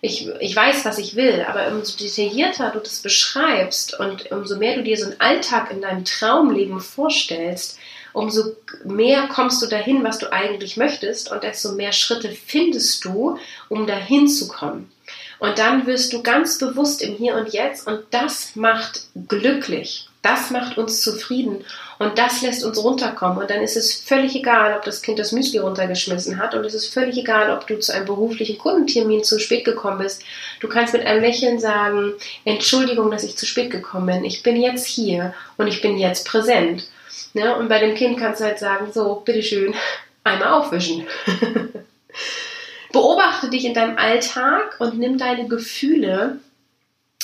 ich, 0.00 0.28
ich 0.40 0.56
weiß, 0.56 0.84
was 0.84 0.98
ich 0.98 1.14
will, 1.14 1.44
aber 1.46 1.68
umso 1.68 1.96
detaillierter 1.98 2.70
du 2.70 2.78
das 2.78 3.00
beschreibst 3.00 3.98
und 3.98 4.30
umso 4.32 4.56
mehr 4.56 4.76
du 4.76 4.82
dir 4.82 4.96
so 4.96 5.06
einen 5.06 5.20
Alltag 5.20 5.70
in 5.70 5.82
deinem 5.82 6.04
Traumleben 6.04 6.80
vorstellst, 6.80 7.78
umso 8.12 8.56
mehr 8.84 9.28
kommst 9.28 9.62
du 9.62 9.66
dahin, 9.66 10.02
was 10.02 10.18
du 10.18 10.32
eigentlich 10.32 10.76
möchtest 10.76 11.30
und 11.30 11.42
desto 11.42 11.72
mehr 11.72 11.92
Schritte 11.92 12.30
findest 12.30 13.04
du, 13.04 13.38
um 13.68 13.86
dahin 13.86 14.26
zu 14.26 14.48
kommen. 14.48 14.90
Und 15.38 15.58
dann 15.58 15.86
wirst 15.86 16.12
du 16.12 16.22
ganz 16.22 16.58
bewusst 16.58 17.02
im 17.02 17.16
Hier 17.16 17.34
und 17.34 17.52
Jetzt 17.52 17.86
und 17.86 18.00
das 18.10 18.56
macht 18.56 19.02
glücklich. 19.28 20.08
Das 20.22 20.50
macht 20.50 20.76
uns 20.76 21.02
zufrieden 21.02 21.64
und 22.00 22.16
das 22.16 22.40
lässt 22.40 22.64
uns 22.64 22.82
runterkommen. 22.82 23.36
Und 23.36 23.50
dann 23.50 23.60
ist 23.60 23.76
es 23.76 23.94
völlig 23.94 24.34
egal, 24.34 24.74
ob 24.74 24.86
das 24.86 25.02
Kind 25.02 25.18
das 25.18 25.32
Müsli 25.32 25.58
runtergeschmissen 25.58 26.38
hat 26.38 26.54
und 26.54 26.64
es 26.64 26.72
ist 26.72 26.86
völlig 26.86 27.18
egal, 27.18 27.50
ob 27.50 27.66
du 27.66 27.78
zu 27.78 27.92
einem 27.92 28.06
beruflichen 28.06 28.56
Kundentermin 28.56 29.22
zu 29.22 29.38
spät 29.38 29.66
gekommen 29.66 29.98
bist. 29.98 30.22
Du 30.60 30.68
kannst 30.68 30.94
mit 30.94 31.04
einem 31.04 31.20
Lächeln 31.20 31.60
sagen, 31.60 32.14
Entschuldigung, 32.46 33.10
dass 33.10 33.22
ich 33.22 33.36
zu 33.36 33.44
spät 33.44 33.70
gekommen 33.70 34.06
bin. 34.06 34.24
Ich 34.24 34.42
bin 34.42 34.56
jetzt 34.56 34.86
hier 34.86 35.34
und 35.58 35.66
ich 35.66 35.82
bin 35.82 35.98
jetzt 35.98 36.26
präsent. 36.26 36.88
Ne? 37.34 37.54
Und 37.54 37.68
bei 37.68 37.78
dem 37.78 37.94
Kind 37.94 38.18
kannst 38.18 38.40
du 38.40 38.46
halt 38.46 38.58
sagen, 38.58 38.90
so, 38.94 39.16
bitteschön, 39.22 39.74
einmal 40.24 40.54
aufwischen. 40.54 41.06
Beobachte 42.92 43.50
dich 43.50 43.66
in 43.66 43.74
deinem 43.74 43.98
Alltag 43.98 44.76
und 44.78 44.98
nimm 44.98 45.18
deine 45.18 45.46
Gefühle 45.48 46.38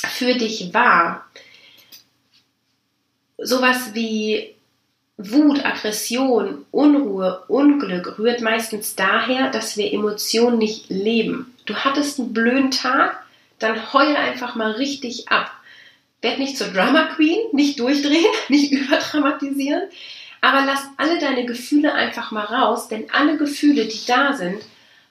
für 0.07 0.35
dich 0.35 0.75
wahr 0.75 1.25
sowas 3.39 3.95
wie 3.95 4.56
Wut, 5.19 5.65
Aggression, 5.65 6.67
Unruhe, 6.71 7.45
Unglück 7.49 8.19
rührt 8.19 8.43
meistens 8.43 8.97
daher, 8.97 9.51
dass 9.51 9.77
wir 9.79 9.93
Emotionen 9.93 10.59
nicht 10.59 10.91
leben. 10.91 11.55
Du 11.65 11.75
hattest 11.75 12.21
einen 12.21 12.35
blöden 12.35 12.71
Tag, 12.71 13.25
dann 13.59 13.93
heul 13.95 14.15
einfach 14.15 14.57
mal 14.57 14.73
richtig 14.73 15.29
ab. 15.29 15.51
Werd 16.21 16.39
nicht 16.39 16.59
zur 16.59 16.69
Drama 16.69 17.15
Queen, 17.15 17.39
nicht 17.53 17.81
durchdrehen, 17.81 18.27
nicht 18.49 18.73
überdramatisieren, 18.73 19.85
aber 20.43 20.67
lass 20.67 20.85
alle 20.99 21.19
deine 21.19 21.47
Gefühle 21.47 21.95
einfach 21.95 22.31
mal 22.31 22.45
raus, 22.45 22.89
denn 22.89 23.11
alle 23.11 23.39
Gefühle, 23.39 23.87
die 23.87 24.05
da 24.07 24.35
sind, 24.35 24.63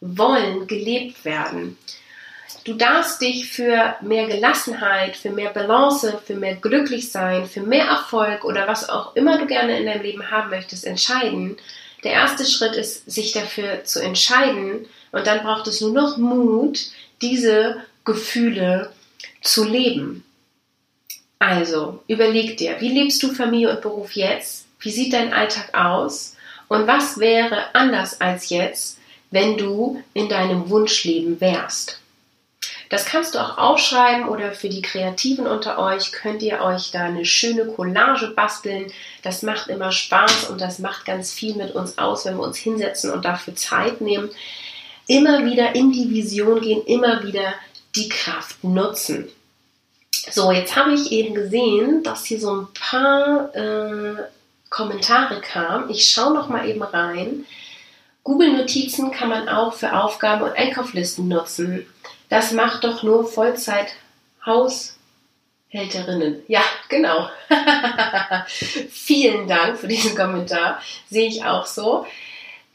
wollen 0.02 0.68
gelebt 0.68 1.26
werden. 1.26 1.78
Du 2.64 2.74
darfst 2.74 3.22
dich 3.22 3.52
für 3.52 3.96
mehr 4.02 4.28
Gelassenheit, 4.28 5.16
für 5.16 5.30
mehr 5.30 5.52
Balance, 5.52 6.20
für 6.26 6.36
mehr 6.36 6.56
Glücklichsein, 6.56 7.46
für 7.46 7.62
mehr 7.62 7.86
Erfolg 7.86 8.44
oder 8.44 8.68
was 8.68 8.90
auch 8.90 9.16
immer 9.16 9.38
du 9.38 9.46
gerne 9.46 9.78
in 9.78 9.86
deinem 9.86 10.04
Leben 10.04 10.32
haben 10.32 10.50
möchtest, 10.50 10.86
entscheiden. 10.86 11.58
Der 12.04 12.14
erste 12.14 12.46
Schritt 12.46 12.76
ist, 12.76 13.10
sich 13.10 13.32
dafür 13.32 13.84
zu 13.84 14.02
entscheiden 14.02 14.88
und 15.12 15.28
dann 15.28 15.44
braucht 15.44 15.68
es 15.68 15.82
nur 15.82 15.92
noch 15.92 16.18
Mut, 16.18 16.80
diese 17.22 17.84
Gefühle 18.04 18.92
zu 19.42 19.64
leben. 19.64 20.24
Also, 21.40 22.04
überleg 22.08 22.58
dir, 22.58 22.80
wie 22.80 22.92
lebst 22.92 23.22
du 23.22 23.34
Familie 23.34 23.72
und 23.72 23.82
Beruf 23.82 24.14
jetzt? 24.14 24.66
Wie 24.80 24.92
sieht 24.92 25.14
dein 25.14 25.34
Alltag 25.34 25.76
aus? 25.76 26.36
Und 26.68 26.88
was 26.88 27.20
wäre 27.20 27.74
anders 27.76 28.22
als 28.22 28.50
jetzt, 28.50 29.00
wenn 29.32 29.58
du 29.58 30.02
in 30.14 30.30
deinem 30.30 30.70
Wunschleben 30.70 31.40
wärst? 31.42 32.00
Das 32.90 33.06
kannst 33.06 33.34
du 33.34 33.40
auch 33.40 33.58
aufschreiben 33.58 34.28
oder 34.28 34.52
für 34.52 34.70
die 34.70 34.82
Kreativen 34.82 35.48
unter 35.48 35.80
euch 35.80 36.12
könnt 36.12 36.44
ihr 36.44 36.62
euch 36.62 36.92
da 36.92 37.06
eine 37.06 37.26
schöne 37.26 37.66
Collage 37.66 38.28
basteln. 38.28 38.92
Das 39.24 39.42
macht 39.42 39.68
immer 39.70 39.92
Spaß 39.92 40.50
und 40.50 40.62
das 40.62 40.80
macht 40.80 41.06
ganz 41.06 41.34
viel 41.34 41.56
mit 41.56 41.74
uns 41.74 41.98
aus, 41.98 42.26
wenn 42.26 42.38
wir 42.38 42.44
uns 42.44 42.58
hinsetzen 42.58 43.12
und 43.12 43.26
dafür 43.26 43.56
Zeit 43.56 44.02
nehmen. 44.02 44.30
Immer 45.08 45.46
wieder 45.46 45.76
in 45.76 45.92
die 45.92 46.10
Vision 46.10 46.62
gehen, 46.62 46.84
immer 46.86 47.24
wieder 47.24 47.54
die 47.96 48.10
Kraft 48.10 48.64
nutzen. 48.64 49.30
So, 50.32 50.52
jetzt 50.52 50.76
habe 50.76 50.94
ich 50.94 51.12
eben 51.12 51.36
gesehen, 51.36 52.04
dass 52.04 52.26
hier 52.26 52.40
so 52.40 52.52
ein 52.52 52.68
paar 52.74 53.54
äh, 53.56 54.24
Kommentare 54.70 55.40
kamen. 55.42 55.90
Ich 55.90 56.10
schaue 56.10 56.34
noch 56.34 56.50
mal 56.50 56.68
eben 56.68 56.82
rein. 56.82 57.46
Google 58.24 58.58
Notizen 58.58 59.12
kann 59.12 59.30
man 59.30 59.48
auch 59.48 59.74
für 59.74 59.94
Aufgaben 59.94 60.42
und 60.42 60.54
Einkaufslisten 60.54 61.28
nutzen. 61.28 61.86
Das 62.30 62.52
macht 62.52 62.84
doch 62.84 63.04
nur 63.04 63.28
Vollzeit 63.28 63.96
Haushälterinnen. 64.46 66.44
Ja, 66.48 66.64
genau. 66.90 67.30
Vielen 68.48 69.48
Dank 69.48 69.78
für 69.78 69.88
diesen 69.88 70.16
Kommentar. 70.16 70.82
Sehe 71.10 71.28
ich 71.28 71.44
auch 71.44 71.66
so. 71.66 72.06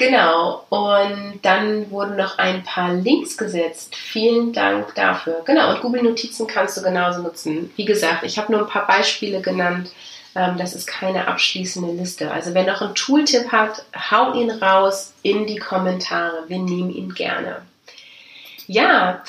Genau, 0.00 0.64
und 0.70 1.40
dann 1.42 1.90
wurden 1.90 2.16
noch 2.16 2.38
ein 2.38 2.62
paar 2.64 2.94
Links 2.94 3.36
gesetzt. 3.36 3.94
Vielen 3.94 4.54
Dank 4.54 4.94
dafür. 4.94 5.42
Genau, 5.44 5.74
und 5.74 5.82
Google 5.82 6.02
Notizen 6.02 6.46
kannst 6.46 6.78
du 6.78 6.82
genauso 6.82 7.20
nutzen. 7.20 7.70
Wie 7.76 7.84
gesagt, 7.84 8.22
ich 8.22 8.38
habe 8.38 8.50
nur 8.50 8.62
ein 8.62 8.66
paar 8.66 8.86
Beispiele 8.86 9.42
genannt. 9.42 9.90
Ähm, 10.34 10.56
das 10.56 10.74
ist 10.74 10.86
keine 10.86 11.28
abschließende 11.28 11.92
Liste. 11.92 12.30
Also 12.30 12.54
wenn 12.54 12.64
noch 12.64 12.80
ein 12.80 12.94
Tooltip 12.94 13.52
hat, 13.52 13.84
hau 14.10 14.32
ihn 14.32 14.50
raus 14.50 15.12
in 15.22 15.46
die 15.46 15.58
Kommentare. 15.58 16.44
Wir 16.48 16.60
nehmen 16.60 16.90
ihn 16.90 17.12
gerne. 17.12 17.60
Ja, 18.66 19.22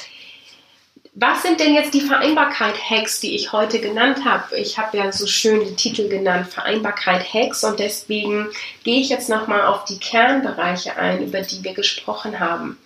was 1.13 1.41
sind 1.41 1.59
denn 1.59 1.73
jetzt 1.73 1.93
die 1.93 2.01
Vereinbarkeit-Hacks, 2.01 3.19
die 3.19 3.35
ich 3.35 3.51
heute 3.51 3.79
genannt 3.81 4.23
habe? 4.23 4.57
Ich 4.57 4.77
habe 4.77 4.97
ja 4.97 5.11
so 5.11 5.27
schön 5.27 5.59
den 5.59 5.75
Titel 5.75 6.07
genannt, 6.07 6.47
Vereinbarkeit-Hacks 6.47 7.65
und 7.65 7.79
deswegen 7.79 8.47
gehe 8.83 9.01
ich 9.01 9.09
jetzt 9.09 9.27
nochmal 9.27 9.63
auf 9.63 9.83
die 9.83 9.99
Kernbereiche 9.99 10.95
ein, 10.95 11.21
über 11.23 11.41
die 11.41 11.63
wir 11.63 11.73
gesprochen 11.73 12.39
haben. 12.39 12.79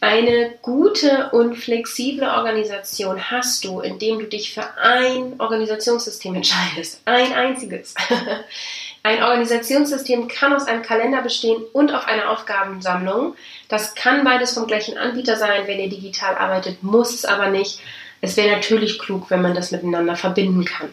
Eine 0.00 0.54
gute 0.62 1.30
und 1.30 1.56
flexible 1.56 2.28
Organisation 2.28 3.30
hast 3.30 3.64
du, 3.64 3.80
indem 3.80 4.18
du 4.18 4.26
dich 4.26 4.52
für 4.52 4.64
ein 4.78 5.34
Organisationssystem 5.38 6.34
entscheidest. 6.34 7.02
Ein 7.04 7.32
einziges. 7.34 7.94
Ein 9.02 9.22
Organisationssystem 9.22 10.28
kann 10.28 10.52
aus 10.52 10.66
einem 10.66 10.82
Kalender 10.82 11.22
bestehen 11.22 11.62
und 11.72 11.92
auf 11.92 12.06
einer 12.06 12.30
Aufgabensammlung. 12.30 13.34
Das 13.68 13.94
kann 13.94 14.24
beides 14.24 14.52
vom 14.52 14.66
gleichen 14.66 14.98
Anbieter 14.98 15.36
sein. 15.36 15.66
Wenn 15.66 15.80
ihr 15.80 15.88
digital 15.88 16.36
arbeitet, 16.36 16.82
muss 16.82 17.14
es 17.14 17.24
aber 17.24 17.48
nicht. 17.48 17.80
Es 18.20 18.36
wäre 18.36 18.54
natürlich 18.54 18.98
klug, 18.98 19.30
wenn 19.30 19.40
man 19.40 19.54
das 19.54 19.70
miteinander 19.70 20.16
verbinden 20.16 20.66
kann. 20.66 20.90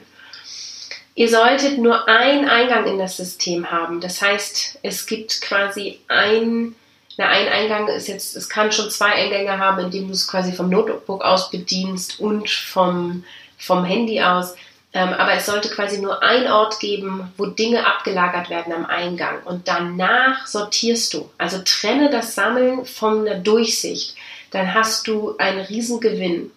Ihr 1.16 1.30
solltet 1.30 1.80
nur 1.80 2.08
einen 2.08 2.48
Eingang 2.48 2.86
in 2.86 3.00
das 3.00 3.18
System 3.18 3.72
haben. 3.72 4.00
Das 4.00 4.22
heißt, 4.22 4.80
es 4.84 5.06
gibt 5.06 5.42
quasi 5.42 6.00
ein, 6.08 6.76
na, 7.18 7.28
ein 7.28 7.50
Eingang 7.50 7.88
ist 7.88 8.08
jetzt, 8.08 8.36
es 8.38 8.48
kann 8.48 8.72
schon 8.72 8.92
zwei 8.92 9.14
Eingänge 9.14 9.58
haben, 9.58 9.84
indem 9.84 10.08
du 10.08 10.14
es 10.14 10.28
quasi 10.28 10.54
vom 10.54 10.70
Notebook 10.70 11.24
aus 11.24 11.50
bedienst 11.50 12.20
und 12.20 12.50
vom, 12.50 13.26
vom 13.58 13.84
Handy 13.84 14.22
aus. 14.22 14.54
Ähm, 14.98 15.14
aber 15.14 15.34
es 15.34 15.46
sollte 15.46 15.70
quasi 15.70 16.02
nur 16.02 16.24
ein 16.24 16.48
Ort 16.48 16.80
geben, 16.80 17.32
wo 17.38 17.46
Dinge 17.46 17.86
abgelagert 17.86 18.50
werden 18.50 18.74
am 18.74 18.88
Eingang. 18.88 19.44
Und 19.46 19.68
danach 19.68 20.48
sortierst 20.48 21.14
du. 21.14 21.30
Also 21.38 21.60
trenne 21.64 22.10
das 22.10 22.34
Sammeln 22.34 22.84
von 22.84 23.26
der 23.26 23.36
Durchsicht. 23.36 24.16
Dann 24.50 24.74
hast 24.74 25.08
du 25.08 25.38
einen 25.38 25.60
Riesengewinn. 25.60 26.50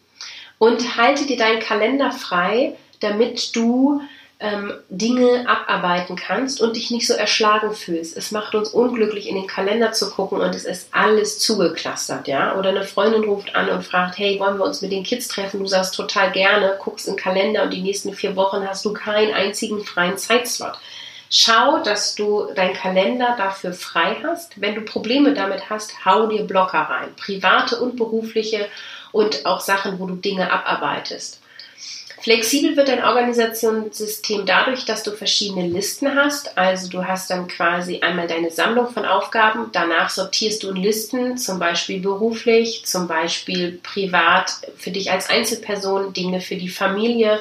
Und 0.57 0.97
halte 0.97 1.27
dir 1.27 1.37
deinen 1.37 1.61
Kalender 1.61 2.13
frei, 2.13 2.77
damit 3.01 3.55
du 3.55 4.01
ähm, 4.41 4.73
Dinge 4.89 5.47
abarbeiten 5.47 6.17
kannst 6.17 6.63
und 6.63 6.75
dich 6.75 6.91
nicht 6.91 7.07
so 7.07 7.13
erschlagen 7.13 7.75
fühlst. 7.75 8.17
Es 8.17 8.31
macht 8.31 8.55
uns 8.55 8.71
unglücklich, 8.71 9.29
in 9.29 9.35
den 9.35 9.47
Kalender 9.47 9.93
zu 9.93 10.11
gucken 10.11 10.41
und 10.41 10.55
es 10.55 10.65
ist 10.65 10.89
alles 10.93 11.39
zugeklustert, 11.39 12.27
ja. 12.27 12.57
Oder 12.57 12.71
eine 12.71 12.85
Freundin 12.85 13.25
ruft 13.25 13.55
an 13.55 13.69
und 13.69 13.85
fragt, 13.85 14.17
hey, 14.19 14.41
wollen 14.41 14.59
wir 14.59 14.65
uns 14.65 14.81
mit 14.81 14.93
den 14.93 15.05
Kids 15.05 15.29
treffen? 15.29 15.61
Du 15.61 15.67
sagst 15.67 15.95
total 15.95 16.33
gerne, 16.33 16.79
guckst 16.83 17.07
in 17.07 17.15
den 17.15 17.21
Kalender 17.21 17.65
und 17.65 17.75
die 17.75 17.83
nächsten 17.83 18.15
vier 18.15 18.35
Wochen 18.35 18.67
hast 18.67 18.85
du 18.87 18.95
keinen 18.95 19.35
einzigen 19.35 19.85
freien 19.85 20.17
Zeitslot. 20.17 20.79
Schau, 21.29 21.79
dass 21.85 22.15
du 22.15 22.49
deinen 22.57 22.75
Kalender 22.75 23.35
dafür 23.37 23.73
frei 23.73 24.17
hast. 24.25 24.61
Wenn 24.61 24.75
du 24.75 24.81
Probleme 24.81 25.35
damit 25.35 25.69
hast, 25.69 26.05
hau 26.05 26.27
dir 26.27 26.45
Blocker 26.45 26.81
rein. 26.81 27.15
Private 27.15 27.79
und 27.79 27.97
berufliche 27.97 28.67
und 29.13 29.45
auch 29.45 29.61
Sachen, 29.61 30.01
wo 30.01 30.07
du 30.07 30.17
Dinge 30.17 30.51
abarbeitest. 30.51 31.41
Flexibel 32.23 32.77
wird 32.77 32.89
dein 32.89 33.03
Organisationssystem 33.03 34.45
dadurch, 34.45 34.85
dass 34.85 35.03
du 35.03 35.13
verschiedene 35.13 35.67
Listen 35.67 36.15
hast. 36.15 36.59
Also 36.59 36.89
du 36.89 37.07
hast 37.07 37.31
dann 37.31 37.49
quasi 37.49 38.01
einmal 38.01 38.27
deine 38.27 38.51
Sammlung 38.51 38.89
von 38.89 39.07
Aufgaben, 39.07 39.71
danach 39.73 40.11
sortierst 40.11 40.63
du 40.63 40.71
in 40.71 40.77
Listen, 40.77 41.39
zum 41.39 41.59
Beispiel 41.59 42.01
beruflich, 42.01 42.85
zum 42.85 43.09
Beispiel 43.09 43.81
privat, 43.83 44.53
für 44.77 44.91
dich 44.91 45.11
als 45.11 45.31
Einzelperson, 45.31 46.13
Dinge 46.13 46.43
für 46.43 46.57
die 46.57 46.69
Familie. 46.69 47.41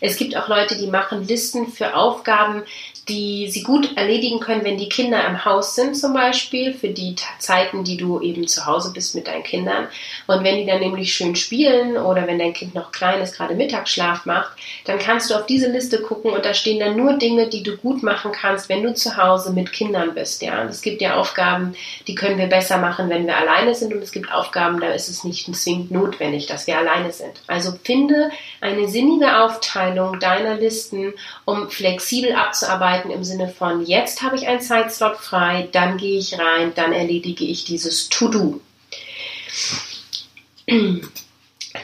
Es 0.00 0.16
gibt 0.16 0.36
auch 0.36 0.48
Leute, 0.48 0.78
die 0.78 0.86
machen 0.86 1.26
Listen 1.26 1.66
für 1.66 1.94
Aufgaben, 1.94 2.62
die 3.08 3.48
sie 3.50 3.62
gut 3.62 3.96
erledigen 3.96 4.40
können, 4.40 4.64
wenn 4.64 4.78
die 4.78 4.88
Kinder 4.88 5.26
im 5.26 5.44
Haus 5.44 5.74
sind 5.74 5.96
zum 5.96 6.12
Beispiel, 6.12 6.74
für 6.74 6.88
die 6.88 7.14
Zeiten, 7.38 7.84
die 7.84 7.96
du 7.96 8.20
eben 8.20 8.46
zu 8.46 8.66
Hause 8.66 8.92
bist 8.92 9.14
mit 9.14 9.26
deinen 9.26 9.42
Kindern. 9.42 9.88
Und 10.26 10.44
wenn 10.44 10.56
die 10.56 10.66
dann 10.66 10.80
nämlich 10.80 11.14
schön 11.14 11.36
spielen 11.36 11.96
oder 11.96 12.26
wenn 12.26 12.38
dein 12.38 12.52
Kind 12.52 12.74
noch 12.74 12.92
klein 12.92 13.20
ist, 13.20 13.36
gerade 13.36 13.54
Mittagsschlaf 13.54 14.26
macht, 14.26 14.52
dann 14.84 14.98
kannst 14.98 15.30
du 15.30 15.34
auf 15.34 15.46
diese 15.46 15.70
Liste 15.70 16.00
gucken 16.02 16.32
und 16.32 16.44
da 16.44 16.54
stehen 16.54 16.80
dann 16.80 16.96
nur 16.96 17.14
Dinge, 17.14 17.48
die 17.48 17.62
du 17.62 17.76
gut 17.76 18.02
machen 18.02 18.32
kannst, 18.32 18.68
wenn 18.68 18.82
du 18.82 18.94
zu 18.94 19.16
Hause 19.16 19.52
mit 19.52 19.72
Kindern 19.72 20.14
bist. 20.14 20.42
Ja, 20.42 20.64
es 20.64 20.82
gibt 20.82 21.00
ja 21.00 21.14
Aufgaben, 21.14 21.74
die 22.06 22.14
können 22.14 22.38
wir 22.38 22.46
besser 22.46 22.78
machen, 22.78 23.08
wenn 23.08 23.26
wir 23.26 23.36
alleine 23.36 23.74
sind 23.74 23.92
und 23.92 24.02
es 24.02 24.12
gibt 24.12 24.32
Aufgaben, 24.32 24.80
da 24.80 24.88
ist 24.92 25.08
es 25.08 25.24
nicht 25.24 25.54
zwingend 25.54 25.90
notwendig, 25.90 26.46
dass 26.46 26.66
wir 26.66 26.78
alleine 26.78 27.12
sind. 27.12 27.32
Also 27.46 27.72
finde 27.82 28.30
eine 28.60 28.88
sinnige 28.88 29.42
Aufteilung 29.42 30.20
deiner 30.20 30.56
Listen, 30.56 31.14
um 31.44 31.70
flexibel 31.70 32.34
abzuarbeiten 32.34 32.80
arbeiten 32.80 33.10
im 33.10 33.24
Sinne 33.24 33.48
von, 33.48 33.84
jetzt 33.84 34.22
habe 34.22 34.36
ich 34.36 34.46
einen 34.46 34.60
Zeitslot 34.60 35.16
frei, 35.18 35.68
dann 35.72 35.98
gehe 35.98 36.18
ich 36.18 36.38
rein, 36.38 36.72
dann 36.74 36.92
erledige 36.92 37.44
ich 37.44 37.64
dieses 37.64 38.08
To-Do. 38.08 38.60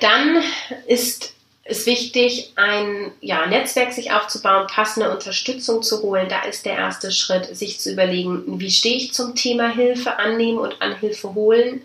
Dann 0.00 0.42
ist 0.86 1.34
es 1.64 1.86
wichtig, 1.86 2.52
ein 2.56 3.10
ja, 3.20 3.46
Netzwerk 3.46 3.92
sich 3.92 4.12
aufzubauen, 4.12 4.68
passende 4.68 5.10
Unterstützung 5.10 5.82
zu 5.82 6.02
holen. 6.02 6.28
Da 6.28 6.42
ist 6.42 6.64
der 6.64 6.76
erste 6.76 7.10
Schritt, 7.10 7.56
sich 7.56 7.80
zu 7.80 7.92
überlegen, 7.92 8.60
wie 8.60 8.70
stehe 8.70 8.96
ich 8.96 9.12
zum 9.12 9.34
Thema 9.34 9.68
Hilfe 9.68 10.18
annehmen 10.18 10.58
und 10.58 10.80
an 10.80 10.96
Hilfe 10.98 11.34
holen. 11.34 11.82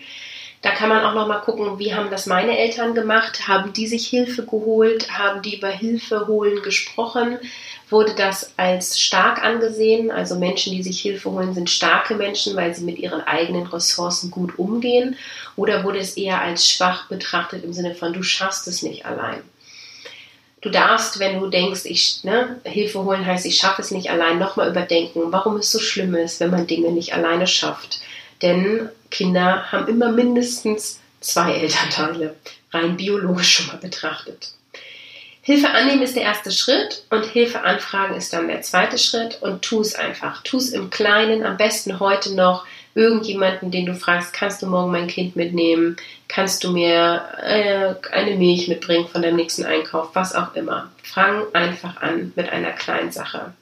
Da 0.62 0.70
kann 0.70 0.90
man 0.90 1.04
auch 1.04 1.16
noch 1.16 1.28
mal 1.28 1.40
gucken, 1.40 1.80
wie 1.80 1.96
haben 1.96 2.12
das 2.12 2.28
meine 2.28 2.56
Eltern 2.58 2.94
gemacht? 2.94 3.48
Haben 3.48 3.74
die 3.74 3.88
sich 3.88 4.08
Hilfe 4.08 4.46
geholt? 4.46 5.12
Haben 5.12 5.42
die 5.42 5.58
über 5.58 5.70
Hilfe 5.70 6.28
holen 6.28 6.62
gesprochen? 6.62 7.40
Wurde 7.90 8.14
das 8.14 8.54
als 8.58 9.00
stark 9.00 9.44
angesehen? 9.44 10.12
Also 10.12 10.38
Menschen, 10.38 10.74
die 10.74 10.84
sich 10.84 11.02
Hilfe 11.02 11.32
holen, 11.32 11.56
sind 11.56 11.70
starke 11.70 12.14
Menschen, 12.14 12.56
weil 12.56 12.76
sie 12.76 12.84
mit 12.84 13.00
ihren 13.00 13.22
eigenen 13.22 13.66
Ressourcen 13.66 14.30
gut 14.30 14.60
umgehen? 14.60 15.18
Oder 15.56 15.84
wurde 15.84 15.98
es 15.98 16.16
eher 16.16 16.42
als 16.42 16.70
schwach 16.70 17.08
betrachtet 17.10 17.64
im 17.64 17.74
Sinne 17.74 17.96
von, 17.96 18.14
du 18.14 18.22
schaffst 18.22 18.68
es 18.68 18.84
nicht 18.84 19.08
allein? 19.08 19.42
Du 20.62 20.70
darfst, 20.70 21.18
wenn 21.18 21.40
du 21.40 21.48
denkst, 21.48 21.86
ich, 21.86 22.24
ne, 22.24 22.62
Hilfe 22.66 23.04
holen 23.04 23.26
heißt, 23.26 23.48
ich 23.48 23.58
schaffe 23.58 23.82
es 23.82 23.90
nicht 23.90 24.12
allein, 24.12 24.38
nochmal 24.38 24.70
überdenken, 24.70 25.32
warum 25.32 25.58
es 25.58 25.72
so 25.72 25.80
schlimm 25.80 26.14
ist, 26.14 26.40
wenn 26.40 26.52
man 26.52 26.68
Dinge 26.68 26.92
nicht 26.92 27.16
alleine 27.16 27.48
schafft. 27.48 28.00
Denn 28.44 28.90
Kinder 29.12 29.72
haben 29.72 29.88
immer 29.88 30.12
mindestens 30.12 31.00
zwei 31.20 31.54
Elternteile, 31.54 32.36
rein 32.72 32.98
biologisch 32.98 33.52
schon 33.52 33.68
mal 33.68 33.78
betrachtet. 33.78 34.54
Hilfe 35.44 35.70
annehmen 35.72 36.04
ist 36.04 36.16
der 36.16 36.24
erste 36.24 36.52
Schritt 36.52 37.04
und 37.10 37.26
Hilfe 37.26 37.64
anfragen 37.64 38.16
ist 38.16 38.32
dann 38.32 38.48
der 38.48 38.62
zweite 38.62 38.98
Schritt 38.98 39.42
und 39.42 39.64
tu 39.64 39.82
es 39.82 39.96
einfach. 39.96 40.44
Tu 40.44 40.58
es 40.58 40.70
im 40.70 40.92
Kleinen, 40.92 41.44
am 41.44 41.58
besten 41.58 42.00
heute 42.00 42.36
noch 42.36 42.66
irgendjemanden, 42.94 43.72
den 43.72 43.88
du 43.88 43.96
fragst, 43.96 44.34
kannst 44.34 44.62
du 44.62 44.68
morgen 44.68 44.92
mein 44.92 45.08
Kind 45.08 45.36
mitnehmen? 45.36 45.98
Kannst 46.28 46.64
du 46.64 46.72
mir 46.72 47.24
äh, 47.42 47.96
eine 48.12 48.36
Milch 48.36 48.68
mitbringen 48.68 49.08
von 49.08 49.22
deinem 49.22 49.38
nächsten 49.38 49.66
Einkauf? 49.66 50.10
Was 50.14 50.36
auch 50.36 50.54
immer. 50.56 50.92
Fang 51.04 51.44
einfach 51.54 52.02
an 52.02 52.34
mit 52.36 52.50
einer 52.50 52.72
kleinen 52.72 53.12
Sache. 53.12 53.54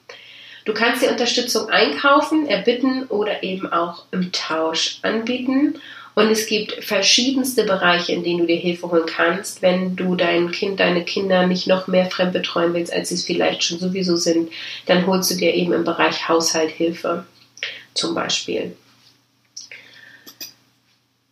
Du 0.66 0.74
kannst 0.74 1.02
dir 1.02 1.12
Unterstützung 1.12 1.70
einkaufen, 1.70 2.48
erbitten 2.48 3.06
oder 3.06 3.44
eben 3.44 3.72
auch 3.72 4.04
im 4.12 4.32
Tausch 4.32 5.00
anbieten. 5.02 5.80
Und 6.16 6.30
es 6.30 6.48
gibt 6.48 6.84
verschiedenste 6.84 7.64
Bereiche, 7.64 8.12
in 8.12 8.24
denen 8.24 8.40
du 8.40 8.46
dir 8.46 8.58
Hilfe 8.58 8.92
holen 8.92 9.06
kannst, 9.06 9.62
wenn 9.62 9.96
du 9.96 10.16
dein 10.16 10.52
Kind, 10.52 10.80
deine 10.82 11.06
Kinder 11.06 11.48
nicht 11.48 11.68
noch 11.68 11.88
mehr 11.88 12.08
fremd 12.08 12.34
betreuen 12.34 12.74
willst, 12.74 12.92
als 12.92 13.10
sie 13.10 13.16
es 13.16 13.24
vielleicht 13.24 13.64
schon 13.64 13.80
sowieso 13.80 14.18
sind, 14.18 14.52
dann 14.86 15.08
holst 15.08 15.32
du 15.32 15.36
dir 15.36 15.54
eben 15.54 15.72
im 15.72 15.86
Bereich 15.86 16.28
Haushalt 16.28 16.72
Hilfe. 16.72 17.26
Zum 17.94 18.16
Beispiel. 18.16 18.76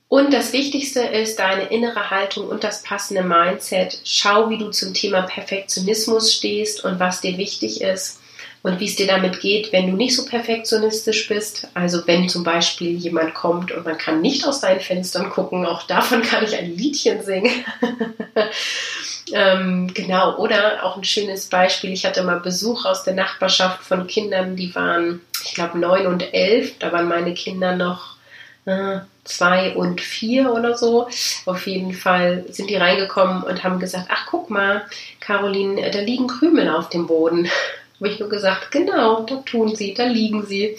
Und 0.08 0.32
das 0.32 0.54
Wichtigste 0.54 1.02
ist 1.02 1.38
deine 1.38 1.66
innere 1.66 2.10
Haltung 2.10 2.48
und 2.48 2.64
das 2.64 2.82
passende 2.82 3.24
Mindset. 3.24 4.00
Schau, 4.06 4.50
wie 4.50 4.58
du 4.58 4.70
zum 4.70 4.94
Thema 4.94 5.24
Perfektionismus 5.24 6.34
stehst 6.34 6.86
und 6.86 7.00
was 7.00 7.20
dir 7.20 7.38
wichtig 7.38 7.82
ist 7.82 8.22
und 8.68 8.82
wie 8.82 8.86
es 8.86 8.98
dir 8.98 9.08
damit 9.08 9.40
geht, 9.40 9.72
wenn 9.72 9.90
du 9.90 9.96
nicht 9.96 10.14
so 10.14 10.26
perfektionistisch 10.26 11.30
bist. 11.30 11.70
Also 11.74 12.06
wenn 12.06 12.28
zum 12.28 12.44
Beispiel 12.44 12.98
jemand 12.98 13.34
kommt 13.34 13.72
und 13.72 13.86
man 13.86 13.98
kann 13.98 14.20
nicht 14.20 14.46
aus 14.46 14.60
deinen 14.60 14.82
Fenstern 14.82 15.30
gucken, 15.30 15.66
auch 15.66 15.84
davon 15.84 16.22
kann 16.24 16.44
ich 16.44 16.58
ein 16.58 16.76
Liedchen 16.76 17.24
singen. 17.24 17.66
ähm, 19.34 19.90
genau, 19.94 20.36
oder 20.38 20.84
auch 20.84 20.98
ein 20.98 21.06
schönes 21.06 21.46
Beispiel. 21.46 21.94
Ich 21.94 22.06
hatte 22.06 22.24
mal 22.24 22.42
Besuch 22.42 22.84
aus 22.84 23.04
der 23.04 23.14
Nachbarschaft 23.14 23.84
von 23.84 24.06
Kindern, 24.06 24.58
die 24.58 24.76
waren, 24.76 25.22
ich 25.46 25.54
glaube, 25.54 25.80
neun 25.80 26.06
und 26.06 26.34
elf. 26.34 26.78
Da 26.80 26.92
waren 26.92 27.08
meine 27.08 27.34
Kinder 27.34 27.74
noch 27.74 28.18
äh, 28.66 29.00
zwei 29.24 29.76
und 29.78 30.02
vier 30.02 30.52
oder 30.52 30.76
so. 30.78 31.08
Auf 31.46 31.68
jeden 31.68 31.94
Fall 31.94 32.44
sind 32.50 32.70
die 32.70 32.76
reingekommen 32.76 33.44
und 33.44 33.64
haben 33.64 33.80
gesagt, 33.80 34.08
ach 34.10 34.26
guck 34.30 34.50
mal, 34.50 34.86
Caroline, 35.22 35.90
da 35.90 36.00
liegen 36.00 36.28
Krümel 36.28 36.70
auf 36.70 36.90
dem 36.90 37.08
Boden. 37.08 37.50
Habe 38.00 38.10
ich 38.10 38.20
nur 38.20 38.30
gesagt, 38.30 38.72
genau, 38.72 39.24
da 39.24 39.38
tun 39.38 39.76
sie, 39.76 39.94
da 39.94 40.06
liegen 40.06 40.46
sie. 40.46 40.78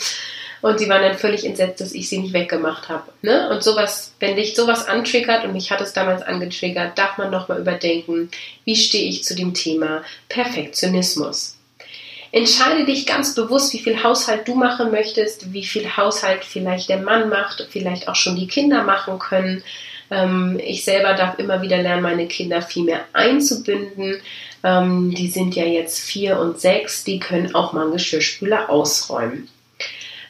Und 0.61 0.79
sie 0.79 0.89
waren 0.89 1.03
dann 1.03 1.17
völlig 1.17 1.45
entsetzt, 1.45 1.81
dass 1.81 1.93
ich 1.93 2.09
sie 2.09 2.19
nicht 2.19 2.33
weggemacht 2.33 2.89
habe. 2.89 3.13
Ne? 3.23 3.49
Und 3.51 3.63
sowas, 3.63 4.13
wenn 4.19 4.37
dich 4.37 4.57
sowas 4.57 4.89
antriggert, 4.89 5.45
und 5.45 5.53
mich 5.53 5.71
hat 5.71 5.81
es 5.81 5.93
damals 5.93 6.23
angetriggert, 6.23 6.99
darf 6.99 7.17
man 7.17 7.31
nochmal 7.31 7.61
überdenken, 7.61 8.31
wie 8.65 8.75
stehe 8.75 9.09
ich 9.09 9.23
zu 9.23 9.37
dem 9.37 9.55
Thema 9.55 10.03
Perfektionismus. 10.29 11.57
Entscheide 12.31 12.85
dich 12.85 13.07
ganz 13.07 13.35
bewusst, 13.35 13.73
wie 13.73 13.79
viel 13.79 14.03
Haushalt 14.03 14.47
du 14.47 14.55
machen 14.55 14.91
möchtest, 14.91 15.53
wie 15.53 15.65
viel 15.65 15.97
Haushalt 15.97 16.45
vielleicht 16.45 16.91
der 16.91 16.99
Mann 16.99 17.29
macht, 17.31 17.67
vielleicht 17.71 18.09
auch 18.09 18.17
schon 18.17 18.37
die 18.37 18.49
Kinder 18.49 18.83
machen 18.83 19.19
können. 19.19 19.63
Ähm, 20.11 20.61
ich 20.63 20.85
selber 20.85 21.15
darf 21.15 21.39
immer 21.39 21.63
wieder 21.63 21.79
lernen, 21.79 22.03
meine 22.03 22.27
Kinder 22.27 22.63
viel 22.63 22.85
mehr 22.85 23.05
einzubinden. 23.13 24.21
Ähm, 24.65 25.15
die 25.15 25.29
sind 25.29 25.55
ja 25.55 25.65
jetzt 25.65 26.01
vier 26.01 26.39
und 26.39 26.59
sechs, 26.61 27.05
die 27.05 27.19
können 27.19 27.55
auch 27.55 27.73
mal 27.73 27.83
einen 27.83 27.93
Geschirrspüler 27.93 28.71
ausräumen. 28.71 29.49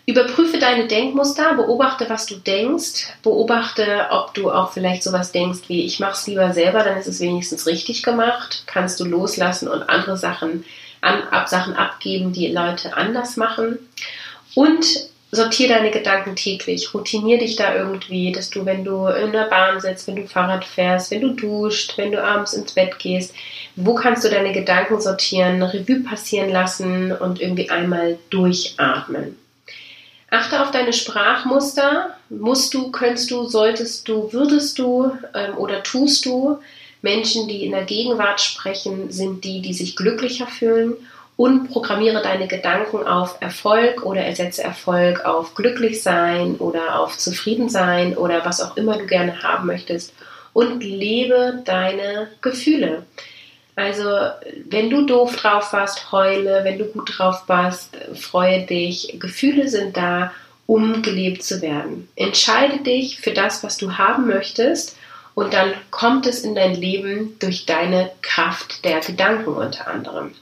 Überprüfe 0.08 0.58
deine 0.58 0.86
Denkmuster, 0.86 1.54
beobachte, 1.54 2.08
was 2.08 2.24
du 2.24 2.36
denkst, 2.36 3.08
beobachte, 3.22 4.06
ob 4.10 4.32
du 4.32 4.50
auch 4.50 4.72
vielleicht 4.72 5.02
sowas 5.02 5.32
denkst 5.32 5.68
wie 5.68 5.84
ich 5.84 6.00
mache 6.00 6.12
es 6.12 6.26
lieber 6.26 6.54
selber, 6.54 6.82
dann 6.82 6.96
ist 6.96 7.08
es 7.08 7.20
wenigstens 7.20 7.66
richtig 7.66 8.02
gemacht. 8.02 8.62
Kannst 8.64 8.98
du 9.00 9.04
loslassen 9.04 9.68
und 9.68 9.82
andere 9.82 10.16
Sachen 10.16 10.64
an, 11.02 11.24
ab 11.24 11.48
Sachen 11.48 11.74
abgeben, 11.74 12.32
die 12.32 12.48
Leute 12.48 12.96
anders 12.96 13.36
machen. 13.36 13.78
Und 14.54 15.07
sortiere 15.30 15.74
deine 15.74 15.90
Gedanken 15.90 16.36
täglich, 16.36 16.94
routinier 16.94 17.38
dich 17.38 17.56
da 17.56 17.74
irgendwie, 17.74 18.32
dass 18.32 18.48
du, 18.50 18.64
wenn 18.64 18.84
du 18.84 19.06
in 19.08 19.32
der 19.32 19.44
Bahn 19.44 19.80
sitzt, 19.80 20.06
wenn 20.06 20.16
du 20.16 20.26
Fahrrad 20.26 20.64
fährst, 20.64 21.10
wenn 21.10 21.20
du 21.20 21.30
duscht, 21.30 21.98
wenn 21.98 22.12
du 22.12 22.22
abends 22.22 22.54
ins 22.54 22.72
Bett 22.72 22.98
gehst, 22.98 23.34
wo 23.76 23.94
kannst 23.94 24.24
du 24.24 24.30
deine 24.30 24.52
Gedanken 24.52 25.00
sortieren, 25.00 25.62
Revue 25.62 26.00
passieren 26.00 26.50
lassen 26.50 27.12
und 27.12 27.40
irgendwie 27.40 27.68
einmal 27.68 28.18
durchatmen. 28.30 29.36
Achte 30.30 30.62
auf 30.62 30.70
deine 30.70 30.92
Sprachmuster. 30.92 32.14
Musst 32.28 32.74
du, 32.74 32.90
könntest 32.90 33.30
du, 33.30 33.44
solltest 33.44 34.08
du, 34.08 34.32
würdest 34.32 34.78
du 34.78 35.12
ähm, 35.34 35.56
oder 35.56 35.82
tust 35.82 36.26
du. 36.26 36.58
Menschen, 37.00 37.48
die 37.48 37.64
in 37.64 37.72
der 37.72 37.84
Gegenwart 37.84 38.40
sprechen, 38.40 39.10
sind 39.10 39.44
die, 39.44 39.62
die 39.62 39.72
sich 39.72 39.94
glücklicher 39.96 40.46
fühlen 40.46 40.94
und 41.38 41.68
programmiere 41.68 42.20
deine 42.20 42.48
Gedanken 42.48 43.06
auf 43.06 43.36
Erfolg 43.40 44.04
oder 44.04 44.22
ersetze 44.22 44.64
Erfolg 44.64 45.24
auf 45.24 45.54
glücklich 45.54 46.02
sein 46.02 46.56
oder 46.56 46.98
auf 46.98 47.16
zufrieden 47.16 47.68
sein 47.68 48.16
oder 48.16 48.44
was 48.44 48.60
auch 48.60 48.76
immer 48.76 48.98
du 48.98 49.06
gerne 49.06 49.40
haben 49.44 49.68
möchtest 49.68 50.12
und 50.52 50.82
lebe 50.82 51.62
deine 51.64 52.26
Gefühle. 52.40 53.04
Also, 53.76 54.10
wenn 54.68 54.90
du 54.90 55.06
doof 55.06 55.36
drauf 55.36 55.72
warst, 55.72 56.10
heule, 56.10 56.64
wenn 56.64 56.76
du 56.76 56.86
gut 56.86 57.16
drauf 57.16 57.44
warst, 57.46 57.96
freue 58.14 58.66
dich. 58.66 59.14
Gefühle 59.20 59.68
sind 59.68 59.96
da, 59.96 60.32
um 60.66 61.02
gelebt 61.02 61.44
zu 61.44 61.62
werden. 61.62 62.08
Entscheide 62.16 62.78
dich 62.78 63.20
für 63.20 63.30
das, 63.30 63.62
was 63.62 63.76
du 63.76 63.96
haben 63.96 64.26
möchtest 64.26 64.96
und 65.36 65.54
dann 65.54 65.72
kommt 65.92 66.26
es 66.26 66.40
in 66.40 66.56
dein 66.56 66.74
Leben 66.74 67.38
durch 67.38 67.64
deine 67.64 68.10
Kraft 68.22 68.84
der 68.84 68.98
Gedanken 68.98 69.50
unter 69.50 69.86
anderem. 69.86 70.32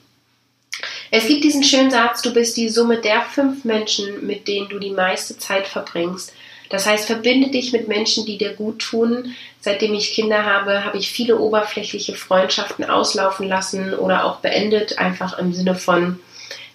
Es 1.11 1.27
gibt 1.27 1.45
diesen 1.45 1.63
schönen 1.63 1.91
Satz, 1.91 2.23
du 2.23 2.33
bist 2.33 2.57
die 2.57 2.69
Summe 2.69 2.99
der 2.99 3.23
fünf 3.23 3.65
Menschen, 3.65 4.27
mit 4.27 4.49
denen 4.49 4.69
du 4.69 4.79
die 4.79 4.91
meiste 4.91 5.39
Zeit 5.39 5.67
verbringst. 5.67 6.33
Das 6.69 6.87
heißt, 6.87 7.07
verbinde 7.07 7.51
dich 7.51 7.73
mit 7.73 7.87
Menschen, 7.87 8.27
die 8.27 8.39
dir 8.39 8.55
gut 8.55 8.81
tun. 8.81 9.35
Seitdem 9.61 9.95
ich 9.95 10.15
Kinder 10.15 10.45
habe, 10.45 10.85
habe 10.85 10.99
ich 10.99 11.11
viele 11.11 11.39
oberflächliche 11.39 12.15
Freundschaften 12.15 12.85
auslaufen 12.85 13.49
lassen 13.49 13.95
oder 13.95 14.25
auch 14.25 14.41
beendet, 14.41 14.99
einfach 14.99 15.39
im 15.39 15.53
Sinne 15.53 15.77
von, 15.77 16.19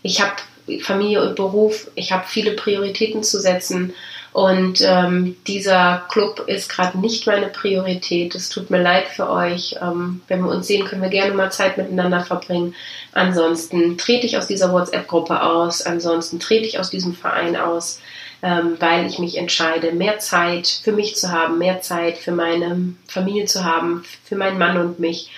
ich 0.01 0.21
habe 0.21 0.35
Familie 0.81 1.21
und 1.21 1.35
Beruf, 1.35 1.89
ich 1.95 2.13
habe 2.13 2.23
viele 2.27 2.51
Prioritäten 2.51 3.23
zu 3.23 3.41
setzen 3.41 3.93
und 4.33 4.79
ähm, 4.81 5.35
dieser 5.45 6.05
Club 6.09 6.45
ist 6.47 6.69
gerade 6.69 6.97
nicht 6.97 7.27
meine 7.27 7.47
Priorität. 7.47 8.33
Es 8.33 8.47
tut 8.47 8.69
mir 8.69 8.81
leid 8.81 9.09
für 9.09 9.29
euch. 9.29 9.75
Ähm, 9.81 10.21
wenn 10.29 10.41
wir 10.41 10.49
uns 10.49 10.67
sehen, 10.67 10.85
können 10.85 11.01
wir 11.01 11.09
gerne 11.09 11.33
mal 11.33 11.51
Zeit 11.51 11.77
miteinander 11.77 12.21
verbringen. 12.21 12.73
Ansonsten 13.11 13.97
trete 13.97 14.25
ich 14.25 14.37
aus 14.37 14.47
dieser 14.47 14.71
WhatsApp-Gruppe 14.71 15.43
aus. 15.43 15.81
Ansonsten 15.81 16.39
trete 16.39 16.65
ich 16.65 16.79
aus 16.79 16.89
diesem 16.89 17.13
Verein 17.13 17.57
aus, 17.57 17.99
ähm, 18.41 18.77
weil 18.79 19.05
ich 19.05 19.19
mich 19.19 19.37
entscheide, 19.37 19.91
mehr 19.91 20.19
Zeit 20.19 20.79
für 20.81 20.93
mich 20.93 21.17
zu 21.17 21.29
haben, 21.29 21.57
mehr 21.57 21.81
Zeit 21.81 22.17
für 22.17 22.31
meine 22.31 22.93
Familie 23.07 23.45
zu 23.45 23.65
haben, 23.65 24.05
für 24.23 24.37
meinen 24.37 24.57
Mann 24.57 24.77
und 24.77 24.99
mich. 24.99 25.29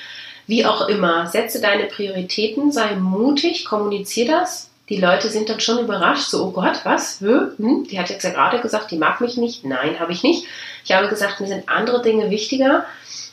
Wie 0.46 0.66
auch 0.66 0.88
immer, 0.88 1.26
setze 1.28 1.62
deine 1.62 1.86
Prioritäten, 1.86 2.72
sei 2.72 2.96
mutig, 2.96 3.66
kommuniziere 3.66 4.34
das, 4.34 4.70
die 4.94 5.02
Leute 5.02 5.30
sind 5.30 5.50
dann 5.50 5.60
schon 5.60 5.80
überrascht, 5.80 6.30
so, 6.30 6.46
oh 6.46 6.52
Gott, 6.52 6.82
was? 6.84 7.20
Hm? 7.20 7.88
Die 7.90 8.00
hat 8.00 8.12
jetzt 8.12 8.24
ja 8.24 8.30
gerade 8.30 8.60
gesagt, 8.62 8.92
die 8.92 8.98
mag 8.98 9.22
mich 9.22 9.38
nicht. 9.38 9.66
Nein, 9.66 10.00
habe 10.00 10.12
ich 10.12 10.22
nicht. 10.22 10.46
Ich 10.86 10.92
habe 10.92 11.08
gesagt, 11.08 11.42
mir 11.42 11.48
sind 11.48 11.68
andere 11.68 12.04
Dinge 12.04 12.30
wichtiger. 12.30 12.86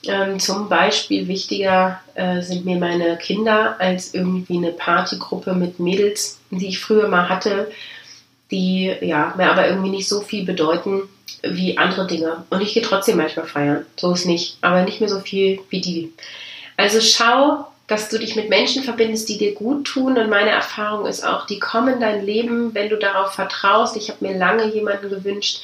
Ähm, 0.07 0.41
zum 0.41 0.71
Beispiel 0.71 1.29
wichtiger 1.29 2.01
äh, 2.15 2.41
sind 2.41 2.65
mir 2.65 2.79
meine 2.79 3.19
Kinder 3.19 3.77
als 3.79 4.15
irgendwie 4.15 4.57
eine 4.57 4.73
Partygruppe 4.73 5.53
mit 5.53 5.79
Mädels, 5.81 6.41
die 6.51 6.69
ich 6.69 6.81
früher 6.81 7.09
mal 7.09 7.29
hatte, 7.29 7.71
die 8.51 8.95
ja 9.03 9.35
mir 9.37 9.51
aber 9.51 9.69
irgendwie 9.69 9.91
nicht 9.91 10.09
so 10.09 10.23
viel 10.23 10.47
bedeuten 10.47 11.03
wie 11.43 11.77
andere 11.77 12.07
Dinge. 12.07 12.45
Und 12.49 12.63
ich 12.63 12.73
gehe 12.73 12.83
trotzdem 12.83 13.19
manchmal 13.19 13.47
feiern. 13.47 13.85
So 13.99 14.15
ist 14.15 14.25
nicht, 14.25 14.57
aber 14.63 14.83
nicht 14.83 15.01
mehr 15.01 15.11
so 15.11 15.21
viel 15.21 15.61
wie 15.69 15.83
die. 15.83 16.13
Also 16.79 17.03
schau, 17.03 17.67
dass 17.91 18.09
du 18.09 18.21
dich 18.21 18.37
mit 18.37 18.49
Menschen 18.49 18.85
verbindest, 18.85 19.29
die 19.29 19.37
dir 19.37 19.53
gut 19.53 19.85
tun. 19.85 20.17
Und 20.17 20.31
meine 20.31 20.51
Erfahrung 20.51 21.07
ist 21.07 21.27
auch, 21.27 21.45
die 21.45 21.59
kommen 21.59 21.95
in 21.95 22.01
dein 22.01 22.25
Leben, 22.25 22.73
wenn 22.73 22.89
du 22.89 22.97
darauf 22.97 23.33
vertraust. 23.33 23.97
Ich 23.97 24.11
habe 24.11 24.25
mir 24.25 24.39
lange 24.39 24.73
jemanden 24.73 25.11
gewünscht, 25.11 25.63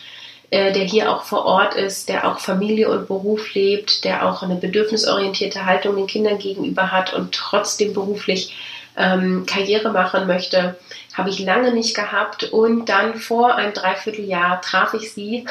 äh, 0.51 0.73
der 0.73 0.83
hier 0.83 1.13
auch 1.13 1.23
vor 1.23 1.45
Ort 1.45 1.77
ist, 1.77 2.09
der 2.09 2.29
auch 2.29 2.41
Familie 2.41 2.91
und 2.91 3.07
Beruf 3.07 3.55
lebt, 3.55 4.03
der 4.03 4.29
auch 4.29 4.43
eine 4.43 4.57
bedürfnisorientierte 4.57 5.67
Haltung 5.67 5.95
den 5.95 6.09
Kindern 6.09 6.39
gegenüber 6.39 6.91
hat 6.91 7.15
und 7.15 7.33
trotzdem 7.33 7.95
beruflich 7.95 8.53
ähm, 8.97 9.45
Karriere 9.47 9.91
machen 9.91 10.27
möchte, 10.27 10.77
habe 11.15 11.31
ich 11.31 11.39
lange 11.39 11.73
nicht 11.73 11.95
gehabt. 11.95 12.45
Und 12.45 12.89
dann 12.89 13.15
vor 13.15 13.55
einem 13.55 13.73
Dreivierteljahr 13.73 14.61
traf 14.61 14.95
ich 14.95 15.13
sie, 15.13 15.47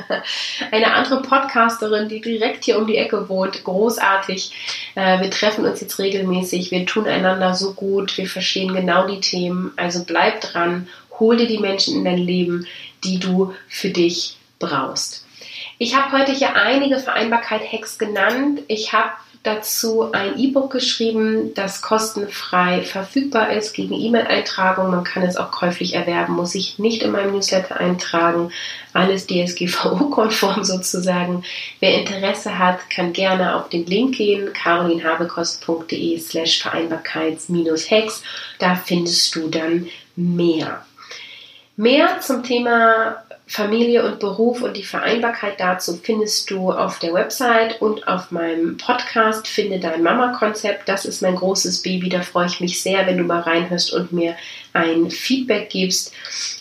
eine 0.70 0.94
andere 0.94 1.22
Podcasterin, 1.22 2.08
die 2.08 2.20
direkt 2.20 2.64
hier 2.64 2.78
um 2.78 2.86
die 2.86 2.96
Ecke 2.96 3.28
wohnt, 3.28 3.64
großartig. 3.64 4.92
Äh, 4.94 5.20
wir 5.20 5.30
treffen 5.30 5.64
uns 5.64 5.80
jetzt 5.80 5.98
regelmäßig, 5.98 6.70
wir 6.70 6.86
tun 6.86 7.06
einander 7.06 7.54
so 7.54 7.74
gut, 7.74 8.16
wir 8.16 8.26
verstehen 8.26 8.74
genau 8.74 9.06
die 9.06 9.20
Themen. 9.20 9.72
Also 9.76 10.04
bleib 10.04 10.40
dran, 10.40 10.88
hol 11.18 11.36
dir 11.36 11.46
die 11.46 11.58
Menschen 11.58 11.96
in 11.96 12.04
dein 12.04 12.18
Leben, 12.18 12.66
die 13.04 13.18
du 13.18 13.54
für 13.68 13.90
dich 13.90 14.36
brauchst. 14.58 15.26
Ich 15.78 15.96
habe 15.96 16.16
heute 16.16 16.32
hier 16.32 16.56
einige 16.56 16.98
Vereinbarkeit-Hacks 16.98 17.98
genannt. 17.98 18.60
Ich 18.68 18.92
habe 18.92 19.12
dazu 19.42 20.12
ein 20.12 20.38
E-Book 20.38 20.70
geschrieben, 20.70 21.54
das 21.54 21.80
kostenfrei 21.80 22.82
verfügbar 22.82 23.52
ist 23.52 23.72
gegen 23.72 23.94
E-Mail-Eintragung. 23.94 24.90
Man 24.90 25.04
kann 25.04 25.22
es 25.22 25.36
auch 25.36 25.50
käuflich 25.50 25.94
erwerben, 25.94 26.34
muss 26.34 26.52
sich 26.52 26.78
nicht 26.78 27.02
in 27.02 27.12
meinem 27.12 27.32
Newsletter 27.32 27.78
eintragen. 27.78 28.52
Alles 28.92 29.26
DSGVO-konform 29.26 30.64
sozusagen. 30.64 31.42
Wer 31.80 32.00
Interesse 32.00 32.58
hat, 32.58 32.90
kann 32.90 33.14
gerne 33.14 33.56
auf 33.56 33.70
den 33.70 33.86
Link 33.86 34.16
gehen, 34.16 34.52
carolinhabekost.de 34.52 36.18
slash 36.18 36.62
Vereinbarkeits-Hacks. 36.62 38.22
Da 38.58 38.74
findest 38.74 39.34
du 39.34 39.48
dann 39.48 39.88
mehr. 40.16 40.84
Mehr 41.76 42.20
zum 42.20 42.42
Thema 42.42 43.24
Familie 43.50 44.04
und 44.04 44.20
Beruf 44.20 44.62
und 44.62 44.76
die 44.76 44.84
Vereinbarkeit 44.84 45.58
dazu 45.58 45.98
findest 46.00 46.48
du 46.52 46.70
auf 46.70 47.00
der 47.00 47.12
Website 47.12 47.82
und 47.82 48.06
auf 48.06 48.30
meinem 48.30 48.76
Podcast 48.76 49.48
Finde 49.48 49.80
dein 49.80 50.04
Mama-Konzept. 50.04 50.88
Das 50.88 51.04
ist 51.04 51.20
mein 51.20 51.34
großes 51.34 51.82
Baby. 51.82 52.10
Da 52.10 52.22
freue 52.22 52.46
ich 52.46 52.60
mich 52.60 52.80
sehr, 52.80 53.08
wenn 53.08 53.18
du 53.18 53.24
mal 53.24 53.40
reinhörst 53.40 53.92
und 53.92 54.12
mir 54.12 54.36
ein 54.72 55.10
Feedback 55.10 55.68
gibst. 55.68 56.12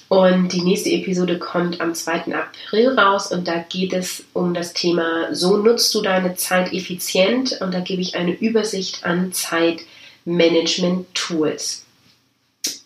Und 0.07 0.51
die 0.51 0.63
nächste 0.63 0.89
Episode 0.89 1.37
kommt 1.37 1.79
am 1.79 1.93
2. 1.93 2.33
April 2.33 2.97
raus 2.97 3.31
und 3.31 3.47
da 3.47 3.63
geht 3.69 3.93
es 3.93 4.23
um 4.33 4.55
das 4.55 4.73
Thema, 4.73 5.31
so 5.31 5.57
nutzt 5.57 5.93
du 5.93 6.01
deine 6.01 6.33
Zeit 6.33 6.73
effizient 6.73 7.61
und 7.61 7.71
da 7.71 7.81
gebe 7.81 8.01
ich 8.01 8.15
eine 8.15 8.31
Übersicht 8.31 9.05
an 9.05 9.31
Zeitmanagement-Tools. 9.31 11.85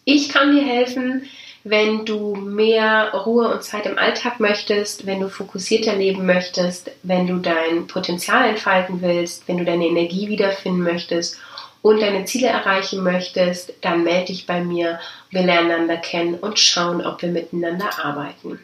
Ich 0.04 0.28
kann 0.28 0.54
dir 0.54 0.66
helfen, 0.66 1.24
wenn 1.64 2.06
du 2.06 2.36
mehr 2.36 3.14
Ruhe 3.14 3.54
und 3.54 3.64
Zeit 3.64 3.86
im 3.86 3.98
Alltag 3.98 4.40
möchtest, 4.40 5.06
wenn 5.06 5.22
du 5.22 5.30
fokussierter 5.30 5.96
leben 5.96 6.26
möchtest, 6.26 6.92
wenn 7.04 7.26
du 7.26 7.38
dein 7.38 7.88
Potenzial 7.88 8.50
entfalten 8.50 9.02
willst, 9.02 9.48
wenn 9.48 9.58
du 9.58 9.66
deine 9.66 9.88
Energie 9.88 10.28
wiederfinden 10.28 10.82
möchtest 10.82 11.38
und 11.82 12.02
deine 12.02 12.26
Ziele 12.26 12.48
erreichen 12.48 13.04
möchtest, 13.04 13.74
dann 13.82 14.04
melde 14.04 14.28
dich 14.28 14.46
bei 14.46 14.62
mir. 14.62 15.00
Wir 15.30 15.44
lernen 15.44 15.72
einander 15.72 15.98
kennen 15.98 16.36
und 16.36 16.60
schauen, 16.60 17.06
ob 17.06 17.22
wir 17.22 17.30
miteinander 17.30 17.90
arbeiten. 18.04 18.60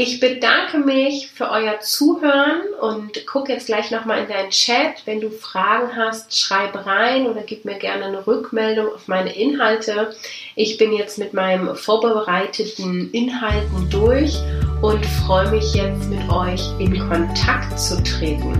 Ich 0.00 0.20
bedanke 0.20 0.78
mich 0.78 1.26
für 1.26 1.50
euer 1.50 1.80
Zuhören 1.80 2.60
und 2.80 3.26
guck 3.26 3.48
jetzt 3.48 3.66
gleich 3.66 3.90
nochmal 3.90 4.22
in 4.22 4.28
deinen 4.28 4.50
Chat. 4.50 5.04
Wenn 5.06 5.20
du 5.20 5.28
Fragen 5.28 5.96
hast, 5.96 6.38
schreib 6.38 6.86
rein 6.86 7.26
oder 7.26 7.42
gib 7.42 7.64
mir 7.64 7.74
gerne 7.74 8.04
eine 8.04 8.24
Rückmeldung 8.24 8.94
auf 8.94 9.08
meine 9.08 9.34
Inhalte. 9.34 10.14
Ich 10.54 10.78
bin 10.78 10.92
jetzt 10.92 11.18
mit 11.18 11.34
meinem 11.34 11.74
vorbereiteten 11.74 13.10
Inhalten 13.10 13.90
durch 13.90 14.38
und 14.82 15.04
freue 15.04 15.50
mich 15.50 15.74
jetzt 15.74 16.08
mit 16.08 16.30
euch 16.30 16.62
in 16.78 16.96
Kontakt 17.08 17.76
zu 17.76 18.00
treten. 18.04 18.54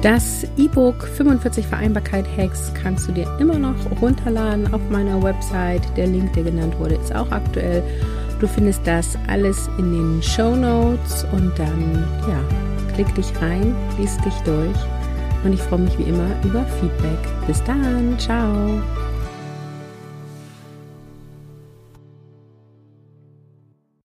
Das 0.00 0.46
E-Book 0.56 1.06
45 1.06 1.66
Vereinbarkeit 1.66 2.24
Hacks 2.38 2.72
kannst 2.72 3.06
du 3.06 3.12
dir 3.12 3.30
immer 3.38 3.58
noch 3.58 3.76
runterladen 4.00 4.72
auf 4.72 4.80
meiner 4.88 5.22
Website. 5.22 5.82
Der 5.98 6.06
Link, 6.06 6.32
der 6.32 6.44
genannt 6.44 6.78
wurde, 6.78 6.94
ist 6.94 7.14
auch 7.14 7.30
aktuell. 7.30 7.82
Du 8.40 8.48
findest 8.48 8.86
das 8.86 9.18
alles 9.28 9.68
in 9.76 9.92
den 9.92 10.22
Show 10.22 10.56
Notes 10.56 11.26
und 11.32 11.52
dann, 11.58 12.08
ja, 12.26 12.42
klick 12.94 13.14
dich 13.14 13.30
rein, 13.40 13.76
lies 13.98 14.16
dich 14.18 14.34
durch 14.44 14.76
und 15.44 15.52
ich 15.52 15.60
freue 15.60 15.80
mich 15.80 15.98
wie 15.98 16.04
immer 16.04 16.28
über 16.42 16.64
Feedback. 16.80 17.18
Bis 17.46 17.62
dann, 17.64 18.18
ciao! 18.18 18.80